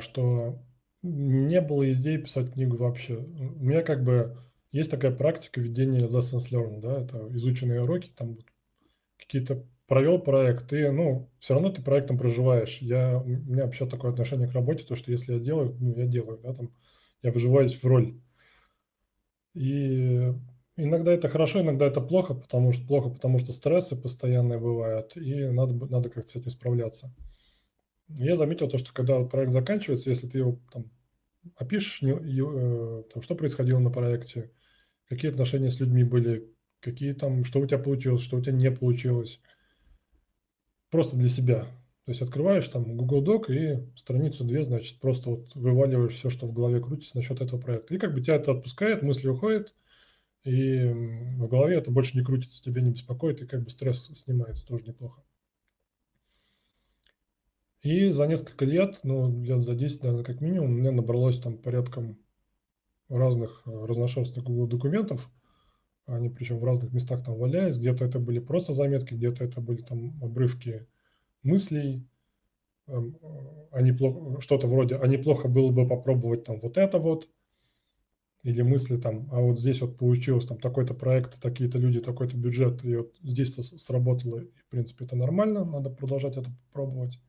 что 0.00 0.62
не 1.02 1.60
было 1.60 1.92
идеи 1.92 2.18
писать 2.18 2.52
книгу 2.52 2.76
вообще. 2.76 3.16
У 3.16 3.64
меня 3.64 3.82
как 3.82 4.04
бы 4.04 4.36
есть 4.70 4.90
такая 4.90 5.12
практика 5.12 5.60
ведения 5.60 6.06
lessons 6.06 6.50
learned, 6.50 6.80
да, 6.80 7.00
это 7.00 7.28
изученные 7.36 7.82
уроки, 7.82 8.10
там 8.16 8.38
какие-то 9.18 9.64
провел 9.86 10.18
проект, 10.18 10.72
и, 10.72 10.88
ну, 10.88 11.30
все 11.38 11.54
равно 11.54 11.70
ты 11.70 11.82
проектом 11.82 12.16
проживаешь. 12.16 12.78
Я, 12.78 13.18
у 13.18 13.26
меня 13.26 13.64
вообще 13.64 13.86
такое 13.86 14.12
отношение 14.12 14.48
к 14.48 14.54
работе, 14.54 14.84
то, 14.84 14.94
что 14.94 15.10
если 15.10 15.34
я 15.34 15.38
делаю, 15.38 15.76
ну, 15.78 15.94
я 15.96 16.06
делаю, 16.06 16.38
да, 16.42 16.54
там, 16.54 16.70
я 17.22 17.30
выживаюсь 17.30 17.74
в 17.74 17.84
роль. 17.84 18.14
И 19.54 20.32
иногда 20.76 21.12
это 21.12 21.28
хорошо, 21.28 21.60
иногда 21.60 21.86
это 21.86 22.00
плохо, 22.00 22.34
потому 22.34 22.72
что 22.72 22.86
плохо, 22.86 23.10
потому 23.10 23.38
что 23.38 23.52
стрессы 23.52 23.94
постоянные 23.94 24.58
бывают, 24.58 25.14
и 25.16 25.44
надо, 25.48 25.74
надо 25.86 26.08
как-то 26.08 26.30
с 26.30 26.36
этим 26.36 26.50
справляться. 26.50 27.12
Я 28.18 28.36
заметил 28.36 28.68
то, 28.68 28.78
что 28.78 28.92
когда 28.92 29.22
проект 29.24 29.52
заканчивается, 29.52 30.10
если 30.10 30.28
ты 30.28 30.38
его 30.38 30.60
там 30.72 30.90
опишешь, 31.56 32.02
не, 32.02 32.12
э, 32.12 33.02
там, 33.12 33.22
что 33.22 33.34
происходило 33.34 33.78
на 33.78 33.90
проекте, 33.90 34.52
какие 35.08 35.30
отношения 35.30 35.70
с 35.70 35.80
людьми 35.80 36.04
были, 36.04 36.50
какие 36.80 37.12
там, 37.12 37.44
что 37.44 37.60
у 37.60 37.66
тебя 37.66 37.78
получилось, 37.78 38.22
что 38.22 38.36
у 38.36 38.40
тебя 38.40 38.52
не 38.52 38.70
получилось, 38.70 39.40
просто 40.90 41.16
для 41.16 41.28
себя. 41.28 41.66
То 42.04 42.10
есть 42.10 42.22
открываешь 42.22 42.66
там 42.66 42.96
Google 42.96 43.24
Doc 43.24 43.52
и 43.52 43.88
страницу 43.96 44.44
две, 44.44 44.62
значит, 44.64 44.98
просто 44.98 45.30
вот 45.30 45.54
вываливаешь 45.54 46.14
все, 46.14 46.30
что 46.30 46.46
в 46.46 46.52
голове 46.52 46.80
крутится 46.80 47.16
насчет 47.16 47.40
этого 47.40 47.60
проекта. 47.60 47.94
И 47.94 47.98
как 47.98 48.12
бы 48.12 48.20
тебя 48.20 48.36
это 48.36 48.52
отпускает, 48.52 49.02
мысли 49.02 49.28
уходят, 49.28 49.74
и 50.42 50.84
в 50.84 51.46
голове 51.46 51.76
это 51.76 51.92
больше 51.92 52.16
не 52.18 52.24
крутится, 52.24 52.62
тебя 52.62 52.82
не 52.82 52.90
беспокоит, 52.90 53.40
и 53.40 53.46
как 53.46 53.62
бы 53.62 53.70
стресс 53.70 54.06
снимается, 54.06 54.66
тоже 54.66 54.84
неплохо. 54.84 55.22
И 57.82 58.10
за 58.10 58.26
несколько 58.26 58.64
лет, 58.64 59.00
ну, 59.02 59.42
лет 59.42 59.60
за 59.60 59.74
10, 59.74 60.02
наверное, 60.02 60.24
как 60.24 60.40
минимум, 60.40 60.70
у 60.70 60.74
меня 60.74 60.92
набралось 60.92 61.38
там 61.38 61.58
порядком 61.58 62.18
разных 63.08 63.62
э, 63.66 63.84
разношерстных 63.84 64.44
документов– 64.68 65.30
они 66.06 66.28
причем 66.28 66.58
в 66.58 66.64
разных 66.64 66.92
местах 66.92 67.24
там 67.24 67.36
валялись. 67.36 67.78
Где-то 67.78 68.04
это 68.04 68.18
были 68.18 68.38
просто 68.38 68.72
заметки, 68.72 69.14
где-то 69.14 69.44
это 69.44 69.60
были 69.60 69.82
там 69.82 70.18
обрывки 70.22 70.86
мыслей. 71.42 72.06
Эм, 72.88 73.16
они 73.70 73.92
плохо, 73.92 74.40
что-то 74.40 74.66
вроде, 74.66 74.96
а 74.96 75.06
неплохо 75.06 75.48
было 75.48 75.70
бы 75.70 75.86
попробовать 75.86 76.44
там 76.44 76.60
вот 76.60 76.76
это 76.76 76.98
вот. 76.98 77.28
Или 78.42 78.62
мысли 78.62 78.96
там, 78.96 79.28
а 79.30 79.40
вот 79.40 79.60
здесь 79.60 79.80
вот 79.82 79.96
получилось 79.96 80.46
там 80.46 80.58
такой-то 80.58 80.94
проект, 80.94 81.40
такие-то 81.40 81.78
люди, 81.78 82.00
такой-то 82.00 82.36
бюджет, 82.36 82.84
и 82.84 82.96
вот 82.96 83.14
здесь 83.22 83.54
сработало, 83.54 84.40
и, 84.40 84.50
в 84.66 84.68
принципе, 84.68 85.04
это 85.04 85.14
нормально, 85.14 85.64
надо 85.64 85.90
продолжать 85.90 86.36
это 86.36 86.50
пробовать. 86.72 87.20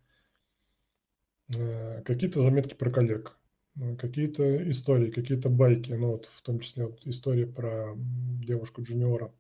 Э, 1.58 2.02
какие-то 2.04 2.42
заметки 2.42 2.74
про 2.76 2.92
коллег. 2.92 3.38
Э, 3.80 3.96
какие-то 3.96 4.70
истории, 4.70 5.12
какие-то 5.12 5.50
байки, 5.50 5.92
ну 5.94 6.12
вот 6.12 6.26
в 6.26 6.42
том 6.42 6.60
числе 6.60 6.86
вот 6.86 7.06
история 7.06 7.48
про 7.48 7.94
девушку 7.96 8.82
джуниора. 8.82 9.34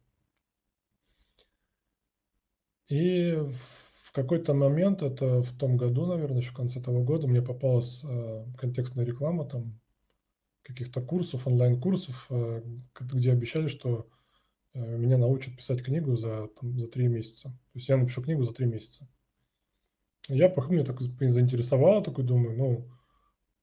И 2.90 3.36
в 4.02 4.12
какой-то 4.12 4.54
момент, 4.54 5.02
это 5.02 5.42
в 5.42 5.58
том 5.58 5.78
году, 5.78 6.06
наверное, 6.06 6.40
еще 6.40 6.52
в 6.52 6.56
конце 6.56 6.82
того 6.82 7.04
года, 7.04 7.28
мне 7.28 7.42
попалась 7.42 8.04
э, 8.04 8.46
контекстная 8.58 9.06
реклама 9.06 9.46
там 9.46 9.80
каких-то 10.64 11.02
курсов, 11.02 11.46
онлайн-курсов, 11.46 12.30
где 12.96 13.34
обещали, 13.34 13.68
что 13.68 14.08
меня 14.74 15.18
научат 15.18 15.58
писать 15.58 15.84
книгу 15.84 16.16
за, 16.16 16.48
там, 16.60 16.80
за 16.80 16.88
три 16.88 17.08
месяца. 17.08 17.50
То 17.50 17.76
есть 17.76 17.90
я 17.90 17.98
напишу 17.98 18.22
книгу 18.24 18.44
за 18.44 18.54
три 18.54 18.66
месяца. 18.66 19.06
Я, 20.30 20.48
меня 20.48 20.86
так 20.86 21.02
заинтересовало, 21.02 22.04
такой 22.04 22.24
думаю, 22.24 22.58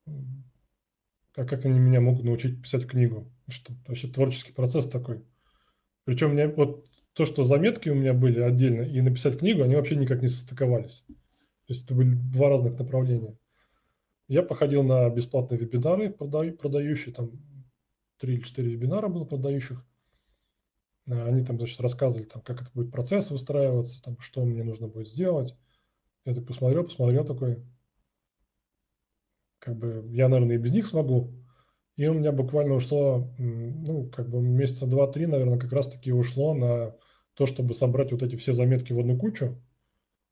ну, 0.05 0.15
как, 1.33 1.49
как 1.49 1.65
они 1.65 1.79
меня 1.79 2.01
могут 2.01 2.23
научить 2.23 2.61
писать 2.61 2.87
книгу? 2.87 3.31
Что 3.47 3.73
вообще 3.87 4.07
творческий 4.07 4.53
процесс 4.53 4.87
такой. 4.87 5.23
Причем 6.03 6.31
мне 6.31 6.47
вот 6.47 6.85
то, 7.13 7.25
что 7.25 7.43
заметки 7.43 7.89
у 7.89 7.95
меня 7.95 8.13
были 8.13 8.39
отдельно, 8.39 8.83
и 8.83 9.01
написать 9.01 9.39
книгу, 9.39 9.63
они 9.63 9.75
вообще 9.75 9.95
никак 9.95 10.21
не 10.21 10.27
состыковались. 10.27 11.03
То 11.07 11.73
есть 11.73 11.85
это 11.85 11.95
были 11.95 12.11
два 12.11 12.49
разных 12.49 12.77
направления. 12.77 13.37
Я 14.27 14.43
походил 14.43 14.83
на 14.83 15.09
бесплатные 15.09 15.59
вебинары, 15.59 16.09
продаю, 16.09 16.55
продающие, 16.55 17.13
там 17.13 17.31
три 18.17 18.35
или 18.35 18.41
четыре 18.41 18.69
вебинара 18.69 19.07
было 19.07 19.25
продающих. 19.25 19.85
А, 21.09 21.25
они 21.25 21.43
там, 21.43 21.57
значит, 21.57 21.81
рассказывали, 21.81 22.25
там, 22.25 22.41
как 22.41 22.61
это 22.61 22.71
будет 22.73 22.91
процесс 22.91 23.31
выстраиваться, 23.31 24.01
там, 24.01 24.17
что 24.19 24.45
мне 24.45 24.63
нужно 24.63 24.87
будет 24.87 25.07
сделать. 25.07 25.55
Я 26.25 26.35
так 26.35 26.45
посмотрел, 26.45 26.83
посмотрел 26.83 27.25
такой, 27.25 27.63
как 29.59 29.77
бы 29.77 30.07
я, 30.11 30.27
наверное, 30.27 30.55
и 30.55 30.59
без 30.59 30.71
них 30.71 30.85
смогу. 30.85 31.33
И 31.95 32.07
у 32.07 32.13
меня 32.13 32.31
буквально 32.31 32.75
ушло, 32.75 33.33
ну, 33.37 34.09
как 34.09 34.29
бы 34.29 34.41
месяца 34.41 34.87
два-три, 34.87 35.25
наверное, 35.25 35.59
как 35.59 35.71
раз-таки 35.71 36.11
ушло 36.11 36.53
на 36.53 36.95
то, 37.33 37.45
чтобы 37.45 37.73
собрать 37.73 38.11
вот 38.11 38.23
эти 38.23 38.35
все 38.35 38.53
заметки 38.53 38.93
в 38.93 38.99
одну 38.99 39.17
кучу, 39.17 39.61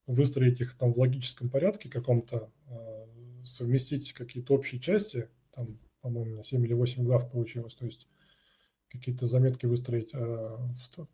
выстроить 0.07 0.61
их 0.61 0.77
там 0.77 0.93
в 0.93 0.99
логическом 0.99 1.49
порядке 1.49 1.89
каком-то, 1.89 2.51
а, 2.67 3.07
совместить 3.45 4.13
какие-то 4.13 4.53
общие 4.53 4.79
части, 4.79 5.29
там, 5.53 5.79
по-моему, 6.01 6.37
на 6.37 6.43
7 6.43 6.65
или 6.65 6.73
8 6.73 7.03
глав 7.03 7.29
получилось, 7.31 7.75
то 7.75 7.85
есть 7.85 8.07
какие-то 8.89 9.27
заметки 9.27 9.65
выстроить, 9.65 10.11
а, 10.13 10.59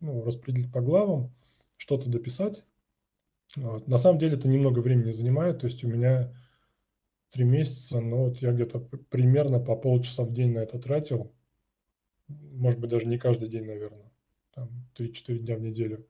ну, 0.00 0.24
распределить 0.24 0.72
по 0.72 0.80
главам, 0.80 1.34
что-то 1.76 2.08
дописать. 2.08 2.64
Вот. 3.56 3.88
На 3.88 3.98
самом 3.98 4.18
деле 4.18 4.36
это 4.36 4.48
немного 4.48 4.80
времени 4.80 5.10
занимает, 5.10 5.60
то 5.60 5.66
есть 5.66 5.82
у 5.82 5.88
меня 5.88 6.32
три 7.30 7.44
месяца, 7.44 8.00
но 8.00 8.26
вот 8.26 8.38
я 8.38 8.52
где-то 8.52 8.80
примерно 9.10 9.58
по 9.58 9.76
полчаса 9.76 10.24
в 10.24 10.32
день 10.32 10.52
на 10.52 10.60
это 10.60 10.78
тратил. 10.78 11.32
Может 12.28 12.80
быть, 12.80 12.90
даже 12.90 13.06
не 13.06 13.18
каждый 13.18 13.48
день, 13.48 13.64
наверное. 13.64 14.12
Там 14.52 14.70
3-4 14.96 15.38
дня 15.38 15.56
в 15.56 15.60
неделю. 15.60 16.06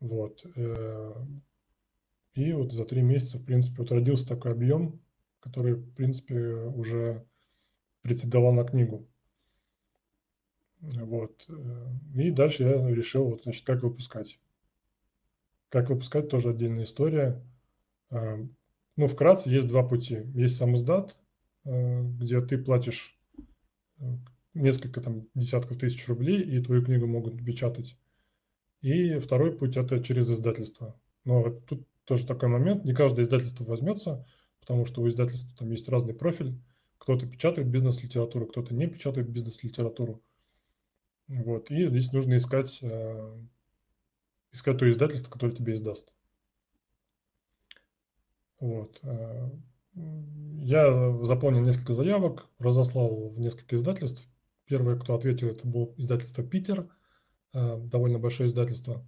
Вот. 0.00 0.44
Э, 0.56 1.14
и 2.34 2.52
вот 2.52 2.72
за 2.72 2.84
три 2.84 3.02
месяца, 3.02 3.38
в 3.38 3.44
принципе, 3.44 3.78
вот 3.78 3.90
родился 3.90 4.26
такой 4.26 4.52
объем, 4.52 5.00
который, 5.40 5.74
в 5.74 5.94
принципе, 5.94 6.38
уже 6.54 7.24
претендовал 8.02 8.52
на 8.52 8.64
книгу. 8.64 9.06
Вот. 10.80 11.44
Э, 11.48 11.86
и 12.14 12.30
дальше 12.30 12.64
я 12.64 12.88
решил, 12.90 13.24
вот, 13.30 13.42
значит, 13.44 13.64
как 13.64 13.82
выпускать. 13.82 14.38
Как 15.74 15.90
выпускать, 15.90 16.28
тоже 16.28 16.50
отдельная 16.50 16.84
история. 16.84 17.42
Э, 18.08 18.46
ну, 18.94 19.06
вкратце, 19.08 19.50
есть 19.50 19.66
два 19.66 19.82
пути. 19.82 20.20
Есть 20.32 20.56
сам 20.56 20.76
издат, 20.76 21.16
э, 21.64 22.00
где 22.00 22.40
ты 22.42 22.58
платишь 22.58 23.18
э, 23.98 24.04
несколько 24.54 25.00
там 25.00 25.26
десятков 25.34 25.78
тысяч 25.78 26.06
рублей, 26.06 26.42
и 26.42 26.62
твою 26.62 26.84
книгу 26.84 27.08
могут 27.08 27.44
печатать. 27.44 27.96
И 28.82 29.18
второй 29.18 29.50
путь– 29.50 29.76
это 29.76 30.00
через 30.00 30.30
издательство. 30.30 30.94
Но 31.24 31.50
тут 31.50 31.88
тоже 32.04 32.24
такой 32.24 32.50
момент, 32.50 32.84
не 32.84 32.94
каждое 32.94 33.24
издательство 33.24 33.64
возьмется, 33.64 34.24
потому 34.60 34.84
что 34.84 35.02
у 35.02 35.08
издательства 35.08 35.56
там 35.58 35.72
есть 35.72 35.88
разный 35.88 36.14
профиль. 36.14 36.56
Кто-то 36.98 37.26
печатает 37.26 37.66
бизнес-литературу, 37.66 38.46
кто-то 38.46 38.72
не 38.76 38.86
печатает 38.86 39.28
бизнес-литературу. 39.28 40.22
Вот. 41.26 41.72
И 41.72 41.88
здесь 41.88 42.12
нужно 42.12 42.36
искать, 42.36 42.78
э, 42.80 43.38
искать 44.54 44.78
то 44.78 44.88
издательство, 44.88 45.30
которое 45.30 45.52
тебе 45.52 45.74
издаст. 45.74 46.14
Вот. 48.60 48.98
Э, 49.02 49.50
я 49.94 51.12
заполнил 51.24 51.60
несколько 51.60 51.92
заявок, 51.92 52.48
разослал 52.58 53.28
в 53.30 53.38
несколько 53.38 53.76
издательств. 53.76 54.26
Первое, 54.64 54.96
кто 54.96 55.14
ответил, 55.14 55.48
это 55.48 55.66
было 55.66 55.92
издательство 55.96 56.42
«Питер», 56.42 56.88
э, 57.52 57.78
довольно 57.78 58.18
большое 58.18 58.46
издательство. 58.48 59.04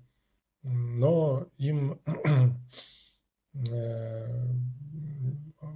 Но 0.63 1.47
им 1.57 2.01
э, 3.55 4.47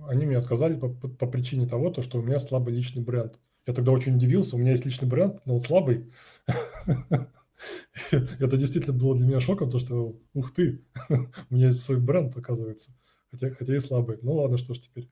они 0.08 0.26
мне 0.26 0.36
отказали 0.36 0.74
по, 0.74 0.88
по, 0.88 1.08
по 1.08 1.26
причине 1.26 1.66
того, 1.66 1.90
то, 1.90 2.02
что 2.02 2.18
у 2.18 2.22
меня 2.22 2.40
слабый 2.40 2.74
личный 2.74 3.02
бренд. 3.02 3.38
Я 3.66 3.72
тогда 3.72 3.92
очень 3.92 4.16
удивился, 4.16 4.56
у 4.56 4.58
меня 4.58 4.72
есть 4.72 4.84
личный 4.84 5.08
бренд, 5.08 5.40
но 5.44 5.54
он 5.54 5.60
слабый. 5.60 6.12
Это 8.10 8.56
действительно 8.56 8.96
было 8.96 9.16
для 9.16 9.26
меня 9.26 9.40
шоком, 9.40 9.70
то 9.70 9.78
что, 9.78 10.16
ух 10.34 10.52
ты, 10.52 10.84
у 11.08 11.54
меня 11.54 11.66
есть 11.66 11.82
свой 11.82 12.00
бренд, 12.00 12.36
оказывается, 12.36 12.92
хотя, 13.30 13.50
хотя 13.50 13.76
и 13.76 13.80
слабый. 13.80 14.18
Ну 14.22 14.34
ладно, 14.34 14.58
что 14.58 14.74
ж 14.74 14.80
теперь. 14.80 15.10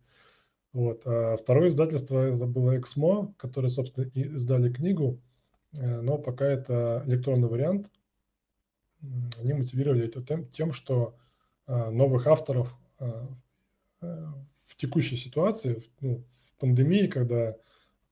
Вот. 0.73 1.03
А 1.07 1.37
второе 1.37 1.69
издательство 1.69 2.21
это 2.21 2.47
было 2.47 2.79
Эксмо, 2.79 3.35
которое, 3.39 3.69
собственно, 3.69 4.07
и 4.15 4.35
издали 4.35 4.73
книгу, 4.73 5.21
э, 5.73 6.01
но 6.01 6.19
пока 6.19 6.47
это 6.47 7.03
электронный 7.07 7.49
вариант. 7.49 7.91
Они 9.39 9.55
мотивировали 9.55 10.07
это 10.07 10.23
тем, 10.53 10.73
что 10.73 11.17
э, 11.67 11.91
новых 11.91 12.27
авторов 12.27 12.75
э, 12.99 13.27
в 14.01 14.77
текущей 14.77 15.17
ситуации, 15.17 15.83
ну, 16.01 16.25
в 16.47 16.61
пандемии, 16.61 17.07
когда 17.07 17.57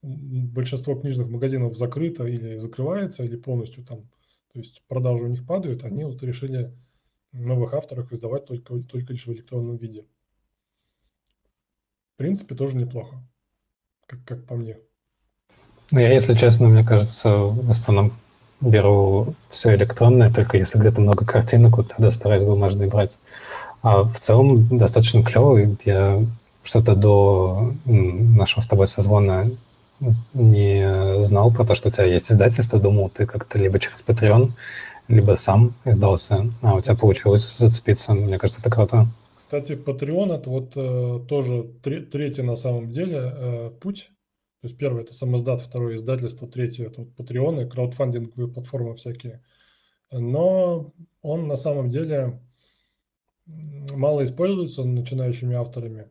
большинство 0.01 0.95
книжных 0.95 1.29
магазинов 1.29 1.77
закрыто 1.77 2.25
или 2.25 2.57
закрывается, 2.57 3.23
или 3.23 3.35
полностью 3.35 3.83
там, 3.83 4.09
то 4.57 4.61
есть 4.61 4.81
продажи 4.87 5.23
у 5.23 5.27
них 5.27 5.45
падают, 5.45 5.83
они 5.83 6.03
вот 6.03 6.23
решили 6.23 6.75
новых 7.31 7.75
авторов 7.75 8.11
издавать 8.11 8.47
только, 8.47 8.73
только 8.79 9.13
лишь 9.13 9.27
в 9.27 9.31
электронном 9.31 9.77
виде. 9.77 10.03
В 12.15 12.17
принципе, 12.17 12.55
тоже 12.55 12.75
неплохо, 12.75 13.17
как, 14.07 14.23
как 14.25 14.47
по 14.47 14.55
мне. 14.55 14.79
Ну, 15.91 15.99
я, 15.99 16.11
если 16.11 16.33
честно, 16.33 16.69
мне 16.69 16.83
кажется, 16.83 17.37
в 17.37 17.69
основном 17.69 18.13
беру 18.59 19.35
все 19.49 19.75
электронное, 19.75 20.33
только 20.33 20.57
если 20.57 20.79
где-то 20.79 21.01
много 21.01 21.23
картинок, 21.23 21.77
вот 21.77 21.89
тогда 21.89 22.09
стараюсь 22.09 22.43
бумажные 22.43 22.89
брать. 22.89 23.19
А 23.83 24.05
в 24.05 24.17
целом 24.17 24.75
достаточно 24.75 25.21
клево. 25.21 25.77
Я 25.85 26.25
что-то 26.63 26.95
до 26.95 27.75
нашего 27.85 28.61
с 28.61 28.67
тобой 28.67 28.87
созвона 28.87 29.51
не 30.33 31.23
знал 31.23 31.51
про 31.51 31.65
то, 31.65 31.75
что 31.75 31.89
у 31.89 31.91
тебя 31.91 32.05
есть 32.05 32.31
издательство, 32.31 32.79
думал, 32.79 33.09
ты 33.09 33.25
как-то 33.25 33.57
либо 33.57 33.79
через 33.79 34.03
Patreon, 34.03 34.51
либо 35.07 35.35
сам 35.35 35.73
издался, 35.85 36.51
а 36.61 36.75
у 36.75 36.81
тебя 36.81 36.95
получилось 36.95 37.57
зацепиться. 37.57 38.13
Мне 38.13 38.37
кажется, 38.37 38.61
это 38.61 38.69
круто. 38.69 39.07
Кстати, 39.35 39.71
Patreon 39.73 40.35
это 40.35 40.49
вот 40.49 40.73
э, 40.75 41.25
тоже 41.27 41.63
тре- 41.81 42.01
третий 42.01 42.41
на 42.41 42.55
самом 42.55 42.91
деле 42.91 43.33
э, 43.33 43.71
путь. 43.79 44.09
То 44.61 44.67
есть 44.67 44.77
первый 44.77 45.03
это 45.03 45.13
самоздат, 45.13 45.61
второе 45.61 45.95
издательство, 45.95 46.47
третье 46.47 46.87
это 46.87 47.01
вот 47.01 47.09
Patreon 47.17 47.63
и 47.63 47.69
краудфандинговые 47.69 48.51
платформы 48.51 48.95
всякие. 48.95 49.41
Но 50.11 50.91
он 51.21 51.47
на 51.47 51.55
самом 51.55 51.89
деле 51.89 52.39
мало 53.45 54.23
используется 54.23 54.83
начинающими 54.83 55.55
авторами. 55.55 56.09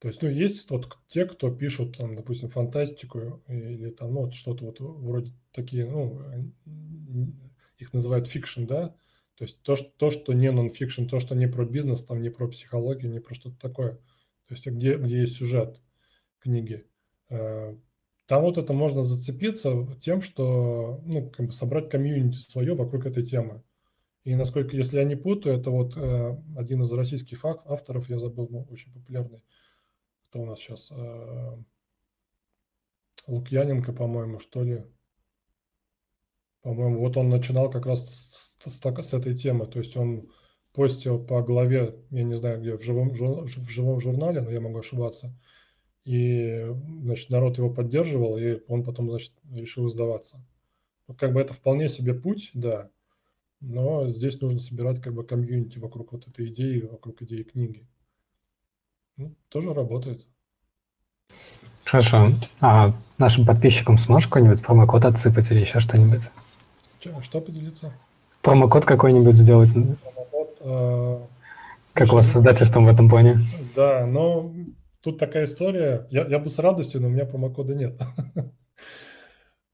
То 0.00 0.08
есть, 0.08 0.22
ну, 0.22 0.28
есть 0.28 0.70
вот 0.70 0.96
те, 1.08 1.26
кто 1.26 1.50
пишут, 1.50 1.98
там, 1.98 2.16
допустим, 2.16 2.48
фантастику 2.48 3.42
или 3.48 3.90
там, 3.90 4.14
ну, 4.14 4.32
что-то 4.32 4.64
вот 4.64 4.80
вроде 4.80 5.32
такие, 5.52 5.84
ну, 5.84 6.22
их 7.78 7.92
называют 7.92 8.26
fiction, 8.26 8.64
да, 8.64 8.94
то 9.40 9.44
есть 9.44 9.62
то, 9.62 9.74
что, 9.74 9.90
то, 9.96 10.10
что 10.10 10.32
не 10.34 10.50
нон-фикшн, 10.50 11.06
то, 11.06 11.18
что 11.18 11.34
не 11.34 11.46
про 11.48 11.64
бизнес, 11.64 12.04
там, 12.04 12.20
не 12.20 12.30
про 12.30 12.48
психологию, 12.48 13.10
не 13.10 13.20
про 13.20 13.34
что-то 13.34 13.58
такое. 13.58 13.92
То 14.46 14.54
есть 14.54 14.66
где, 14.66 14.96
где 14.96 15.20
есть 15.20 15.36
сюжет 15.36 15.80
книги. 16.40 16.84
Э, 17.30 17.74
там 18.26 18.42
вот 18.42 18.58
это 18.58 18.72
можно 18.72 19.02
зацепиться 19.02 19.86
тем, 19.98 20.20
что, 20.20 21.00
ну, 21.06 21.30
как 21.30 21.46
бы 21.46 21.52
собрать 21.52 21.88
комьюнити 21.88 22.36
свое 22.36 22.74
вокруг 22.74 23.06
этой 23.06 23.24
темы. 23.24 23.62
И 24.24 24.34
насколько, 24.34 24.76
если 24.76 24.98
я 24.98 25.04
не 25.04 25.16
путаю, 25.16 25.58
это 25.58 25.70
вот 25.70 25.96
э, 25.96 26.36
один 26.56 26.82
из 26.82 26.92
российских 26.92 27.42
авторов, 27.44 28.10
я 28.10 28.18
забыл, 28.18 28.46
ну, 28.50 28.66
очень 28.70 28.92
популярный, 28.92 29.42
кто 30.30 30.42
у 30.42 30.46
нас 30.46 30.60
сейчас? 30.60 30.90
Э, 30.92 31.56
Лукьяненко, 33.26 33.92
по-моему, 33.92 34.38
что 34.38 34.62
ли. 34.62 34.84
По-моему, 36.62 37.00
вот 37.00 37.16
он 37.16 37.28
начинал 37.28 37.68
как 37.68 37.86
раз 37.86 38.08
с, 38.08 38.56
с, 38.64 38.80
с 38.80 39.12
этой 39.12 39.36
темы. 39.36 39.66
То 39.66 39.80
есть 39.80 39.96
он 39.96 40.30
постил 40.72 41.18
по 41.18 41.42
главе, 41.42 41.96
я 42.10 42.22
не 42.22 42.36
знаю 42.36 42.60
где, 42.60 42.76
в 42.76 42.82
живом, 42.82 43.10
в 43.10 43.70
живом 43.70 43.98
журнале, 43.98 44.40
но 44.40 44.50
я 44.50 44.60
могу 44.60 44.78
ошибаться. 44.78 45.34
И, 46.04 46.64
значит, 47.02 47.30
народ 47.30 47.58
его 47.58 47.68
поддерживал, 47.68 48.38
и 48.38 48.62
он 48.68 48.84
потом, 48.84 49.10
значит, 49.10 49.32
решил 49.50 49.88
сдаваться. 49.88 50.40
Ну, 51.08 51.14
как 51.14 51.32
бы 51.32 51.40
это 51.40 51.54
вполне 51.54 51.88
себе 51.88 52.14
путь, 52.14 52.50
да, 52.54 52.90
но 53.60 54.08
здесь 54.08 54.40
нужно 54.40 54.60
собирать 54.60 55.02
как 55.02 55.12
бы 55.12 55.24
комьюнити 55.24 55.78
вокруг 55.78 56.12
вот 56.12 56.28
этой 56.28 56.48
идеи, 56.48 56.80
вокруг 56.80 57.20
идеи 57.22 57.42
книги. 57.42 57.86
Ну, 59.20 59.34
тоже 59.50 59.74
работает. 59.74 60.26
Хорошо. 61.84 62.30
А 62.62 62.94
нашим 63.18 63.44
подписчикам 63.44 63.98
сможешь 63.98 64.28
какой-нибудь 64.28 64.62
промокод 64.62 65.04
отсыпать 65.04 65.50
или 65.50 65.60
еще 65.60 65.78
что-нибудь? 65.78 66.30
Что, 67.00 67.20
что 67.20 67.40
поделиться? 67.42 67.92
Промокод 68.40 68.86
какой-нибудь 68.86 69.34
сделать? 69.34 69.72
Промокод, 69.74 70.56
э, 70.60 71.20
как 71.92 72.12
у 72.12 72.16
вас 72.16 72.28
с 72.28 72.32
создательством 72.32 72.86
в 72.86 72.88
этом 72.88 73.10
плане? 73.10 73.40
Да, 73.76 74.06
но 74.06 74.54
тут 75.02 75.18
такая 75.18 75.44
история. 75.44 76.06
Я, 76.10 76.26
я 76.26 76.38
бы 76.38 76.48
с 76.48 76.58
радостью, 76.58 77.02
но 77.02 77.08
у 77.08 77.10
меня 77.10 77.26
промокода 77.26 77.74
нет. 77.74 78.00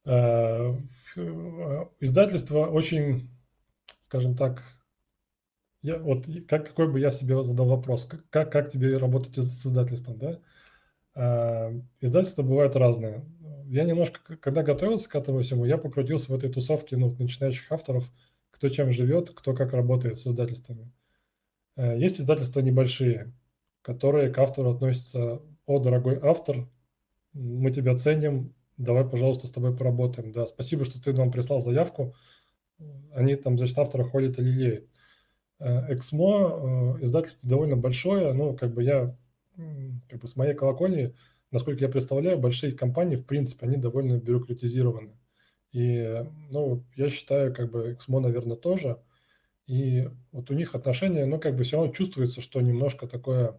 Э, 0.09 0.76
издательство 1.99 2.66
очень, 2.66 3.28
скажем 4.03 4.36
так, 4.36 4.62
я, 5.87 5.99
вот 5.99 6.26
как, 6.49 6.66
какой 6.66 6.91
бы 6.91 6.99
я 6.99 7.12
себе 7.12 7.41
задал 7.45 7.68
вопрос, 7.68 8.07
как, 8.07 8.51
как, 8.51 8.70
тебе 8.72 8.99
работать 8.99 9.39
с 9.39 9.66
издательством, 9.66 10.18
да? 10.18 10.41
А, 11.14 11.72
издательства 12.01 12.43
бывают 12.43 12.74
разные. 12.74 13.24
Я 13.66 13.84
немножко, 13.84 14.37
когда 14.37 14.64
готовился 14.64 15.09
к 15.09 15.14
этому 15.14 15.43
всему, 15.43 15.64
я 15.64 15.78
покрутился 15.78 16.32
в 16.32 16.34
этой 16.34 16.51
тусовке 16.51 16.97
ну, 16.97 17.14
начинающих 17.16 17.70
авторов, 17.70 18.11
кто 18.51 18.68
чем 18.68 18.93
живет, 18.93 19.30
кто 19.30 19.55
как 19.55 19.72
работает 19.74 20.18
с 20.18 20.26
издательствами. 20.26 20.91
Э, 21.76 21.97
есть 21.97 22.20
издательства 22.20 22.61
небольшие, 22.61 23.32
которые 23.82 24.30
к 24.30 24.39
автору 24.39 24.72
относятся, 24.72 25.41
о, 25.66 25.78
дорогой 25.78 26.18
автор, 26.20 26.68
мы 27.32 27.70
тебя 27.70 27.97
ценим, 27.97 28.55
давай, 28.76 29.05
пожалуйста, 29.09 29.47
с 29.47 29.51
тобой 29.53 29.76
поработаем. 29.76 30.32
Да, 30.32 30.47
спасибо, 30.47 30.84
что 30.84 31.01
ты 31.01 31.12
нам 31.12 31.30
прислал 31.30 31.61
заявку. 31.61 32.16
Они 33.12 33.37
там, 33.37 33.57
значит, 33.57 33.78
автора 33.78 34.03
ходят 34.03 34.39
и 34.39 34.43
лелеют. 34.43 34.89
Э, 35.59 35.94
Эксмо, 35.94 36.96
э, 36.98 37.04
издательство 37.04 37.48
довольно 37.48 37.76
большое, 37.76 38.32
ну, 38.32 38.57
как 38.57 38.74
бы 38.74 38.82
я, 38.82 39.16
как 40.09 40.20
бы 40.20 40.28
с 40.28 40.36
моей 40.36 40.54
колокольни, 40.54 41.14
насколько 41.50 41.84
я 41.84 41.90
представляю, 41.90 42.38
большие 42.38 42.72
компании, 42.72 43.16
в 43.16 43.24
принципе, 43.24 43.66
они 43.66 43.76
довольно 43.76 44.18
бюрократизированы. 44.18 45.16
И, 45.72 46.24
ну, 46.52 46.84
я 46.94 47.09
считаю, 47.11 47.54
как 47.54 47.70
бы 47.70 47.92
Эксмо, 47.92 48.20
наверное, 48.20 48.57
тоже. 48.57 49.02
И 49.66 50.09
вот 50.32 50.50
у 50.50 50.54
них 50.54 50.74
отношения, 50.74 51.26
ну, 51.26 51.38
как 51.40 51.57
бы 51.57 51.64
все 51.64 51.76
равно 51.76 51.92
чувствуется, 51.92 52.40
что 52.40 52.61
немножко 52.61 53.07
такое, 53.07 53.59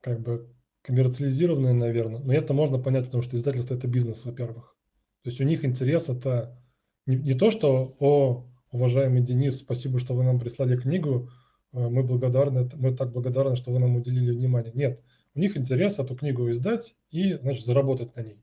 как 0.00 0.20
бы 0.20 0.48
коммерциализированное, 0.82 1.74
наверное. 1.74 2.20
Но 2.20 2.32
это 2.32 2.54
можно 2.54 2.78
понять, 2.78 3.06
потому 3.06 3.22
что 3.22 3.36
издательство– 3.36 3.74
это 3.76 3.86
бизнес, 3.88 4.24
во-первых. 4.24 4.76
То 5.22 5.30
есть 5.30 5.40
у 5.40 5.44
них 5.44 5.64
интерес– 5.64 6.08
это 6.08 6.58
не, 7.06 7.16
не 7.16 7.34
то, 7.34 7.50
что 7.50 7.96
о 7.98 8.46
уважаемый 8.70 9.22
Денис, 9.22 9.58
спасибо, 9.58 9.98
что 9.98 10.14
вы 10.14 10.24
нам 10.24 10.38
прислали 10.38 10.76
книгу. 10.76 11.30
Э, 11.72 11.88
мы 11.88 12.02
благодарны, 12.02 12.68
мы 12.74 12.94
так 12.94 13.12
благодарны, 13.12 13.56
что 13.56 13.72
вы 13.72 13.78
нам 13.78 13.96
уделили 13.96 14.32
внимание. 14.32 14.72
Нет, 14.74 15.02
у 15.34 15.40
них 15.40 15.56
интерес 15.56 15.98
эту 15.98 16.16
книгу 16.16 16.48
издать 16.50 16.94
и, 17.10 17.34
значит, 17.34 17.64
заработать 17.64 18.14
на 18.16 18.20
ней. 18.22 18.42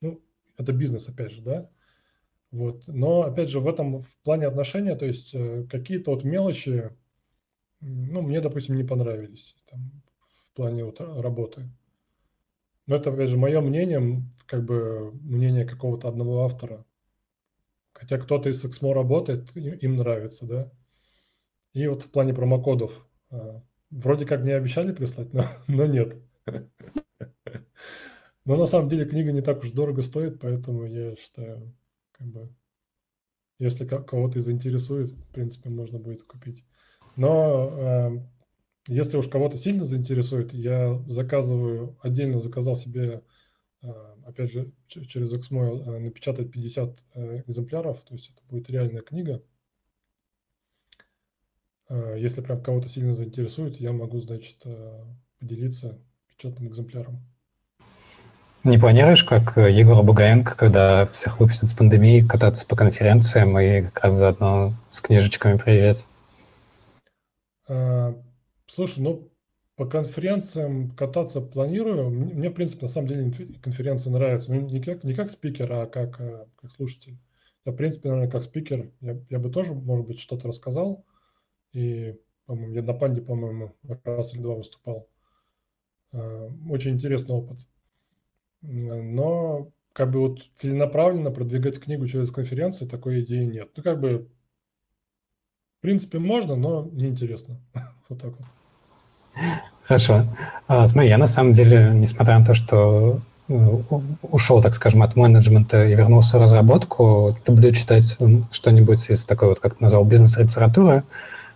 Ну, 0.00 0.20
это 0.56 0.72
бизнес, 0.72 1.08
опять 1.08 1.32
же, 1.32 1.42
да. 1.42 1.70
Вот. 2.50 2.84
Но, 2.88 3.22
опять 3.22 3.50
же, 3.50 3.60
в 3.60 3.68
этом, 3.68 4.00
в 4.00 4.16
плане 4.22 4.46
отношения, 4.46 4.96
то 4.96 5.06
есть 5.06 5.34
э, 5.34 5.64
какие-то 5.70 6.12
вот 6.12 6.24
мелочи, 6.24 6.90
ну, 7.80 8.22
мне, 8.22 8.40
допустим, 8.40 8.74
не 8.76 8.84
понравились 8.84 9.54
там, 9.70 9.90
в 10.44 10.52
плане 10.54 10.84
вот 10.84 11.00
работы. 11.00 11.68
Но 12.86 12.96
это, 12.96 13.10
опять 13.10 13.28
же, 13.28 13.36
мое 13.36 13.60
мнение, 13.60 14.22
как 14.46 14.64
бы 14.64 15.12
мнение 15.12 15.66
какого-то 15.66 16.08
одного 16.08 16.44
автора. 16.44 16.84
Хотя 17.98 18.18
кто-то 18.18 18.48
из 18.48 18.64
Exmo 18.64 18.92
работает, 18.92 19.54
им 19.56 19.96
нравится, 19.96 20.46
да. 20.46 20.70
И 21.72 21.86
вот 21.86 22.02
в 22.02 22.10
плане 22.10 22.32
промокодов. 22.32 23.06
А, 23.30 23.62
вроде 23.90 24.24
как 24.24 24.42
мне 24.42 24.54
обещали 24.54 24.92
прислать, 24.92 25.32
но, 25.32 25.44
но 25.66 25.86
нет. 25.86 26.16
Но 28.44 28.56
на 28.56 28.64
самом 28.64 28.88
деле 28.88 29.04
книга 29.04 29.30
не 29.30 29.42
так 29.42 29.62
уж 29.62 29.72
дорого 29.72 30.00
стоит, 30.00 30.40
поэтому 30.40 30.86
я 30.86 31.14
считаю, 31.16 31.76
как 32.12 32.28
бы, 32.28 32.48
если 33.58 33.84
кого-то 33.84 34.40
заинтересует, 34.40 35.10
в 35.10 35.32
принципе, 35.32 35.68
можно 35.68 35.98
будет 35.98 36.22
купить. 36.22 36.64
Но 37.16 37.68
э, 37.70 38.20
если 38.88 39.18
уж 39.18 39.28
кого-то 39.28 39.58
сильно 39.58 39.84
заинтересует, 39.84 40.54
я 40.54 40.98
заказываю, 41.08 41.98
отдельно 42.00 42.40
заказал 42.40 42.74
себе, 42.74 43.06
э, 43.06 43.20
опять 44.28 44.52
же, 44.52 44.72
через 44.86 45.32
Exmo 45.32 45.82
э, 45.82 45.98
напечатать 45.98 46.50
50 46.50 47.04
э, 47.14 47.42
экземпляров, 47.46 48.00
то 48.00 48.14
есть 48.14 48.30
это 48.30 48.42
будет 48.48 48.68
реальная 48.70 49.02
книга. 49.02 49.42
Э, 51.88 52.16
если 52.18 52.40
прям 52.40 52.62
кого-то 52.62 52.88
сильно 52.88 53.14
заинтересует, 53.14 53.80
я 53.80 53.92
могу, 53.92 54.20
значит, 54.20 54.56
э, 54.64 55.04
поделиться 55.38 55.98
печатным 56.28 56.68
экземпляром. 56.68 57.20
Не 58.64 58.76
планируешь, 58.76 59.24
как 59.24 59.56
Егор 59.56 60.02
Бугаенко, 60.02 60.54
когда 60.56 61.06
всех 61.06 61.40
выпустят 61.40 61.70
с 61.70 61.74
пандемией, 61.74 62.26
кататься 62.26 62.66
по 62.66 62.76
конференциям 62.76 63.58
и 63.58 63.82
как 63.82 64.04
раз 64.04 64.14
заодно 64.14 64.74
с 64.90 65.00
книжечками 65.00 65.56
приезжать? 65.56 66.06
А, 67.68 68.14
слушай, 68.66 69.00
ну, 69.00 69.30
по 69.78 69.86
конференциям 69.86 70.90
кататься 70.90 71.40
планирую. 71.40 72.10
Мне, 72.10 72.50
в 72.50 72.54
принципе, 72.54 72.86
на 72.86 72.88
самом 72.88 73.06
деле 73.06 73.32
конференции 73.62 74.10
нравятся. 74.10 74.52
Ну, 74.52 74.68
не 74.68 74.82
как, 74.82 75.04
не 75.04 75.14
как 75.14 75.30
спикер, 75.30 75.72
а 75.72 75.86
как, 75.86 76.20
э, 76.20 76.46
как 76.56 76.72
слушатель. 76.72 77.16
Я, 77.64 77.70
в 77.70 77.76
принципе, 77.76 78.08
наверное, 78.08 78.28
как 78.28 78.42
спикер, 78.42 78.90
я, 79.00 79.20
я 79.30 79.38
бы 79.38 79.50
тоже, 79.50 79.74
может 79.74 80.04
быть, 80.04 80.18
что-то 80.18 80.48
рассказал. 80.48 81.06
И, 81.72 82.16
по-моему, 82.46 82.74
я 82.74 82.82
на 82.82 82.92
панде, 82.92 83.22
по-моему, 83.22 83.76
раз 84.02 84.34
или 84.34 84.42
два 84.42 84.56
выступал. 84.56 85.08
А, 86.10 86.50
очень 86.68 86.94
интересный 86.94 87.36
опыт. 87.36 87.60
Но 88.62 89.70
как 89.92 90.10
бы 90.10 90.18
вот 90.18 90.40
целенаправленно 90.54 91.30
продвигать 91.30 91.78
книгу 91.78 92.04
через 92.08 92.32
конференции 92.32 92.84
такой 92.84 93.20
идеи 93.20 93.44
нет. 93.44 93.70
Ну, 93.76 93.84
как 93.84 94.00
бы, 94.00 94.28
в 95.78 95.82
принципе, 95.82 96.18
можно, 96.18 96.56
но 96.56 96.84
неинтересно. 96.90 97.60
вот 98.08 98.20
так 98.20 98.36
вот. 98.36 98.48
Хорошо. 99.84 100.26
А, 100.66 100.86
смотри, 100.86 101.08
я 101.08 101.18
на 101.18 101.26
самом 101.26 101.52
деле, 101.52 101.90
несмотря 101.94 102.38
на 102.38 102.44
то, 102.44 102.54
что 102.54 103.20
ну, 103.48 103.82
ушел, 104.22 104.60
так 104.60 104.74
скажем, 104.74 105.02
от 105.02 105.16
менеджмента 105.16 105.86
и 105.86 105.94
вернулся 105.94 106.38
в 106.38 106.42
разработку, 106.42 107.36
люблю 107.46 107.70
читать 107.72 108.18
что-нибудь 108.52 109.08
из 109.08 109.24
такой 109.24 109.48
вот, 109.48 109.60
как 109.60 109.80
назвал, 109.80 110.04
бизнес-литературы, 110.04 111.04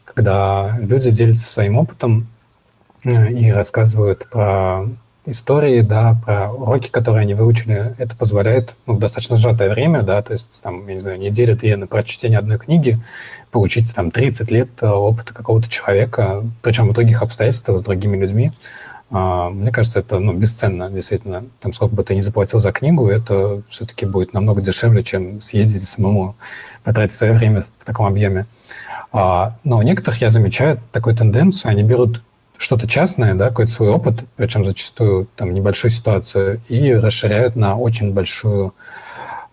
когда 0.05 0.79
люди 0.81 1.11
делятся 1.11 1.51
своим 1.51 1.77
опытом 1.77 2.29
э, 3.05 3.31
и 3.33 3.51
рассказывают 3.51 4.27
про 4.31 4.87
истории, 5.27 5.81
да, 5.83 6.17
про 6.25 6.51
уроки, 6.51 6.91
которые 6.91 7.23
они 7.23 7.35
выучили, 7.35 7.95
это 7.99 8.17
позволяет 8.17 8.77
ну, 8.87 8.95
в 8.95 8.99
достаточно 8.99 9.37
сжатое 9.37 9.71
время, 9.71 10.03
да, 10.03 10.21
то 10.23 10.33
есть 10.33 10.61
там, 10.63 10.87
я 10.89 10.95
не 10.95 11.01
знаю, 11.01 11.19
неделя-две 11.19 11.77
на 11.77 11.87
прочтение 11.87 12.39
одной 12.39 12.59
книги, 12.59 12.99
получить 13.51 13.95
там 13.95 14.11
30 14.11 14.51
лет 14.51 14.69
э, 14.81 14.89
опыта 14.89 15.33
какого-то 15.33 15.69
человека, 15.69 16.45
причем 16.63 16.89
в 16.89 16.93
других 16.93 17.23
обстоятельствах 17.23 17.81
с 17.81 17.85
другими 17.85 18.17
людьми. 18.17 18.53
А, 19.15 19.51
мне 19.51 19.71
кажется, 19.71 20.01
это 20.01 20.19
ну, 20.19 20.33
бесценно, 20.33 20.91
действительно. 20.91 21.45
Там 21.61 21.73
сколько 21.75 21.95
бы 21.95 22.03
ты 22.03 22.17
ни 22.17 22.21
заплатил 22.21 22.61
за 22.61 22.73
книгу, 22.73 23.09
это 23.09 23.63
все-таки 23.69 24.07
будет 24.07 24.33
намного 24.33 24.63
дешевле, 24.63 25.03
чем 25.03 25.41
съездить 25.43 25.85
самому, 25.85 26.35
потратить 26.83 27.15
свое 27.15 27.35
время 27.35 27.61
в 27.61 27.85
таком 27.85 28.07
объеме. 28.07 28.47
А, 29.13 29.57
но 29.65 29.79
у 29.79 29.83
некоторых 29.83 30.21
я 30.23 30.31
замечаю 30.31 30.81
такую 30.91 31.15
тенденцию, 31.15 31.71
они 31.71 31.83
берут 31.83 32.23
что-то 32.63 32.87
частное, 32.87 33.35
да, 33.35 33.49
какой-то 33.49 33.73
свой 33.73 33.91
опыт, 33.91 34.25
причем 34.37 34.65
зачастую 34.65 35.27
там 35.35 35.53
небольшую 35.53 35.91
ситуацию, 35.91 36.61
и 36.69 36.93
расширяют 36.93 37.57
на 37.57 37.77
очень 37.77 38.13
большую 38.13 38.73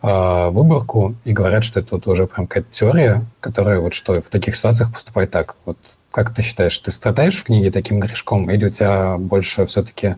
э, 0.03 0.49
выборку 0.49 1.15
и 1.25 1.33
говорят, 1.33 1.63
что 1.63 1.79
это 1.79 1.95
вот 1.95 2.05
уже 2.05 2.27
прям 2.27 2.45
какая-то 2.45 2.71
теория, 2.71 3.25
которая 3.39 3.79
вот 3.79 3.95
что 3.95 4.21
в 4.21 4.27
таких 4.27 4.55
ситуациях 4.55 4.93
поступает 4.93 5.31
так. 5.31 5.55
Вот 5.65 5.77
как 6.11 6.35
ты 6.35 6.43
считаешь, 6.43 6.77
ты 6.77 6.91
страдаешь 6.91 7.37
в 7.37 7.45
книге 7.45 7.71
таким 7.71 7.99
грешком, 7.99 8.49
или 8.51 8.65
у 8.65 8.69
тебя 8.69 9.17
больше 9.17 9.65
все-таки 9.65 10.07
э, 10.07 10.15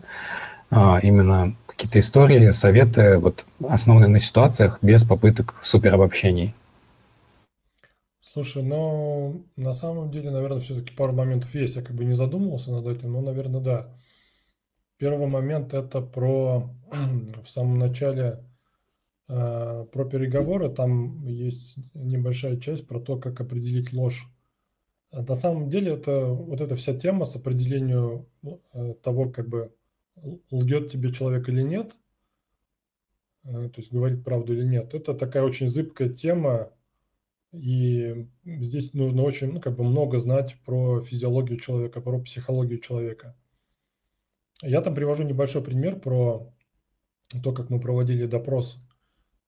а, 0.70 1.00
именно 1.02 1.54
какие-то 1.66 1.98
истории, 1.98 2.50
советы, 2.50 3.16
вот 3.16 3.46
основанные 3.66 4.10
на 4.10 4.18
ситуациях 4.18 4.78
без 4.82 5.02
попыток 5.02 5.54
суперобобщений? 5.62 6.54
Слушай, 8.32 8.62
ну, 8.62 9.44
на 9.56 9.74
самом 9.74 10.10
деле, 10.10 10.30
наверное, 10.30 10.58
все-таки 10.58 10.94
пару 10.94 11.12
моментов 11.12 11.54
есть. 11.54 11.76
Я 11.76 11.82
как 11.82 11.94
бы 11.94 12.06
не 12.06 12.14
задумывался 12.14 12.72
над 12.72 12.86
этим, 12.86 13.12
но, 13.12 13.20
наверное, 13.20 13.60
да. 13.60 13.94
Первый 14.96 15.26
момент– 15.26 15.74
это 15.74 16.00
про 16.00 16.70
в 17.44 17.50
самом 17.50 17.78
начале 17.78 18.42
э, 19.28 19.86
про 19.92 20.04
переговоры. 20.06 20.70
Там 20.70 21.26
есть 21.26 21.76
небольшая 21.92 22.56
часть 22.56 22.86
про 22.86 23.00
то, 23.00 23.18
как 23.18 23.38
определить 23.42 23.92
ложь. 23.92 24.26
На 25.10 25.34
самом 25.34 25.68
деле, 25.68 25.92
это 25.92 26.24
вот 26.28 26.62
эта 26.62 26.74
вся 26.74 26.94
тема 26.94 27.26
с 27.26 27.36
определением 27.36 28.24
э, 28.72 28.94
того, 29.02 29.28
как 29.28 29.46
бы 29.46 29.74
лгет 30.50 30.90
тебе 30.90 31.12
человек 31.12 31.50
или 31.50 31.60
нет, 31.60 31.94
э, 33.44 33.68
то 33.68 33.74
есть 33.76 33.92
говорит 33.92 34.24
правду 34.24 34.54
или 34.54 34.64
нет, 34.64 34.94
это 34.94 35.12
такая 35.12 35.42
очень 35.42 35.68
зыбкая 35.68 36.08
тема, 36.08 36.70
и 37.52 38.26
здесь 38.44 38.94
нужно 38.94 39.22
очень, 39.22 39.52
ну, 39.52 39.60
как 39.60 39.76
бы 39.76 39.84
много 39.84 40.18
знать 40.18 40.56
про 40.64 41.02
физиологию 41.02 41.58
человека, 41.58 42.00
про 42.00 42.18
психологию 42.18 42.78
человека. 42.78 43.36
Я 44.62 44.80
там 44.80 44.94
привожу 44.94 45.24
небольшой 45.24 45.62
пример 45.62 46.00
про 46.00 46.50
то, 47.42 47.52
как 47.52 47.68
мы 47.68 47.78
проводили 47.78 48.26
допрос 48.26 48.78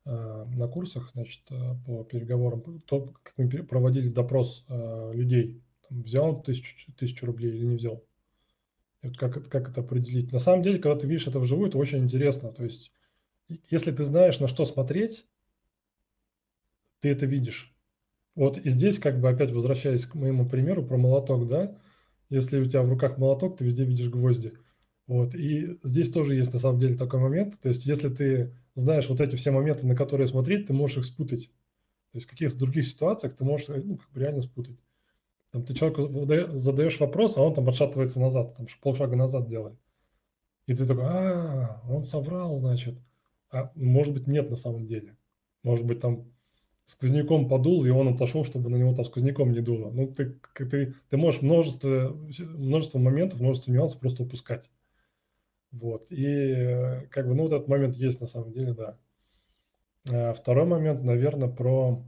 э, 0.05 0.11
на 0.11 0.69
курсах, 0.69 1.11
значит, 1.13 1.43
э, 1.51 1.77
по 1.87 2.05
переговорам, 2.05 2.81
то, 2.81 3.15
как 3.23 3.33
мы 3.39 3.49
проводили 3.49 4.09
допрос 4.09 4.65
э, 4.69 5.13
людей. 5.15 5.63
Там, 5.89 6.03
взял 6.03 6.29
он 6.29 6.43
тысячу, 6.43 6.93
тысячу 6.93 7.27
рублей 7.27 7.55
или 7.55 7.65
не 7.65 7.77
взял. 7.77 8.05
И 9.03 9.09
вот 9.09 9.17
как, 9.17 9.49
как 9.49 9.71
это 9.71 9.81
определить? 9.81 10.33
На 10.33 10.41
самом 10.41 10.63
деле, 10.63 10.79
когда 10.79 10.99
ты 10.99 11.07
видишь 11.07 11.27
это 11.27 11.39
вживую, 11.39 11.69
это 11.69 11.79
очень 11.79 11.99
интересно. 11.99 12.53
То 12.53 12.65
есть, 12.65 12.93
если 13.71 13.93
ты 13.93 14.03
знаешь, 14.03 14.41
на 14.41 14.49
что 14.49 14.65
смотреть, 14.65 15.27
ты 17.01 17.11
это 17.11 17.27
видишь. 17.27 17.74
Вот 18.35 18.59
и 18.59 18.69
здесь, 18.69 18.99
как 18.99 19.21
бы 19.21 19.29
опять 19.29 19.53
возвращаясь 19.53 20.07
к 20.07 20.15
моему 20.15 20.49
примеру 20.49 20.85
про 20.85 20.97
молоток, 20.97 21.49
да, 21.49 21.77
если 22.31 22.59
у 22.59 22.67
тебя 22.67 22.83
в 22.83 22.89
руках 22.89 23.19
молоток, 23.19 23.57
ты 23.57 23.65
везде 23.65 23.85
видишь 23.85 24.09
гвозди. 24.09 24.55
Вот, 25.07 25.35
и 25.35 25.79
здесь 25.83 26.11
тоже 26.11 26.35
есть 26.35 26.53
на 26.53 26.59
самом 26.59 26.79
деле 26.79 26.97
такой 26.97 27.21
момент, 27.21 27.61
то 27.61 27.69
есть 27.69 27.85
если 27.85 28.09
ты 28.09 28.55
знаешь 28.75 29.09
вот 29.09 29.21
эти 29.21 29.37
все 29.37 29.51
моменты, 29.51 29.87
на 29.87 29.95
которые 29.95 30.27
смотреть, 30.27 30.67
ты 30.67 30.73
можешь 30.73 30.99
их 30.99 31.05
спутать. 31.05 31.51
То 32.13 32.19
есть 32.19 32.27
в 32.27 32.31
каких-то 32.31 32.59
других 32.59 32.87
ситуациях 32.87 33.37
ты 33.37 33.45
можешь 33.45 33.69
ну, 33.69 33.97
как 33.97 34.11
бы 34.11 34.21
реально 34.21 34.41
спутать. 34.41 34.79
Там 35.51 35.65
ты 35.65 35.75
человеку 35.75 36.03
задаешь 36.57 36.99
вопрос, 36.99 37.37
а 37.37 37.43
он 37.43 37.55
там 37.55 37.69
отшатывается 37.69 38.19
назад, 38.19 38.57
там 38.57 38.67
полшага 38.83 39.15
назад 39.15 39.47
делает. 39.47 39.79
И 40.67 40.75
ты 40.75 40.87
такой, 40.87 41.05
а, 41.05 41.83
он 41.89 42.03
соврал, 42.03 42.55
значит. 42.55 42.99
А 43.51 43.71
может 43.75 44.15
быть, 44.15 44.27
нет 44.27 44.51
на 44.51 44.57
самом 44.57 44.87
деле. 44.87 45.17
Может 45.63 45.85
быть, 45.85 46.01
там 46.01 46.34
сквозняком 46.85 47.49
подул, 47.49 47.85
и 47.85 47.91
он 47.91 48.09
отошел, 48.09 48.45
чтобы 48.45 48.71
на 48.71 48.77
него 48.77 48.95
там 48.95 49.05
сквозняком 49.05 49.53
не 49.53 49.61
дуло. 49.61 49.91
Ну, 49.91 50.13
ты, 50.13 50.39
ты, 50.55 50.95
ты 51.09 51.17
можешь 51.17 51.43
множество, 51.43 52.17
множество 52.39 52.99
моментов, 52.99 53.41
множество 53.41 53.73
нюансов 53.73 54.01
просто 54.01 54.23
упускать. 54.23 54.71
Вот. 55.73 56.07
И 56.11 56.25
э, 56.25 57.07
как 57.07 57.27
бы, 57.27 57.35
ну, 57.35 57.45
вот 57.45 57.53
этот 57.53 57.69
момент 57.69 57.97
есть 57.97 58.21
на 58.21 58.27
самом 58.27 58.53
деле, 58.53 58.75
да. 58.75 58.99
А 60.11 60.35
второй 60.35 60.67
момент, 60.67 61.03
наверное, 61.03 61.49
про... 61.49 62.05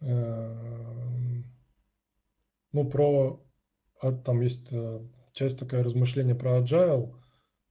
Э, 0.00 0.54
ну, 2.72 2.84
про... 2.88 3.40
А, 4.00 4.12
там 4.12 4.40
есть 4.40 4.68
э, 4.70 5.00
часть 5.32 5.58
такая 5.58 5.82
размышления 5.82 6.34
про 6.34 6.60
agile– 6.60 7.14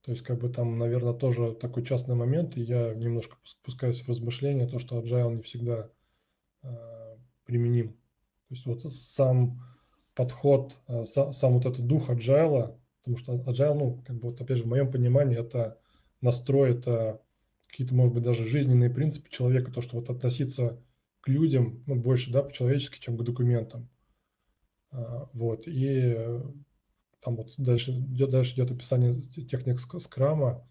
то 0.05 0.11
есть, 0.11 0.23
как 0.23 0.37
бы 0.37 0.49
там, 0.49 0.77
наверное, 0.77 1.13
тоже 1.13 1.55
такой 1.55 1.83
частный 1.83 2.13
момент, 2.13 2.57
и 2.57 2.61
я 2.61 2.93
немножко 2.93 3.37
спускаюсь 3.43 4.01
в 4.01 4.07
размышления, 4.07 4.67
то, 4.67 4.77
что 4.77 4.99
agile 4.99 5.37
не 5.37 5.41
всегда 5.41 5.89
э, 6.61 7.15
применим. 7.43 7.93
То 7.93 8.51
есть 8.51 8.65
вот 8.67 8.83
сам 8.83 9.59
подход, 10.13 10.79
э, 10.87 11.05
сам, 11.05 11.33
сам 11.33 11.53
вот 11.53 11.65
этот 11.65 11.87
дух 11.87 12.11
agile, 12.11 12.77
потому 12.99 13.17
что 13.17 13.33
agile, 13.33 13.73
ну, 13.73 14.03
как 14.05 14.17
бы 14.17 14.29
вот 14.29 14.39
опять 14.39 14.57
же, 14.57 14.65
в 14.65 14.67
моем 14.67 14.91
понимании, 14.91 15.39
это 15.39 15.79
настрой, 16.21 16.73
это 16.73 17.19
какие-то, 17.67 17.95
может 17.95 18.13
быть, 18.13 18.23
даже 18.23 18.45
жизненные 18.45 18.91
принципы 18.91 19.31
человека, 19.31 19.71
то, 19.71 19.81
что 19.81 19.95
вот 19.95 20.11
относиться 20.11 20.79
к 21.21 21.29
людям, 21.29 21.83
ну, 21.87 21.95
больше, 21.95 22.31
да, 22.31 22.43
по-человечески, 22.43 22.99
чем 22.99 23.17
к 23.17 23.23
документам. 23.23 23.89
Э, 24.91 25.25
вот, 25.33 25.67
и 25.67 26.15
там 27.25 27.37
вот 27.37 27.47
дальше 27.57 27.91
идет, 27.91 28.29
дальше 28.29 28.53
идет 28.53 28.69
описание 28.69 29.13
техник 29.19 29.79
скрама. 29.79 30.63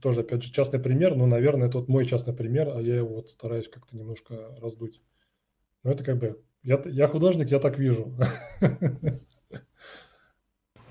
Тоже, 0.00 0.20
опять 0.20 0.42
же, 0.42 0.52
частный 0.52 0.78
пример, 0.78 1.14
но, 1.14 1.26
наверное, 1.26 1.68
это 1.68 1.78
вот 1.78 1.88
мой 1.88 2.06
частный 2.06 2.34
пример, 2.34 2.68
а 2.68 2.80
я 2.80 2.96
его 2.96 3.16
вот 3.16 3.30
стараюсь 3.30 3.68
как-то 3.68 3.96
немножко 3.96 4.34
раздуть. 4.60 5.00
Но 5.82 5.92
это 5.92 6.04
как 6.04 6.18
бы, 6.18 6.42
я, 6.62 6.80
я 6.86 7.08
художник, 7.08 7.50
я 7.50 7.58
так 7.58 7.78
вижу. 7.78 8.14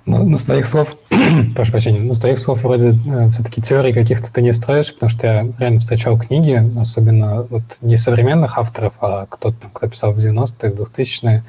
Ну, 0.06 0.28
ну, 0.28 0.38
с 0.38 0.44
твоих 0.44 0.68
слов, 0.68 0.98
прошу 1.56 1.72
прощения, 1.72 2.02
ну, 2.02 2.14
с 2.14 2.20
твоих 2.20 2.38
слов 2.38 2.62
вроде 2.64 2.90
э, 2.90 3.30
все-таки 3.30 3.62
теории 3.62 3.94
каких-то 3.94 4.34
ты 4.34 4.42
не 4.42 4.52
строишь, 4.52 4.94
потому 4.94 5.10
что 5.10 5.26
я 5.26 5.54
реально 5.58 5.80
встречал 5.80 6.20
книги, 6.20 6.62
особенно 6.78 7.44
вот 7.44 7.64
не 7.80 7.96
современных 7.96 8.58
авторов, 8.58 8.98
а 9.00 9.28
кто-то 9.28 9.70
кто 9.72 9.88
писал 9.88 10.12
в 10.12 10.18
90-е, 10.18 10.74
2000-е, 10.74 11.44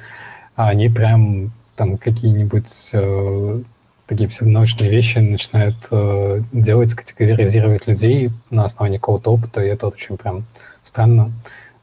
а 0.55 0.69
они 0.69 0.87
прям 0.87 1.51
там 1.75 1.97
какие-нибудь 1.97 2.91
э, 2.93 3.61
такие 4.07 4.29
псевдонаучные 4.29 4.89
вещи 4.89 5.17
начинают 5.19 5.75
э, 5.91 6.41
делать, 6.51 6.93
категоризировать 6.93 7.87
людей 7.87 8.31
на 8.49 8.65
основании 8.65 8.97
какого-то 8.97 9.31
опыта, 9.31 9.63
и 9.63 9.67
это 9.67 9.87
очень 9.87 10.17
прям 10.17 10.45
странно. 10.83 11.31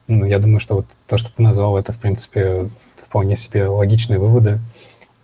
Ну, 0.09 0.24
я 0.24 0.38
думаю, 0.38 0.61
что 0.61 0.76
вот 0.76 0.86
то, 1.07 1.16
что 1.16 1.32
ты 1.32 1.43
назвал, 1.43 1.76
это, 1.76 1.93
в 1.93 1.99
принципе, 1.99 2.70
вполне 2.97 3.36
себе 3.36 3.66
логичные 3.66 4.18
выводы, 4.18 4.59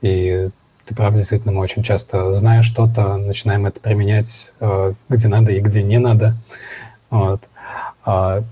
и 0.02 0.50
ты 0.84 0.94
прав, 0.94 1.14
действительно, 1.14 1.52
мы 1.52 1.60
очень 1.60 1.82
часто, 1.82 2.32
зная 2.32 2.62
что-то, 2.62 3.16
начинаем 3.16 3.66
это 3.66 3.80
применять 3.80 4.52
э, 4.60 4.94
где 5.08 5.28
надо 5.28 5.52
и 5.52 5.60
где 5.60 5.82
не 5.82 5.98
надо. 5.98 6.34
Вот. 7.10 7.42
А, 8.04 8.42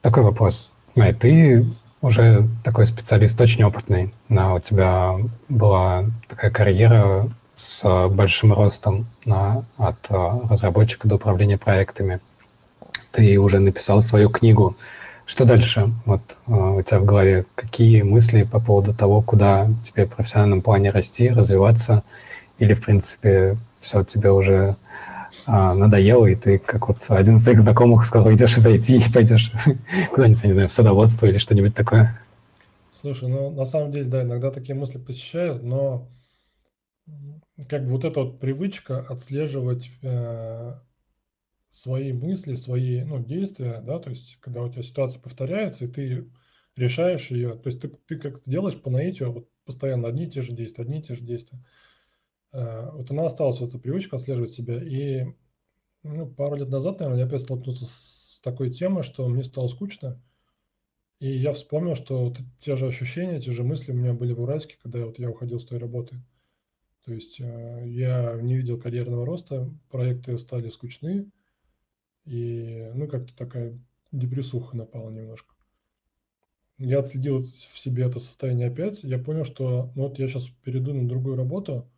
такой 0.00 0.22
вопрос. 0.22 0.72
Смотри, 0.86 1.12
ты 1.12 1.66
уже 2.00 2.48
такой 2.64 2.86
специалист 2.86 3.40
очень 3.40 3.64
опытный. 3.64 4.14
Да, 4.28 4.54
у 4.54 4.60
тебя 4.60 5.16
была 5.48 6.04
такая 6.28 6.50
карьера 6.50 7.28
с 7.56 8.08
большим 8.08 8.52
ростом 8.52 9.06
на, 9.24 9.64
от 9.76 9.96
э, 10.10 10.14
разработчика 10.48 11.08
до 11.08 11.16
управления 11.16 11.58
проектами. 11.58 12.20
Ты 13.10 13.38
уже 13.38 13.58
написал 13.58 14.00
свою 14.02 14.28
книгу 14.28 14.76
что 15.28 15.44
дальше? 15.44 15.92
Вот 16.06 16.22
э, 16.46 16.52
у 16.52 16.80
тебя 16.80 17.00
в 17.00 17.04
голове 17.04 17.44
какие 17.54 18.00
мысли 18.00 18.44
по 18.44 18.60
поводу 18.60 18.94
того, 18.94 19.20
куда 19.20 19.68
тебе 19.84 20.06
в 20.06 20.14
профессиональном 20.14 20.62
плане 20.62 20.90
расти, 20.90 21.28
развиваться, 21.28 22.02
или, 22.58 22.72
в 22.72 22.82
принципе, 22.82 23.58
все 23.78 24.04
тебе 24.04 24.32
уже 24.32 24.76
а, 25.50 25.74
надоело, 25.74 26.26
и 26.26 26.34
ты, 26.34 26.58
как 26.58 26.88
вот 26.88 26.98
один 27.08 27.36
из 27.36 27.44
своих 27.44 27.60
знакомых, 27.60 28.04
сказал, 28.04 28.30
идешь 28.30 28.58
из 28.58 28.66
IT 28.66 29.14
пойдешь 29.14 29.50
куда-нибудь, 30.12 30.44
не 30.44 30.52
знаю, 30.52 30.68
в 30.68 30.72
садоводство 30.72 31.24
или 31.24 31.38
что-нибудь 31.38 31.74
такое? 31.74 32.20
Слушай, 33.00 33.30
ну, 33.30 33.50
на 33.50 33.64
самом 33.64 33.90
деле, 33.90 34.04
да, 34.04 34.24
иногда 34.24 34.50
такие 34.50 34.74
мысли 34.74 34.98
посещают, 34.98 35.62
но 35.62 36.06
как 37.66 37.86
бы 37.86 37.92
вот 37.92 38.04
эта 38.04 38.20
вот 38.20 38.40
привычка 38.40 39.00
отслеживать 39.00 39.90
э, 40.02 40.74
свои 41.70 42.12
мысли, 42.12 42.54
свои 42.54 43.02
ну, 43.04 43.24
действия, 43.24 43.80
да, 43.80 44.00
то 44.00 44.10
есть 44.10 44.36
когда 44.40 44.62
у 44.62 44.68
тебя 44.68 44.82
ситуация 44.82 45.22
повторяется, 45.22 45.86
и 45.86 45.88
ты 45.88 46.30
решаешь 46.76 47.30
ее, 47.30 47.54
то 47.54 47.70
есть 47.70 47.80
ты, 47.80 47.88
ты 47.88 48.16
как-то 48.16 48.42
делаешь 48.44 48.78
по 48.78 48.90
наитию 48.90 49.32
вот 49.32 49.48
постоянно 49.64 50.08
одни 50.08 50.24
и 50.24 50.30
те 50.30 50.42
же 50.42 50.52
действия, 50.52 50.84
одни 50.84 50.98
и 50.98 51.02
те 51.02 51.14
же 51.14 51.22
действия. 51.22 51.58
Э, 52.52 52.90
вот 52.92 53.10
она 53.10 53.26
осталась, 53.26 53.60
вот 53.60 53.70
эта 53.70 53.78
привычка 53.78 54.16
отслеживать 54.16 54.50
себя, 54.50 54.82
и 54.82 55.26
ну, 56.02 56.26
пару 56.26 56.56
лет 56.56 56.68
назад, 56.68 57.00
наверное, 57.00 57.20
я 57.20 57.26
опять 57.26 57.42
столкнулся 57.42 57.84
с 57.86 58.40
такой 58.42 58.70
темой, 58.70 59.02
что 59.02 59.28
мне 59.28 59.42
стало 59.42 59.66
скучно, 59.66 60.20
и 61.20 61.36
я 61.36 61.52
вспомнил, 61.52 61.94
что 61.94 62.24
вот 62.24 62.38
те 62.58 62.76
же 62.76 62.86
ощущения, 62.86 63.40
те 63.40 63.50
же 63.50 63.64
мысли 63.64 63.92
у 63.92 63.94
меня 63.94 64.12
были 64.12 64.32
в 64.32 64.40
Уральске, 64.40 64.76
когда 64.82 65.04
вот 65.04 65.18
я 65.18 65.30
уходил 65.30 65.58
с 65.58 65.64
той 65.64 65.78
работы. 65.78 66.20
То 67.04 67.12
есть 67.12 67.40
э, 67.40 67.82
я 67.86 68.38
не 68.40 68.56
видел 68.56 68.78
карьерного 68.78 69.26
роста, 69.26 69.68
проекты 69.90 70.36
стали 70.38 70.68
скучны, 70.68 71.30
и, 72.24 72.90
ну, 72.94 73.08
как-то 73.08 73.34
такая 73.34 73.78
депрессуха 74.12 74.76
напала 74.76 75.10
немножко. 75.10 75.54
Я 76.78 77.00
отследил 77.00 77.40
в 77.40 77.78
себе 77.78 78.04
это 78.04 78.18
состояние 78.18 78.68
опять. 78.68 79.02
Я 79.02 79.18
понял, 79.18 79.44
что 79.44 79.90
ну, 79.96 80.04
вот 80.04 80.18
я 80.18 80.28
сейчас 80.28 80.48
перейду 80.62 80.94
на 80.94 81.08
другую 81.08 81.36
работу. 81.36 81.90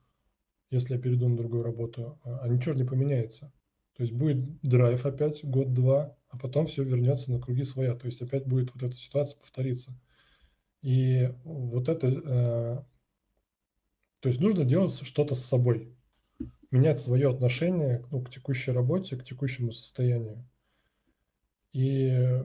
Если 0.70 0.94
я 0.94 1.00
перейду 1.00 1.28
на 1.28 1.36
другую 1.36 1.62
работу, 1.62 2.18
а, 2.24 2.40
а 2.42 2.48
ничего 2.48 2.74
не 2.74 2.84
поменяется. 2.84 3.52
То 3.96 4.02
есть 4.02 4.12
будет 4.12 4.60
драйв 4.62 5.04
опять 5.04 5.44
год-два, 5.44 6.16
а 6.28 6.38
потом 6.38 6.66
все 6.66 6.84
вернется 6.84 7.32
на 7.32 7.40
круги 7.40 7.64
своя. 7.64 7.94
То 7.94 8.06
есть 8.06 8.22
опять 8.22 8.46
будет 8.46 8.72
вот 8.72 8.82
эта 8.82 8.94
ситуация 8.94 9.38
повториться. 9.38 9.92
И 10.82 11.32
вот 11.44 11.88
это... 11.88 12.06
Э, 12.06 12.82
то 14.20 14.28
есть 14.28 14.40
нужно 14.40 14.64
делать 14.64 14.98
что-то 15.02 15.34
с 15.34 15.44
собой 15.44 15.94
менять 16.70 17.00
свое 17.00 17.28
отношение 17.30 18.04
ну, 18.10 18.22
к 18.22 18.30
текущей 18.30 18.70
работе, 18.70 19.16
к 19.16 19.24
текущему 19.24 19.72
состоянию. 19.72 20.46
И 21.72 22.42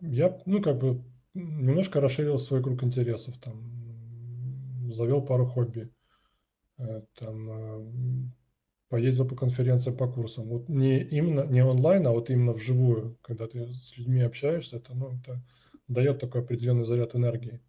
я, 0.00 0.42
ну, 0.46 0.62
как 0.62 0.78
бы 0.78 1.04
немножко 1.34 2.00
расширил 2.00 2.38
свой 2.38 2.62
круг 2.62 2.82
интересов, 2.82 3.38
там, 3.38 4.90
завел 4.92 5.22
пару 5.22 5.46
хобби, 5.46 5.82
э, 5.82 5.99
там, 7.14 7.50
э, 7.50 8.30
поездил 8.88 9.26
по 9.26 9.36
конференциям, 9.36 9.96
по 9.96 10.08
курсам. 10.10 10.48
Вот 10.48 10.68
не 10.68 11.02
именно, 11.02 11.44
не 11.46 11.64
онлайн, 11.64 12.06
а 12.06 12.10
вот 12.10 12.30
именно 12.30 12.52
вживую, 12.52 13.18
когда 13.22 13.46
ты 13.46 13.66
с 13.66 13.96
людьми 13.96 14.20
общаешься, 14.22 14.76
это, 14.76 14.94
ну, 14.94 15.16
это 15.18 15.42
дает 15.88 16.18
такой 16.18 16.42
определенный 16.42 16.84
заряд 16.84 17.14
энергии. 17.14 17.60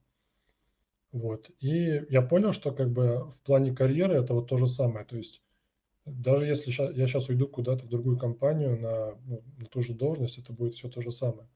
Вот. 1.12 1.52
И 1.60 2.06
я 2.10 2.22
понял, 2.22 2.54
что 2.54 2.72
как 2.72 2.92
бы 2.92 3.32
в 3.32 3.42
плане 3.42 3.76
карьеры 3.76 4.16
это 4.16 4.34
вот 4.34 4.48
то 4.48 4.58
же 4.58 4.68
самое. 4.68 5.06
То 5.06 5.18
есть 5.18 5.42
даже 6.06 6.46
если 6.46 6.72
я 6.72 7.08
сейчас 7.08 7.30
уйду 7.30 7.48
куда-то 7.48 7.86
в 7.86 7.90
другую 7.90 8.18
компанию 8.18 8.80
на, 8.80 9.16
ну, 9.26 9.44
на 9.58 9.66
ту 9.66 9.82
же 9.82 9.94
должность, 9.94 10.38
это 10.38 10.54
будет 10.54 10.74
все 10.74 10.90
то 10.90 11.02
же 11.02 11.12
самое. 11.12 11.48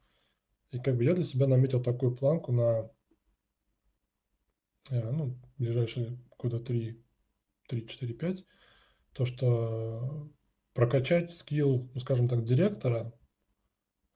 И 0.72 0.80
как 0.80 0.97
бы 0.97 1.03
я 1.03 1.14
для 1.14 1.24
себя 1.24 1.47
наметил 1.47 1.82
такую 1.82 2.16
планку 2.16 2.51
на 2.51 2.89
э, 4.89 5.12
ну, 5.12 5.36
ближайшие 5.58 6.18
года 6.38 6.60
3, 6.60 7.01
3, 7.68 7.88
4, 7.88 8.13
5, 8.13 8.45
то, 9.13 9.26
что 9.26 10.30
прокачать 10.74 11.32
скилл, 11.32 11.89
ну, 11.93 11.99
скажем 11.99 12.28
так, 12.28 12.43
директора, 12.43 13.13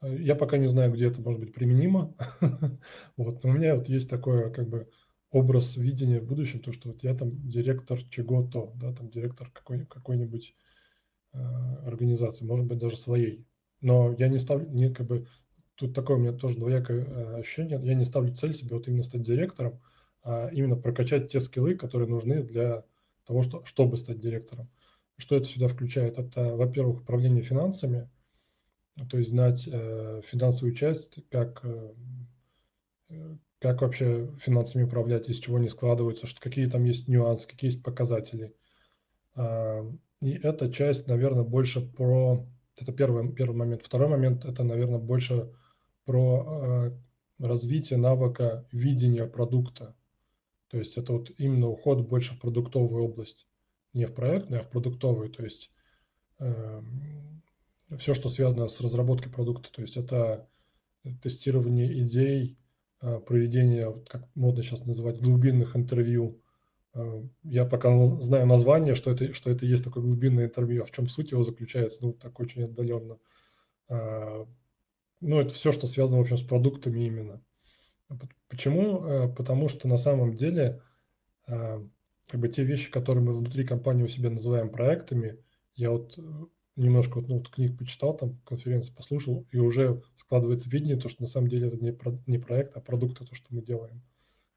э, 0.02 0.18
я 0.20 0.36
пока 0.36 0.58
не 0.58 0.68
знаю, 0.68 0.92
где 0.92 1.08
это 1.08 1.22
может 1.22 1.40
быть 1.40 1.54
применимо. 1.54 2.16
вот, 3.18 3.44
но 3.44 3.50
у 3.50 3.54
меня 3.54 3.76
вот 3.76 3.88
есть 3.88 4.10
такое, 4.10 4.52
как 4.52 4.68
бы, 4.68 4.90
образ 5.32 5.78
видения 5.78 6.20
в 6.20 6.26
будущем, 6.26 6.60
то, 6.60 6.72
что 6.72 6.90
вот 6.90 7.04
я 7.04 7.16
там 7.16 7.32
директор 7.48 8.02
чего-то, 8.10 8.74
да, 8.76 8.94
там 8.94 9.10
директор 9.10 9.50
какой, 9.52 9.86
какой-нибудь 9.86 10.56
э, 11.34 11.38
организации, 11.86 12.46
может 12.46 12.66
быть, 12.66 12.80
даже 12.80 12.98
своей. 12.98 13.46
Но 13.82 14.14
я 14.18 14.28
не 14.28 14.40
ставлю, 14.40 14.68
не 14.70 14.94
как 14.94 15.08
бы, 15.08 15.28
тут 15.76 15.94
такое 15.94 16.18
у 16.18 16.20
меня 16.20 16.34
тоже 16.34 16.58
двоякое 16.58 17.06
э, 17.06 17.40
ощущение, 17.40 17.80
я 17.84 17.94
не 17.94 18.06
ставлю 18.06 18.36
цель 18.36 18.54
себе 18.54 18.76
вот 18.76 18.88
именно 18.88 19.04
стать 19.04 19.22
директором, 19.22 19.80
а 20.24 20.50
именно 20.52 20.76
прокачать 20.76 21.32
те 21.32 21.40
скиллы, 21.40 21.76
которые 21.76 22.10
нужны 22.10 22.44
для 22.44 22.84
того, 23.30 23.44
что, 23.44 23.64
чтобы 23.64 23.96
стать 23.98 24.20
директором. 24.20 24.68
Что 25.18 25.36
это 25.36 25.46
сюда 25.46 25.68
включает? 25.68 26.18
Это, 26.18 26.56
во-первых, 26.56 27.02
управление 27.02 27.44
финансами, 27.44 28.10
то 29.08 29.20
есть 29.20 29.30
знать 29.30 29.70
э, 29.72 30.22
финансовую 30.26 30.74
часть, 30.74 31.20
как 31.30 31.64
э, 31.64 31.94
как 33.60 33.82
вообще 33.82 34.30
финансами 34.40 34.84
управлять, 34.84 35.30
из 35.30 35.38
чего 35.38 35.58
они 35.58 35.70
складываются, 35.70 36.26
что, 36.26 36.42
какие 36.42 36.68
там 36.68 36.86
есть 36.86 37.08
нюансы, 37.08 37.48
какие 37.48 37.70
есть 37.70 37.84
показатели. 37.84 38.56
А, 39.36 39.86
и 40.22 40.32
эта 40.32 40.72
часть, 40.72 41.08
наверное, 41.08 41.44
больше 41.44 41.82
про... 41.82 42.48
Это 42.78 42.94
первый, 42.94 43.32
первый 43.34 43.58
момент. 43.58 43.84
Второй 43.84 44.08
момент– 44.08 44.46
это, 44.46 44.64
наверное, 44.64 45.00
больше 45.00 45.52
про 46.06 46.46
а, 46.48 47.00
развитие 47.40 48.00
навыка 48.00 48.66
видения 48.72 49.28
продукта. 49.28 49.94
То 50.70 50.78
есть 50.78 50.98
это 50.98 51.14
вот 51.14 51.32
именно 51.38 51.68
уход 51.68 52.08
больше 52.08 52.36
в 52.36 52.40
продуктовую 52.40 53.04
область. 53.04 53.48
Не 53.94 54.06
в 54.06 54.14
проектную, 54.14 54.62
а 54.62 54.64
в 54.64 54.70
продуктовую. 54.70 55.30
То 55.30 55.44
есть 55.44 55.72
э, 56.40 56.82
все, 57.98 58.14
что 58.14 58.30
связано 58.30 58.68
с 58.68 58.80
разработкой 58.82 59.32
продукта. 59.32 59.72
То 59.72 59.82
есть 59.82 59.98
это 59.98 60.48
тестирование 61.22 62.02
идей, 62.02 62.60
Э, 63.02 63.20
проведение, 63.20 63.96
как 64.10 64.28
модно 64.36 64.62
сейчас 64.62 64.86
называть, 64.86 65.22
глубинных 65.22 65.76
интервью. 65.78 66.42
Э, 66.94 67.24
я 67.44 67.66
пока 67.66 67.96
знаю 67.96 68.46
название, 68.46 68.94
что 68.94 69.12
это, 69.12 69.34
что 69.34 69.50
это 69.50 69.66
есть 69.66 69.86
такое 69.86 70.04
глубинное 70.04 70.46
интервью, 70.46 70.84
а 70.84 70.86
в 70.86 70.92
чем 70.92 71.08
суть 71.08 71.32
его 71.32 71.44
заключается, 71.44 72.00
ну, 72.02 72.12
так 72.14 72.38
очень 72.40 72.64
отдаленно. 72.64 73.18
Э, 73.88 74.46
ну, 75.22 75.40
это 75.40 75.54
все, 75.54 75.72
что 75.72 75.88
связано, 75.88 76.18
в 76.18 76.22
общем, 76.22 76.38
с 76.38 76.42
продуктами 76.42 77.06
именно. 77.06 77.42
Почему? 78.48 79.32
Потому 79.36 79.68
что 79.70 79.88
на 79.88 79.98
самом 79.98 80.36
деле 80.36 80.82
как 81.46 82.40
бы 82.40 82.48
те 82.48 82.64
вещи, 82.64 82.92
которые 82.92 83.24
мы 83.24 83.36
внутри 83.36 83.66
компании 83.66 84.04
у 84.04 84.08
себя 84.08 84.30
называем 84.30 84.70
проектами, 84.70 85.38
я 85.76 85.92
вот 85.92 86.18
немножко 86.76 87.22
ну, 87.22 87.38
вот 87.38 87.50
книг 87.50 87.78
почитал, 87.78 88.16
там 88.16 88.40
конференции 88.46 88.94
послушал, 88.94 89.46
и 89.52 89.58
уже 89.58 90.02
складывается 90.16 90.70
видение, 90.70 90.98
то, 90.98 91.10
что 91.10 91.22
на 91.22 91.28
самом 91.28 91.48
деле 91.48 91.68
это 91.68 91.78
не, 91.78 91.92
про, 91.92 92.18
не 92.26 92.38
проект, 92.38 92.76
а 92.76 92.80
продукт, 92.80 93.20
то, 93.20 93.36
что 93.36 93.48
мы 93.50 93.62
делаем. 93.62 94.02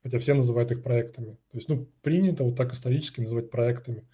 хотя 0.03 0.19
все 0.19 0.35
называют 0.35 0.71
их 0.71 0.83
проектами. 0.83 1.33
То 1.51 1.59
есть, 1.59 1.69
ну, 1.69 1.89
принято 2.03 2.45
вот 2.45 2.57
так 2.57 2.73
исторически 2.73 3.21
называть 3.21 3.51
проектами. 3.51 4.07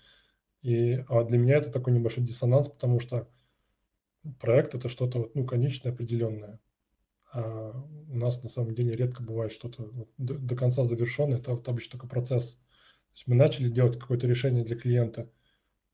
И 0.62 1.04
а 1.08 1.24
для 1.24 1.38
меня 1.38 1.56
это 1.56 1.70
такой 1.70 1.92
небольшой 1.92 2.24
диссонанс, 2.24 2.68
потому 2.68 2.98
что 3.00 3.28
проект 4.40 4.74
это 4.74 4.88
что-то 4.88 5.30
ну, 5.34 5.44
конечное, 5.44 5.92
определенное. 5.92 6.58
А 7.32 7.72
у 8.08 8.16
нас 8.16 8.42
на 8.42 8.48
самом 8.48 8.74
деле 8.74 8.96
редко 8.96 9.22
бывает 9.22 9.52
что-то 9.52 9.90
до, 10.16 10.34
до 10.34 10.56
конца 10.56 10.84
завершенное, 10.84 11.38
это 11.38 11.52
вот 11.52 11.68
обычно 11.68 11.92
только 11.92 12.06
процесс. 12.06 12.54
То 12.54 13.14
есть 13.14 13.26
мы 13.26 13.34
начали 13.34 13.68
делать 13.68 13.98
какое-то 13.98 14.26
решение 14.26 14.64
для 14.64 14.76
клиента, 14.76 15.30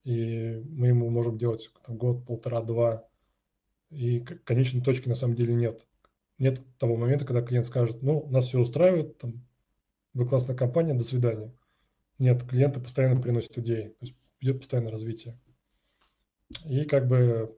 и 0.04 0.62
мы 0.68 0.88
ему 0.88 1.10
можем 1.10 1.38
делать 1.38 1.70
там, 1.84 1.96
год, 1.96 2.24
полтора, 2.26 2.62
два, 2.62 3.08
и 3.90 4.20
конечной 4.20 4.82
точки 4.82 5.08
на 5.08 5.14
самом 5.14 5.34
деле 5.34 5.54
нет. 5.54 5.86
Нет 6.38 6.60
того 6.78 6.96
момента, 6.96 7.24
когда 7.24 7.42
клиент 7.42 7.66
скажет, 7.66 8.02
ну, 8.02 8.26
нас 8.28 8.46
все 8.46 8.58
устраивает, 8.58 9.18
там, 9.18 9.46
вы 10.12 10.26
классная 10.26 10.56
компания, 10.56 10.94
до 10.94 11.04
свидания. 11.04 11.52
Нет, 12.18 12.44
клиенты 12.44 12.80
постоянно 12.80 13.20
приносят 13.20 13.58
идеи, 13.58 13.88
то 13.88 14.06
есть 14.06 14.14
идет 14.40 14.58
постоянное 14.58 14.92
развитие. 14.92 15.38
И 16.64 16.84
как 16.84 17.08
бы 17.08 17.56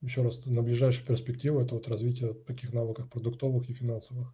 еще 0.00 0.22
раз, 0.22 0.44
на 0.46 0.62
ближайшую 0.62 1.06
перспективу 1.06 1.60
это 1.60 1.74
вот 1.74 1.88
развитие 1.88 2.34
таких 2.34 2.72
навыков 2.72 3.08
продуктовых 3.10 3.68
и 3.68 3.74
финансовых. 3.74 4.32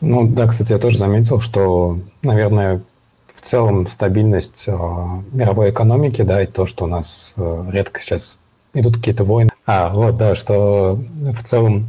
Ну 0.00 0.26
да, 0.26 0.46
кстати, 0.46 0.72
я 0.72 0.78
тоже 0.78 0.98
заметил, 0.98 1.40
что, 1.40 1.98
наверное, 2.22 2.82
в 3.26 3.40
целом 3.42 3.86
стабильность 3.86 4.64
э, 4.66 4.72
мировой 4.72 5.70
экономики, 5.70 6.22
да, 6.22 6.42
и 6.42 6.46
то, 6.46 6.66
что 6.66 6.84
у 6.84 6.88
нас 6.88 7.34
э, 7.36 7.70
редко 7.70 8.00
сейчас 8.00 8.38
идут 8.74 8.96
какие-то 8.96 9.24
войны. 9.24 9.50
А, 9.66 9.90
вот, 9.90 10.16
да, 10.16 10.34
что 10.34 10.98
в 11.12 11.42
целом 11.42 11.88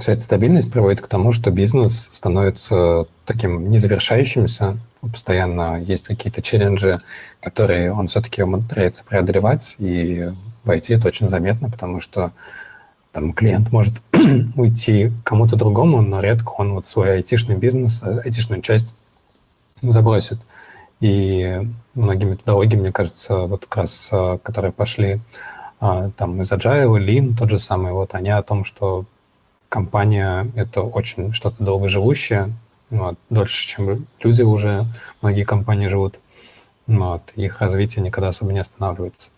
вся 0.00 0.12
эта 0.14 0.20
стабильность 0.20 0.72
приводит 0.72 1.00
к 1.00 1.06
тому, 1.06 1.30
что 1.30 1.52
бизнес 1.52 2.08
становится 2.12 3.06
таким 3.24 3.68
незавершающимся, 3.68 4.78
постоянно 5.00 5.80
есть 5.80 6.08
какие-то 6.08 6.42
челленджи, 6.42 6.98
которые 7.40 7.92
он 7.92 8.08
все-таки 8.08 8.42
умудряется 8.42 9.04
преодолевать, 9.04 9.76
и 9.78 10.32
в 10.64 10.70
IT 10.70 10.96
это 10.96 11.06
очень 11.06 11.28
заметно, 11.28 11.70
потому 11.70 12.00
что 12.00 12.32
там 13.12 13.32
клиент 13.32 13.70
может 13.70 14.02
уйти 14.56 15.12
кому-то 15.22 15.54
другому, 15.54 16.02
но 16.02 16.20
редко 16.20 16.50
он 16.58 16.74
вот 16.74 16.86
свой 16.86 17.12
айтишный 17.12 17.54
бизнес, 17.54 18.02
айтишную 18.02 18.60
часть 18.60 18.96
забросит. 19.82 20.40
И 21.00 21.60
многие 21.94 22.24
методологии, 22.24 22.76
мне 22.76 22.92
кажется, 22.92 23.40
вот 23.40 23.66
как 23.66 23.82
раз, 23.82 24.08
а, 24.10 24.38
которые 24.38 24.72
пошли 24.72 25.20
а, 25.78 26.10
там 26.16 26.42
из 26.42 26.50
Agile, 26.50 26.98
Lean, 26.98 27.36
тот 27.36 27.50
же 27.50 27.58
самый, 27.58 27.92
вот 27.92 28.14
они 28.14 28.30
о 28.30 28.42
том, 28.42 28.64
что 28.64 29.04
компания— 29.74 30.46
это 30.54 30.82
очень 30.82 31.32
что-то 31.32 31.64
долгоживущее, 31.64 32.52
вот, 32.90 33.18
дольше, 33.28 33.66
чем 33.66 34.06
люди 34.22 34.42
уже, 34.42 34.84
многие 35.20 35.42
компании 35.42 35.88
живут. 35.88 36.20
Вот, 36.86 37.22
их 37.34 37.60
развитие 37.60 38.04
никогда 38.04 38.28
особо 38.28 38.52
не 38.52 38.60
останавливается. 38.60 39.30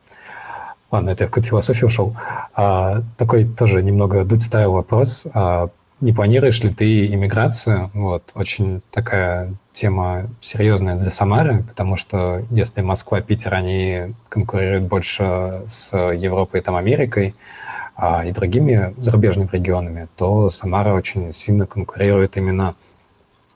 Ладно, 0.91 1.09
это 1.11 1.24
я 1.24 1.28
в 1.28 1.30
какую-то 1.30 1.49
философию 1.49 1.87
ушел. 1.87 2.14
А, 2.55 3.03
такой 3.16 3.47
тоже 3.47 3.82
немного 3.82 4.24
дуть 4.26 4.43
стайл 4.43 4.72
вопрос. 4.72 5.26
А, 5.32 5.70
не 6.03 6.12
планируешь 6.12 6.62
ли 6.62 6.70
ты 6.70 7.07
иммиграцию? 7.07 7.91
Вот, 7.95 8.24
очень 8.34 8.82
такая 8.91 9.55
тема 9.72 10.26
серьезная 10.43 10.97
для 10.97 11.11
Самары, 11.11 11.62
потому 11.62 11.97
что 11.97 12.43
если 12.51 12.82
Москва, 12.82 13.22
Питер, 13.22 13.55
они 13.55 14.14
конкурируют 14.28 14.84
больше 14.84 15.62
с 15.66 15.97
Европой, 15.97 16.61
там, 16.61 16.76
Америкой 16.76 17.34
и 17.99 18.32
другими 18.32 18.94
зарубежными 18.99 19.49
регионами, 19.51 20.09
то 20.16 20.51
Самара 20.51 20.92
очень 20.92 21.32
сильно 21.32 21.66
конкурирует 21.66 22.36
именно 22.36 22.76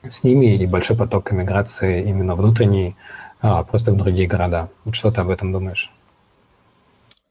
с 0.03 0.24
ними 0.24 0.57
и 0.57 0.66
большой 0.66 0.97
поток 0.97 1.32
иммиграции 1.32 2.09
именно 2.09 2.34
внутренний, 2.34 2.97
а, 3.43 3.62
просто 3.64 3.93
в 3.93 3.97
другие 3.97 4.26
города. 4.26 4.70
Что 4.93 5.11
ты 5.11 5.20
об 5.20 5.28
этом 5.28 5.53
думаешь? 5.53 5.93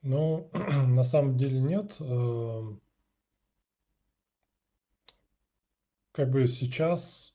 Ну, 0.03 0.49
на 0.53 1.03
самом 1.03 1.35
деле 1.35 1.59
нет. 1.59 1.95
Эм, 1.99 2.79
как 6.11 6.29
бы 6.29 6.45
сейчас, 6.45 7.33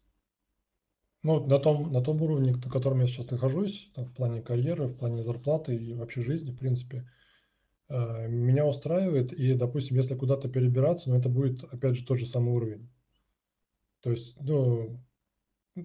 ну, 1.25 1.45
на 1.45 1.59
том, 1.59 1.93
на 1.93 2.01
том 2.01 2.23
уровне, 2.23 2.53
на 2.53 2.71
котором 2.71 3.01
я 3.01 3.09
сейчас 3.09 3.29
нахожусь, 3.29 3.91
там, 3.97 4.05
в 4.05 4.15
плане 4.15 4.41
карьеры, 4.41 4.87
в 4.87 4.97
плане 4.97 5.25
зарплаты 5.25 5.75
и 5.75 5.95
вообще 5.95 6.21
жизни, 6.21 6.53
в 6.53 6.59
принципе, 6.59 6.99
э, 6.99 7.24
меня 7.89 8.67
устраивает. 8.67 9.33
И, 9.33 9.55
допустим, 9.55 9.97
если 9.97 10.15
куда-то 10.15 10.49
перебираться, 10.49 11.11
ну, 11.11 11.17
это 11.17 11.29
будет, 11.29 11.65
опять 11.65 11.97
же, 11.97 12.07
тот 12.07 12.19
же 12.19 12.27
самый 12.27 12.55
уровень. 12.55 12.89
То 14.01 14.11
есть, 14.11 14.37
ну, 14.41 15.01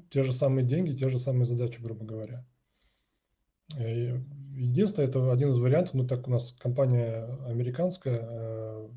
те 0.10 0.24
же 0.24 0.34
самые 0.34 0.66
деньги, 0.66 0.96
те 0.96 1.10
же 1.10 1.20
самые 1.20 1.46
задачи, 1.46 1.82
грубо 1.82 2.06
говоря. 2.06 2.46
Единственное, 3.78 5.08
это 5.08 5.32
один 5.32 5.50
из 5.50 5.58
вариантов, 5.58 5.94
ну 5.94 6.08
так 6.08 6.28
у 6.28 6.32
нас 6.32 6.52
компания 6.52 7.26
американская, 7.46 8.28
э, 8.30 8.90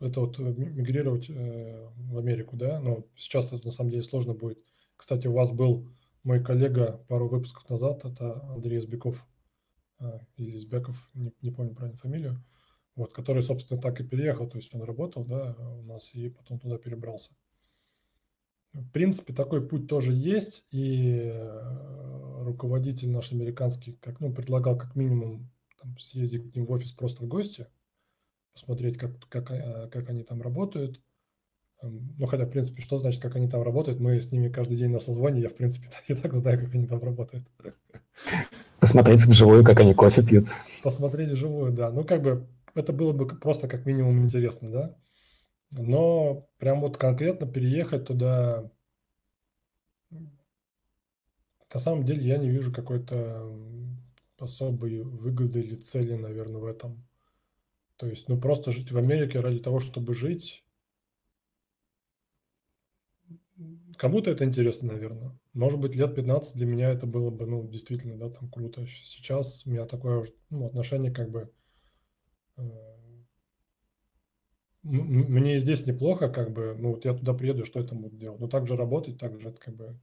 это 0.00 0.20
вот 0.20 0.38
мигрировать 0.38 1.28
э, 1.28 1.88
в 1.96 2.18
Америку, 2.18 2.56
да, 2.56 2.80
но 2.80 3.04
сейчас 3.16 3.52
это 3.52 3.66
на 3.66 3.70
самом 3.70 3.90
деле 3.90 4.02
сложно 4.02 4.32
будет. 4.32 4.58
Кстати, 4.96 5.26
у 5.26 5.32
вас 5.32 5.52
был 5.52 5.86
мой 6.24 6.42
коллега 6.42 7.04
пару 7.08 7.28
выпусков 7.28 7.68
назад, 7.68 8.04
это 8.04 8.42
Андрей 8.54 8.78
Избеков, 8.78 9.16
э, 9.16 9.37
или 10.36 10.56
Избеков, 10.56 11.10
не, 11.14 11.32
не 11.42 11.50
помню 11.50 11.74
правильно 11.74 11.98
фамилию, 11.98 12.44
вот, 12.94 13.12
который, 13.12 13.42
собственно, 13.42 13.80
так 13.80 14.00
и 14.00 14.04
переехал, 14.04 14.48
то 14.48 14.56
есть 14.56 14.74
он 14.74 14.82
работал, 14.82 15.24
да, 15.24 15.56
у 15.58 15.82
нас 15.82 16.14
и 16.14 16.28
потом 16.30 16.58
туда 16.58 16.78
перебрался. 16.78 17.32
В 18.72 18.90
принципе, 18.90 19.32
такой 19.32 19.66
путь 19.66 19.88
тоже 19.88 20.12
есть, 20.12 20.66
и 20.70 21.30
э, 21.32 22.42
руководитель 22.44 23.10
наш 23.10 23.32
американский 23.32 23.92
как, 23.94 24.20
ну, 24.20 24.32
предлагал 24.32 24.76
как 24.76 24.94
минимум 24.94 25.50
там, 25.80 25.98
съездить 25.98 26.52
к 26.52 26.54
ним 26.54 26.66
в 26.66 26.72
офис 26.72 26.92
просто 26.92 27.24
в 27.24 27.28
гости, 27.28 27.66
посмотреть, 28.52 28.98
как, 28.98 29.18
как, 29.28 29.50
э, 29.50 29.88
как 29.90 30.10
они 30.10 30.22
там 30.22 30.42
работают. 30.42 31.00
Эм, 31.82 32.14
ну, 32.18 32.26
хотя, 32.26 32.44
в 32.44 32.50
принципе, 32.50 32.82
что 32.82 32.98
значит, 32.98 33.22
как 33.22 33.36
они 33.36 33.48
там 33.48 33.62
работают? 33.62 34.00
Мы 34.00 34.20
с 34.20 34.32
ними 34.32 34.48
каждый 34.48 34.76
день 34.76 34.90
на 34.90 34.98
созвоне, 34.98 35.40
я, 35.40 35.48
в 35.48 35.54
принципе, 35.54 35.88
и 36.08 36.14
так 36.14 36.34
знаю, 36.34 36.58
как 36.60 36.74
они 36.74 36.86
там 36.86 37.02
работают. 37.02 37.44
Посмотреть 38.88 39.26
вживую, 39.26 39.64
как 39.64 39.80
они 39.80 39.92
кофе 39.92 40.22
пьют. 40.22 40.46
Посмотреть 40.82 41.32
вживую, 41.32 41.72
да. 41.72 41.90
Ну, 41.90 42.04
как 42.04 42.22
бы, 42.22 42.46
это 42.74 42.94
было 42.94 43.12
бы 43.12 43.26
просто 43.26 43.68
как 43.68 43.84
минимум 43.84 44.24
интересно, 44.24 44.70
да. 44.70 44.96
Но 45.72 46.48
прям 46.56 46.80
вот 46.80 46.96
конкретно 46.96 47.46
переехать 47.46 48.06
туда, 48.06 48.70
на 50.10 51.80
самом 51.80 52.04
деле 52.04 52.26
я 52.26 52.38
не 52.38 52.48
вижу 52.48 52.72
какой-то 52.72 53.54
особой 54.38 55.02
выгоды 55.02 55.60
или 55.60 55.74
цели, 55.74 56.14
наверное, 56.14 56.62
в 56.62 56.64
этом. 56.64 57.06
То 57.98 58.06
есть, 58.06 58.26
ну, 58.30 58.40
просто 58.40 58.72
жить 58.72 58.90
в 58.90 58.96
Америке 58.96 59.40
ради 59.40 59.58
того, 59.58 59.80
чтобы 59.80 60.14
жить, 60.14 60.64
кому-то 63.98 64.30
это 64.30 64.44
интересно, 64.44 64.92
наверное. 64.92 65.38
Может 65.52 65.78
быть, 65.78 65.94
лет 65.94 66.14
15 66.14 66.56
для 66.56 66.66
меня 66.66 66.90
это 66.90 67.06
было 67.06 67.30
бы, 67.30 67.46
ну, 67.46 67.68
действительно, 67.68 68.16
да, 68.16 68.30
там 68.30 68.50
круто. 68.50 68.86
Сейчас 68.86 69.66
у 69.66 69.70
меня 69.70 69.84
такое 69.86 70.24
ну, 70.50 70.66
отношение 70.66 71.12
как 71.12 71.30
бы 71.30 71.50
э, 72.56 72.62
мне 74.82 75.58
здесь 75.58 75.86
неплохо, 75.86 76.28
как 76.28 76.52
бы, 76.52 76.74
ну, 76.78 76.90
вот 76.94 77.04
я 77.04 77.12
туда 77.12 77.34
приеду, 77.34 77.64
что 77.64 77.80
я 77.80 77.86
там 77.86 78.00
буду 78.00 78.16
делать? 78.16 78.40
Ну, 78.40 78.48
так 78.48 78.66
же 78.66 78.76
работать, 78.76 79.18
так 79.18 79.38
же, 79.40 79.52
как 79.52 79.74
бы, 79.74 80.00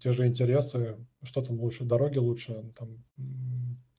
те 0.00 0.12
же 0.12 0.26
интересы, 0.26 0.96
что 1.22 1.42
там 1.42 1.60
лучше, 1.60 1.84
дороги 1.84 2.18
лучше, 2.18 2.72
там, 2.78 3.04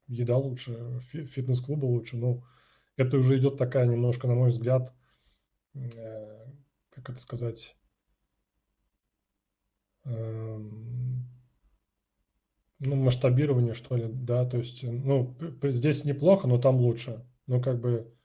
еда 0.08 0.38
лучше, 0.38 1.02
фитнес-клубы 1.12 1.86
лучше, 1.86 2.18
ну, 2.18 2.44
это 2.96 3.18
уже 3.18 3.38
идет 3.38 3.58
такая 3.58 3.86
немножко, 3.86 4.28
на 4.28 4.36
мой 4.36 4.50
взгляд, 4.50 4.94
э, 5.74 6.46
как 6.90 7.10
это 7.10 7.20
сказать, 7.20 7.76
ну, 10.06 10.86
масштабирование, 12.80 13.74
что 13.74 13.96
ли, 13.96 14.08
да, 14.08 14.46
то 14.46 14.58
есть, 14.58 14.84
ну, 14.84 15.36
здесь 15.64 16.06
неплохо, 16.06 16.48
но 16.48 16.60
там 16.60 16.78
лучше, 16.78 17.26
ну, 17.48 17.62
как 17.62 17.80
бы, 17.80 18.16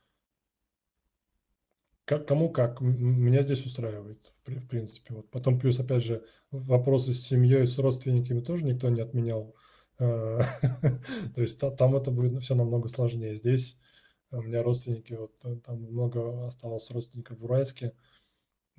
как, 2.10 2.26
кому 2.26 2.50
как. 2.50 2.80
Меня 2.80 3.42
здесь 3.42 3.64
устраивает, 3.64 4.32
в 4.44 4.66
принципе. 4.66 5.14
Вот. 5.14 5.30
Потом 5.30 5.60
плюс, 5.60 5.78
опять 5.78 6.02
же, 6.02 6.24
вопросы 6.50 7.12
с 7.14 7.22
семьей, 7.22 7.68
с 7.68 7.78
родственниками 7.78 8.40
тоже 8.40 8.64
никто 8.64 8.88
не 8.88 9.00
отменял. 9.00 9.54
Э, 10.00 10.40
то 11.34 11.40
есть 11.40 11.60
там 11.60 11.94
это 11.94 12.10
будет 12.10 12.42
все 12.42 12.56
намного 12.56 12.88
сложнее. 12.88 13.36
Здесь 13.36 13.78
у 14.32 14.42
меня 14.42 14.64
родственники, 14.64 15.12
вот 15.12 15.36
э, 15.44 15.54
там 15.64 15.82
много 15.82 16.48
осталось 16.48 16.90
родственников 16.90 17.38
в 17.38 17.44
Уральске. 17.44 17.92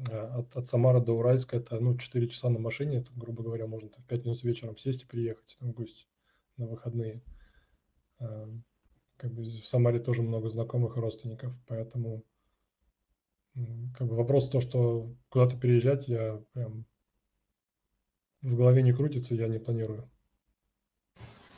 Э, 0.10 0.40
от, 0.40 0.56
от 0.56 0.68
Самары 0.68 1.02
до 1.02 1.14
Уральска 1.14 1.58
это 1.58 1.80
ну, 1.80 1.98
4 1.98 2.28
часа 2.30 2.50
на 2.50 2.60
машине, 2.60 2.98
это, 2.98 3.12
грубо 3.16 3.44
говоря, 3.44 3.68
можно 3.68 3.90
в 3.90 4.06
5 4.06 4.26
минут 4.26 4.44
вечером 4.44 4.78
сесть 4.78 5.04
и 5.04 5.06
приехать 5.06 5.58
там, 5.60 5.72
в 5.72 5.74
гости 5.74 6.06
на 6.58 6.68
выходные. 6.68 7.22
Как 9.18 9.34
бы 9.34 9.44
в 9.44 9.68
Самаре 9.68 10.00
тоже 10.00 10.22
много 10.22 10.48
знакомых 10.48 10.98
и 10.98 11.00
родственников, 11.00 11.60
поэтому 11.68 12.24
как 13.98 14.08
бы 14.08 14.16
вопрос 14.16 14.50
то, 14.50 14.62
что 14.62 15.14
куда-то 15.30 15.58
переезжать, 15.58 16.08
я 16.08 16.40
прям 16.54 16.86
в 18.42 18.56
голове 18.56 18.82
не 18.82 18.94
крутится, 18.94 19.36
я 19.36 19.48
не 19.48 19.60
планирую. 19.60 20.10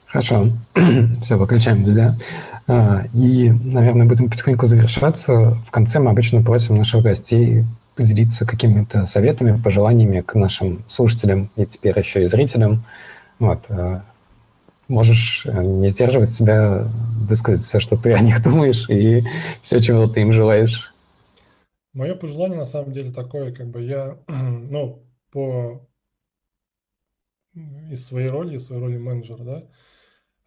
Хорошо. 0.06 0.52
Все, 1.22 1.38
выключаем 1.38 1.84
ДД. 1.84 2.22
А, 2.68 3.06
и, 3.14 3.52
наверное, 3.52 4.08
будем 4.08 4.30
потихоньку 4.30 4.66
завершаться. 4.66 5.56
В 5.66 5.72
конце 5.72 6.00
мы 6.00 6.12
обычно 6.12 6.44
просим 6.44 6.76
наших 6.76 7.04
гостей 7.04 7.64
поделиться 7.96 8.46
какими-то 8.46 9.06
советами, 9.06 9.62
пожеланиями 9.62 10.22
к 10.22 10.36
нашим 10.36 10.84
слушателям 10.88 11.50
и 11.56 11.66
теперь 11.66 11.98
еще 11.98 12.24
и 12.24 12.28
зрителям. 12.28 12.84
Вот. 13.40 13.66
А, 13.70 14.04
можешь 14.88 15.46
э, 15.46 15.64
не 15.64 15.88
сдерживать 15.88 16.30
себя, 16.30 16.88
высказать 17.28 17.62
все, 17.62 17.80
что 17.80 17.98
ты 17.98 18.14
о 18.14 18.20
них 18.20 18.44
думаешь, 18.44 18.90
и 18.90 19.24
все, 19.62 19.80
чего 19.80 20.08
ты 20.08 20.22
им 20.22 20.32
желаешь. 20.32 20.94
Мое 21.94 22.16
пожелание 22.16 22.58
на 22.58 22.66
самом 22.66 22.92
деле 22.92 23.12
такое, 23.12 23.54
как 23.54 23.68
бы 23.68 23.84
я, 23.84 24.18
ну, 24.28 25.04
по 25.32 25.88
из 27.54 28.06
своей 28.06 28.30
роли, 28.30 28.56
из 28.56 28.66
своей 28.66 28.82
роли 28.82 28.98
менеджера, 28.98 29.44
да, 29.44 29.64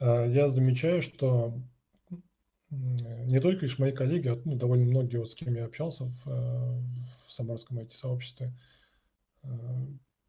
а, 0.00 0.26
я 0.26 0.48
замечаю, 0.48 1.02
что 1.02 1.54
не 2.70 3.40
только 3.40 3.62
лишь 3.62 3.78
мои 3.78 3.92
коллеги, 3.92 4.28
а 4.28 4.40
ну, 4.44 4.56
довольно 4.56 4.86
многие, 4.86 5.18
вот, 5.18 5.30
с 5.30 5.34
кем 5.34 5.54
я 5.54 5.64
общался 5.64 6.04
в, 6.04 6.28
э, 6.28 6.80
в 7.26 7.32
Самарском 7.32 7.78
IT-сообществе, 7.78 8.52
э, 9.42 9.48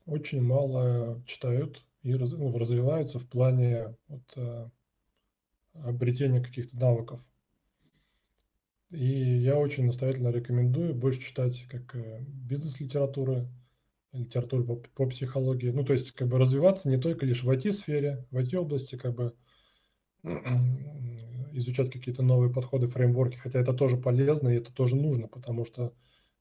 очень 0.05 0.41
мало 0.41 1.21
читают 1.25 1.83
и 2.03 2.13
ну, 2.13 2.57
развиваются 2.57 3.19
в 3.19 3.27
плане 3.27 3.95
вот, 4.07 4.33
э, 4.35 4.69
обретения 5.73 6.41
каких-то 6.41 6.77
навыков. 6.77 7.21
И 8.91 9.39
я 9.39 9.57
очень 9.57 9.85
настоятельно 9.85 10.29
рекомендую 10.29 10.95
больше 10.95 11.19
читать 11.19 11.65
как 11.69 11.97
бизнес-литературы, 12.21 13.49
литературу 14.13 14.63
по, 14.63 14.75
по 14.75 15.07
психологии. 15.07 15.71
Ну, 15.71 15.83
то 15.83 15.91
есть, 15.91 16.13
как 16.13 16.29
бы 16.29 16.37
развиваться 16.37 16.87
не 16.87 16.97
только 16.97 17.25
лишь 17.25 17.43
в 17.43 17.49
IT-сфере, 17.49 18.25
в 18.31 18.37
IT-области, 18.37 18.95
как 18.95 19.13
бы 19.13 19.33
изучать 21.57 21.91
какие-то 21.91 22.23
новые 22.23 22.51
подходы, 22.51 22.87
фреймворки, 22.87 23.37
хотя 23.37 23.59
это 23.59 23.73
тоже 23.73 23.97
полезно 23.97 24.49
и 24.49 24.57
это 24.57 24.73
тоже 24.73 24.95
нужно, 24.95 25.27
потому 25.27 25.65
что 25.65 25.93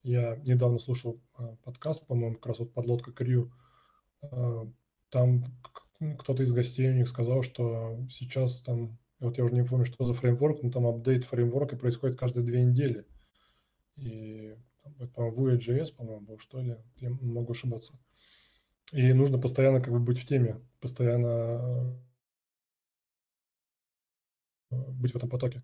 я 0.03 0.37
недавно 0.45 0.79
слушал 0.79 1.21
а, 1.35 1.57
подкаст, 1.65 2.07
по-моему, 2.07 2.37
как 2.37 2.47
раз 2.47 2.59
вот 2.61 2.73
«Подлодка 2.73 3.13
Крью», 3.13 3.53
а, 4.23 4.71
там 5.11 5.45
кто-то 6.19 6.43
из 6.43 6.53
гостей 6.53 6.91
у 6.91 6.95
них 6.95 7.09
сказал, 7.09 7.43
что 7.43 7.99
сейчас 8.11 8.61
там, 8.61 8.99
вот 9.19 9.39
я 9.39 9.45
уже 9.45 9.55
не 9.55 9.65
помню, 9.65 9.85
что 9.85 10.05
за 10.05 10.15
фреймворк, 10.15 10.63
но 10.63 10.71
там 10.71 10.87
апдейт 10.87 11.25
фреймворка 11.25 11.77
происходит 11.77 12.19
каждые 12.19 12.45
две 12.45 12.63
недели. 12.63 13.07
И, 13.97 14.55
по-моему, 15.15 15.49
Vue.js, 15.49 15.95
по-моему, 15.95 16.21
был, 16.21 16.39
что 16.39 16.61
ли, 16.61 16.77
я 16.97 17.11
могу 17.11 17.53
ошибаться. 17.53 17.99
И 18.93 19.13
нужно 19.13 19.39
постоянно 19.39 19.81
как 19.81 19.93
бы 19.93 19.99
быть 19.99 20.19
в 20.19 20.27
теме, 20.27 20.61
постоянно 20.81 21.99
быть 24.71 25.13
в 25.13 25.17
этом 25.17 25.29
потоке. 25.29 25.63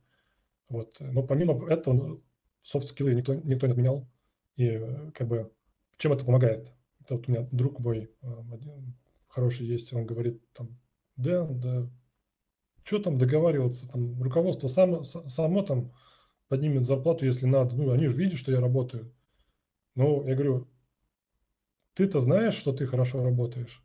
Вот. 0.68 0.96
Но 1.00 1.22
помимо 1.22 1.68
этого, 1.68 2.20
софт-скиллы 2.62 3.14
никто, 3.14 3.34
никто 3.34 3.66
не 3.66 3.72
отменял. 3.72 4.08
И 4.56 4.66
э, 4.66 5.10
как 5.12 5.28
бы 5.28 5.52
чем 5.98 6.12
это 6.12 6.24
помогает? 6.24 6.72
Это 7.00 7.14
вот 7.14 7.28
у 7.28 7.32
меня 7.32 7.46
друг 7.52 7.78
мой 7.78 8.10
э, 8.22 8.44
один, 8.52 8.94
хороший 9.28 9.66
есть, 9.66 9.92
он 9.92 10.06
говорит 10.06 10.42
там, 10.52 10.78
да, 11.16 11.46
да, 11.46 11.88
что 12.84 12.98
там 12.98 13.18
договариваться, 13.18 13.88
там 13.88 14.20
руководство 14.22 14.68
само, 14.68 15.04
само 15.04 15.62
там 15.62 15.92
поднимет 16.48 16.84
зарплату, 16.84 17.24
если 17.24 17.46
надо. 17.46 17.76
Ну, 17.76 17.90
они 17.92 18.08
же 18.08 18.16
видят, 18.16 18.38
что 18.38 18.52
я 18.52 18.60
работаю. 18.60 19.14
Ну, 19.94 20.26
я 20.26 20.34
говорю, 20.34 20.68
ты-то 21.94 22.20
знаешь, 22.20 22.54
что 22.54 22.72
ты 22.72 22.86
хорошо 22.86 23.22
работаешь. 23.22 23.82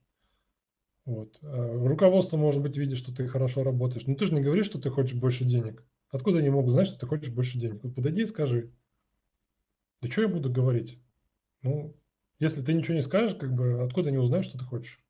Вот. 1.08 1.40
А 1.42 1.88
руководство, 1.88 2.36
может 2.36 2.62
быть, 2.62 2.76
видит, 2.76 2.98
что 2.98 3.16
ты 3.16 3.30
хорошо 3.30 3.64
работаешь. 3.64 4.06
Но 4.06 4.16
ты 4.16 4.26
же 4.26 4.34
не 4.34 4.42
говоришь, 4.42 4.66
что 4.66 4.78
ты 4.78 4.90
хочешь 4.90 5.18
больше 5.18 5.46
денег. 5.46 5.86
Откуда 6.10 6.40
они 6.40 6.50
могут 6.50 6.74
знать, 6.74 6.88
что 6.88 7.00
ты 7.00 7.08
хочешь 7.08 7.34
больше 7.34 7.58
денег? 7.58 7.82
Вот 7.82 7.96
подойди 7.96 8.24
и 8.24 8.26
скажи. 8.26 8.74
Да 10.02 10.10
что 10.10 10.24
я 10.24 10.28
буду 10.28 10.52
говорить? 10.52 11.00
Ну, 11.62 11.96
если 12.40 12.62
ты 12.62 12.74
ничего 12.74 12.96
не 12.96 13.02
скажешь, 13.02 13.38
как 13.38 13.54
бы, 13.54 13.82
откуда 13.84 14.10
они 14.10 14.18
узнают, 14.18 14.46
что 14.46 14.58
ты 14.58 14.66
хочешь? 14.66 15.02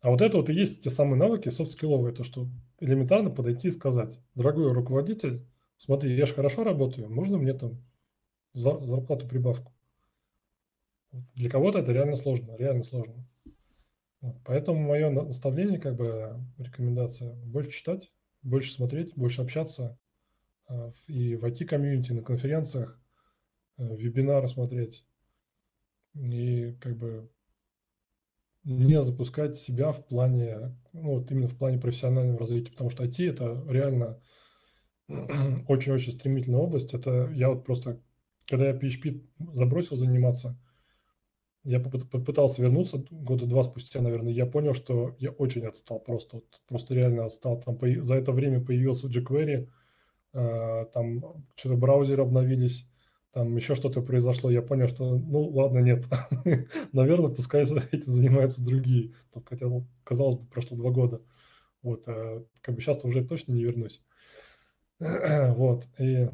А 0.00 0.10
вот 0.10 0.22
это 0.22 0.38
вот 0.38 0.48
и 0.48 0.54
есть 0.54 0.82
те 0.82 0.88
самые 0.88 1.18
навыки 1.18 1.50
софт-скилловые, 1.50 2.14
то, 2.14 2.22
что 2.22 2.48
элементарно 2.80 3.28
подойти 3.28 3.68
и 3.68 3.72
сказать, 3.72 4.18
дорогой 4.34 4.72
руководитель, 4.72 5.44
смотри, 5.76 6.16
я 6.16 6.24
же 6.24 6.32
хорошо 6.32 6.64
работаю, 6.64 7.10
можно 7.10 7.36
мне 7.36 7.52
там 7.52 7.84
зарплату 8.54 9.28
прибавку? 9.28 9.70
Для 11.34 11.50
кого-то 11.50 11.80
это 11.80 11.92
реально 11.92 12.16
сложно, 12.16 12.56
реально 12.56 12.84
сложно. 12.84 13.26
Поэтому 14.44 14.80
мое 14.80 15.10
наставление, 15.10 15.78
как 15.78 15.96
бы 15.96 16.40
рекомендация, 16.58 17.34
больше 17.44 17.70
читать, 17.70 18.12
больше 18.42 18.72
смотреть, 18.72 19.14
больше 19.14 19.42
общаться 19.42 19.98
а, 20.66 20.92
и 21.06 21.36
в 21.36 21.44
IT-комьюнити, 21.44 22.12
на 22.12 22.22
конференциях, 22.22 23.00
э, 23.76 23.96
вебинары 23.96 24.48
смотреть. 24.48 25.04
И 26.14 26.72
как 26.80 26.96
бы 26.96 27.30
не 28.64 29.00
запускать 29.02 29.56
себя 29.56 29.92
в 29.92 30.04
плане, 30.04 30.76
ну 30.92 31.18
вот 31.18 31.30
именно 31.30 31.48
в 31.48 31.56
плане 31.56 31.78
профессионального 31.78 32.38
развития, 32.38 32.72
потому 32.72 32.90
что 32.90 33.04
IT 33.04 33.30
это 33.30 33.64
реально 33.68 34.20
очень-очень 35.68 36.12
стремительная 36.12 36.60
область. 36.60 36.92
Это 36.92 37.30
я 37.32 37.50
вот 37.50 37.64
просто, 37.64 38.00
когда 38.46 38.66
я 38.66 38.76
PHP 38.76 39.26
забросил 39.52 39.96
заниматься, 39.96 40.58
я 41.68 41.80
попытался 41.80 42.62
вернуться 42.62 43.04
года 43.10 43.44
два 43.44 43.62
спустя, 43.62 44.00
наверное, 44.00 44.32
я 44.32 44.46
понял, 44.46 44.72
что 44.72 45.14
я 45.18 45.30
очень 45.32 45.66
отстал 45.66 46.00
просто, 46.00 46.40
просто 46.66 46.94
реально 46.94 47.26
отстал. 47.26 47.60
Там 47.60 47.78
за 48.02 48.14
это 48.14 48.32
время 48.32 48.64
появился 48.64 49.06
jQuery, 49.06 49.68
э, 50.32 50.86
там 50.94 51.44
что-то 51.56 51.76
браузеры 51.76 52.22
обновились, 52.22 52.88
там 53.32 53.54
еще 53.54 53.74
что-то 53.74 54.00
произошло, 54.00 54.50
я 54.50 54.62
понял, 54.62 54.88
что, 54.88 55.18
ну, 55.18 55.42
ладно, 55.50 55.80
нет, 55.80 56.06
наверное, 56.92 57.28
пускай 57.28 57.64
этим 57.64 58.12
занимаются 58.12 58.64
другие. 58.64 59.12
Там, 59.30 59.44
хотя, 59.44 59.66
казалось 60.04 60.36
бы, 60.36 60.46
прошло 60.46 60.74
два 60.74 60.90
года. 60.90 61.20
Вот, 61.82 62.04
а, 62.06 62.46
как 62.62 62.76
бы 62.76 62.80
сейчас 62.80 63.04
уже 63.04 63.22
точно 63.26 63.52
не 63.52 63.64
вернусь. 63.64 64.00
вот, 65.00 65.86
и 65.98 66.30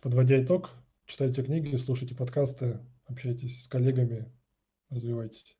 подводя 0.00 0.42
итог, 0.42 0.70
читайте 1.04 1.42
книги, 1.42 1.76
слушайте 1.76 2.14
подкасты, 2.14 2.80
общайтесь 3.06 3.64
с 3.64 3.68
коллегами, 3.68 4.30
развивайтесь. 4.90 5.56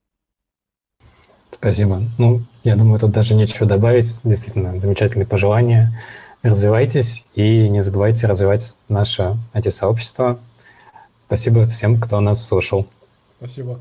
Спасибо. 1.52 2.02
Ну, 2.18 2.42
я 2.64 2.76
думаю, 2.76 3.00
тут 3.00 3.12
даже 3.12 3.34
нечего 3.34 3.66
добавить. 3.66 4.20
Действительно, 4.24 4.78
замечательные 4.78 5.26
пожелания. 5.26 5.98
Развивайтесь 6.42 7.24
и 7.34 7.68
не 7.68 7.82
забывайте 7.82 8.26
развивать 8.26 8.76
наше 8.88 9.36
IT-сообщество. 9.54 10.38
Спасибо 11.22 11.66
всем, 11.66 12.00
кто 12.00 12.20
нас 12.20 12.46
слушал. 12.46 12.86
Спасибо. 13.38 13.80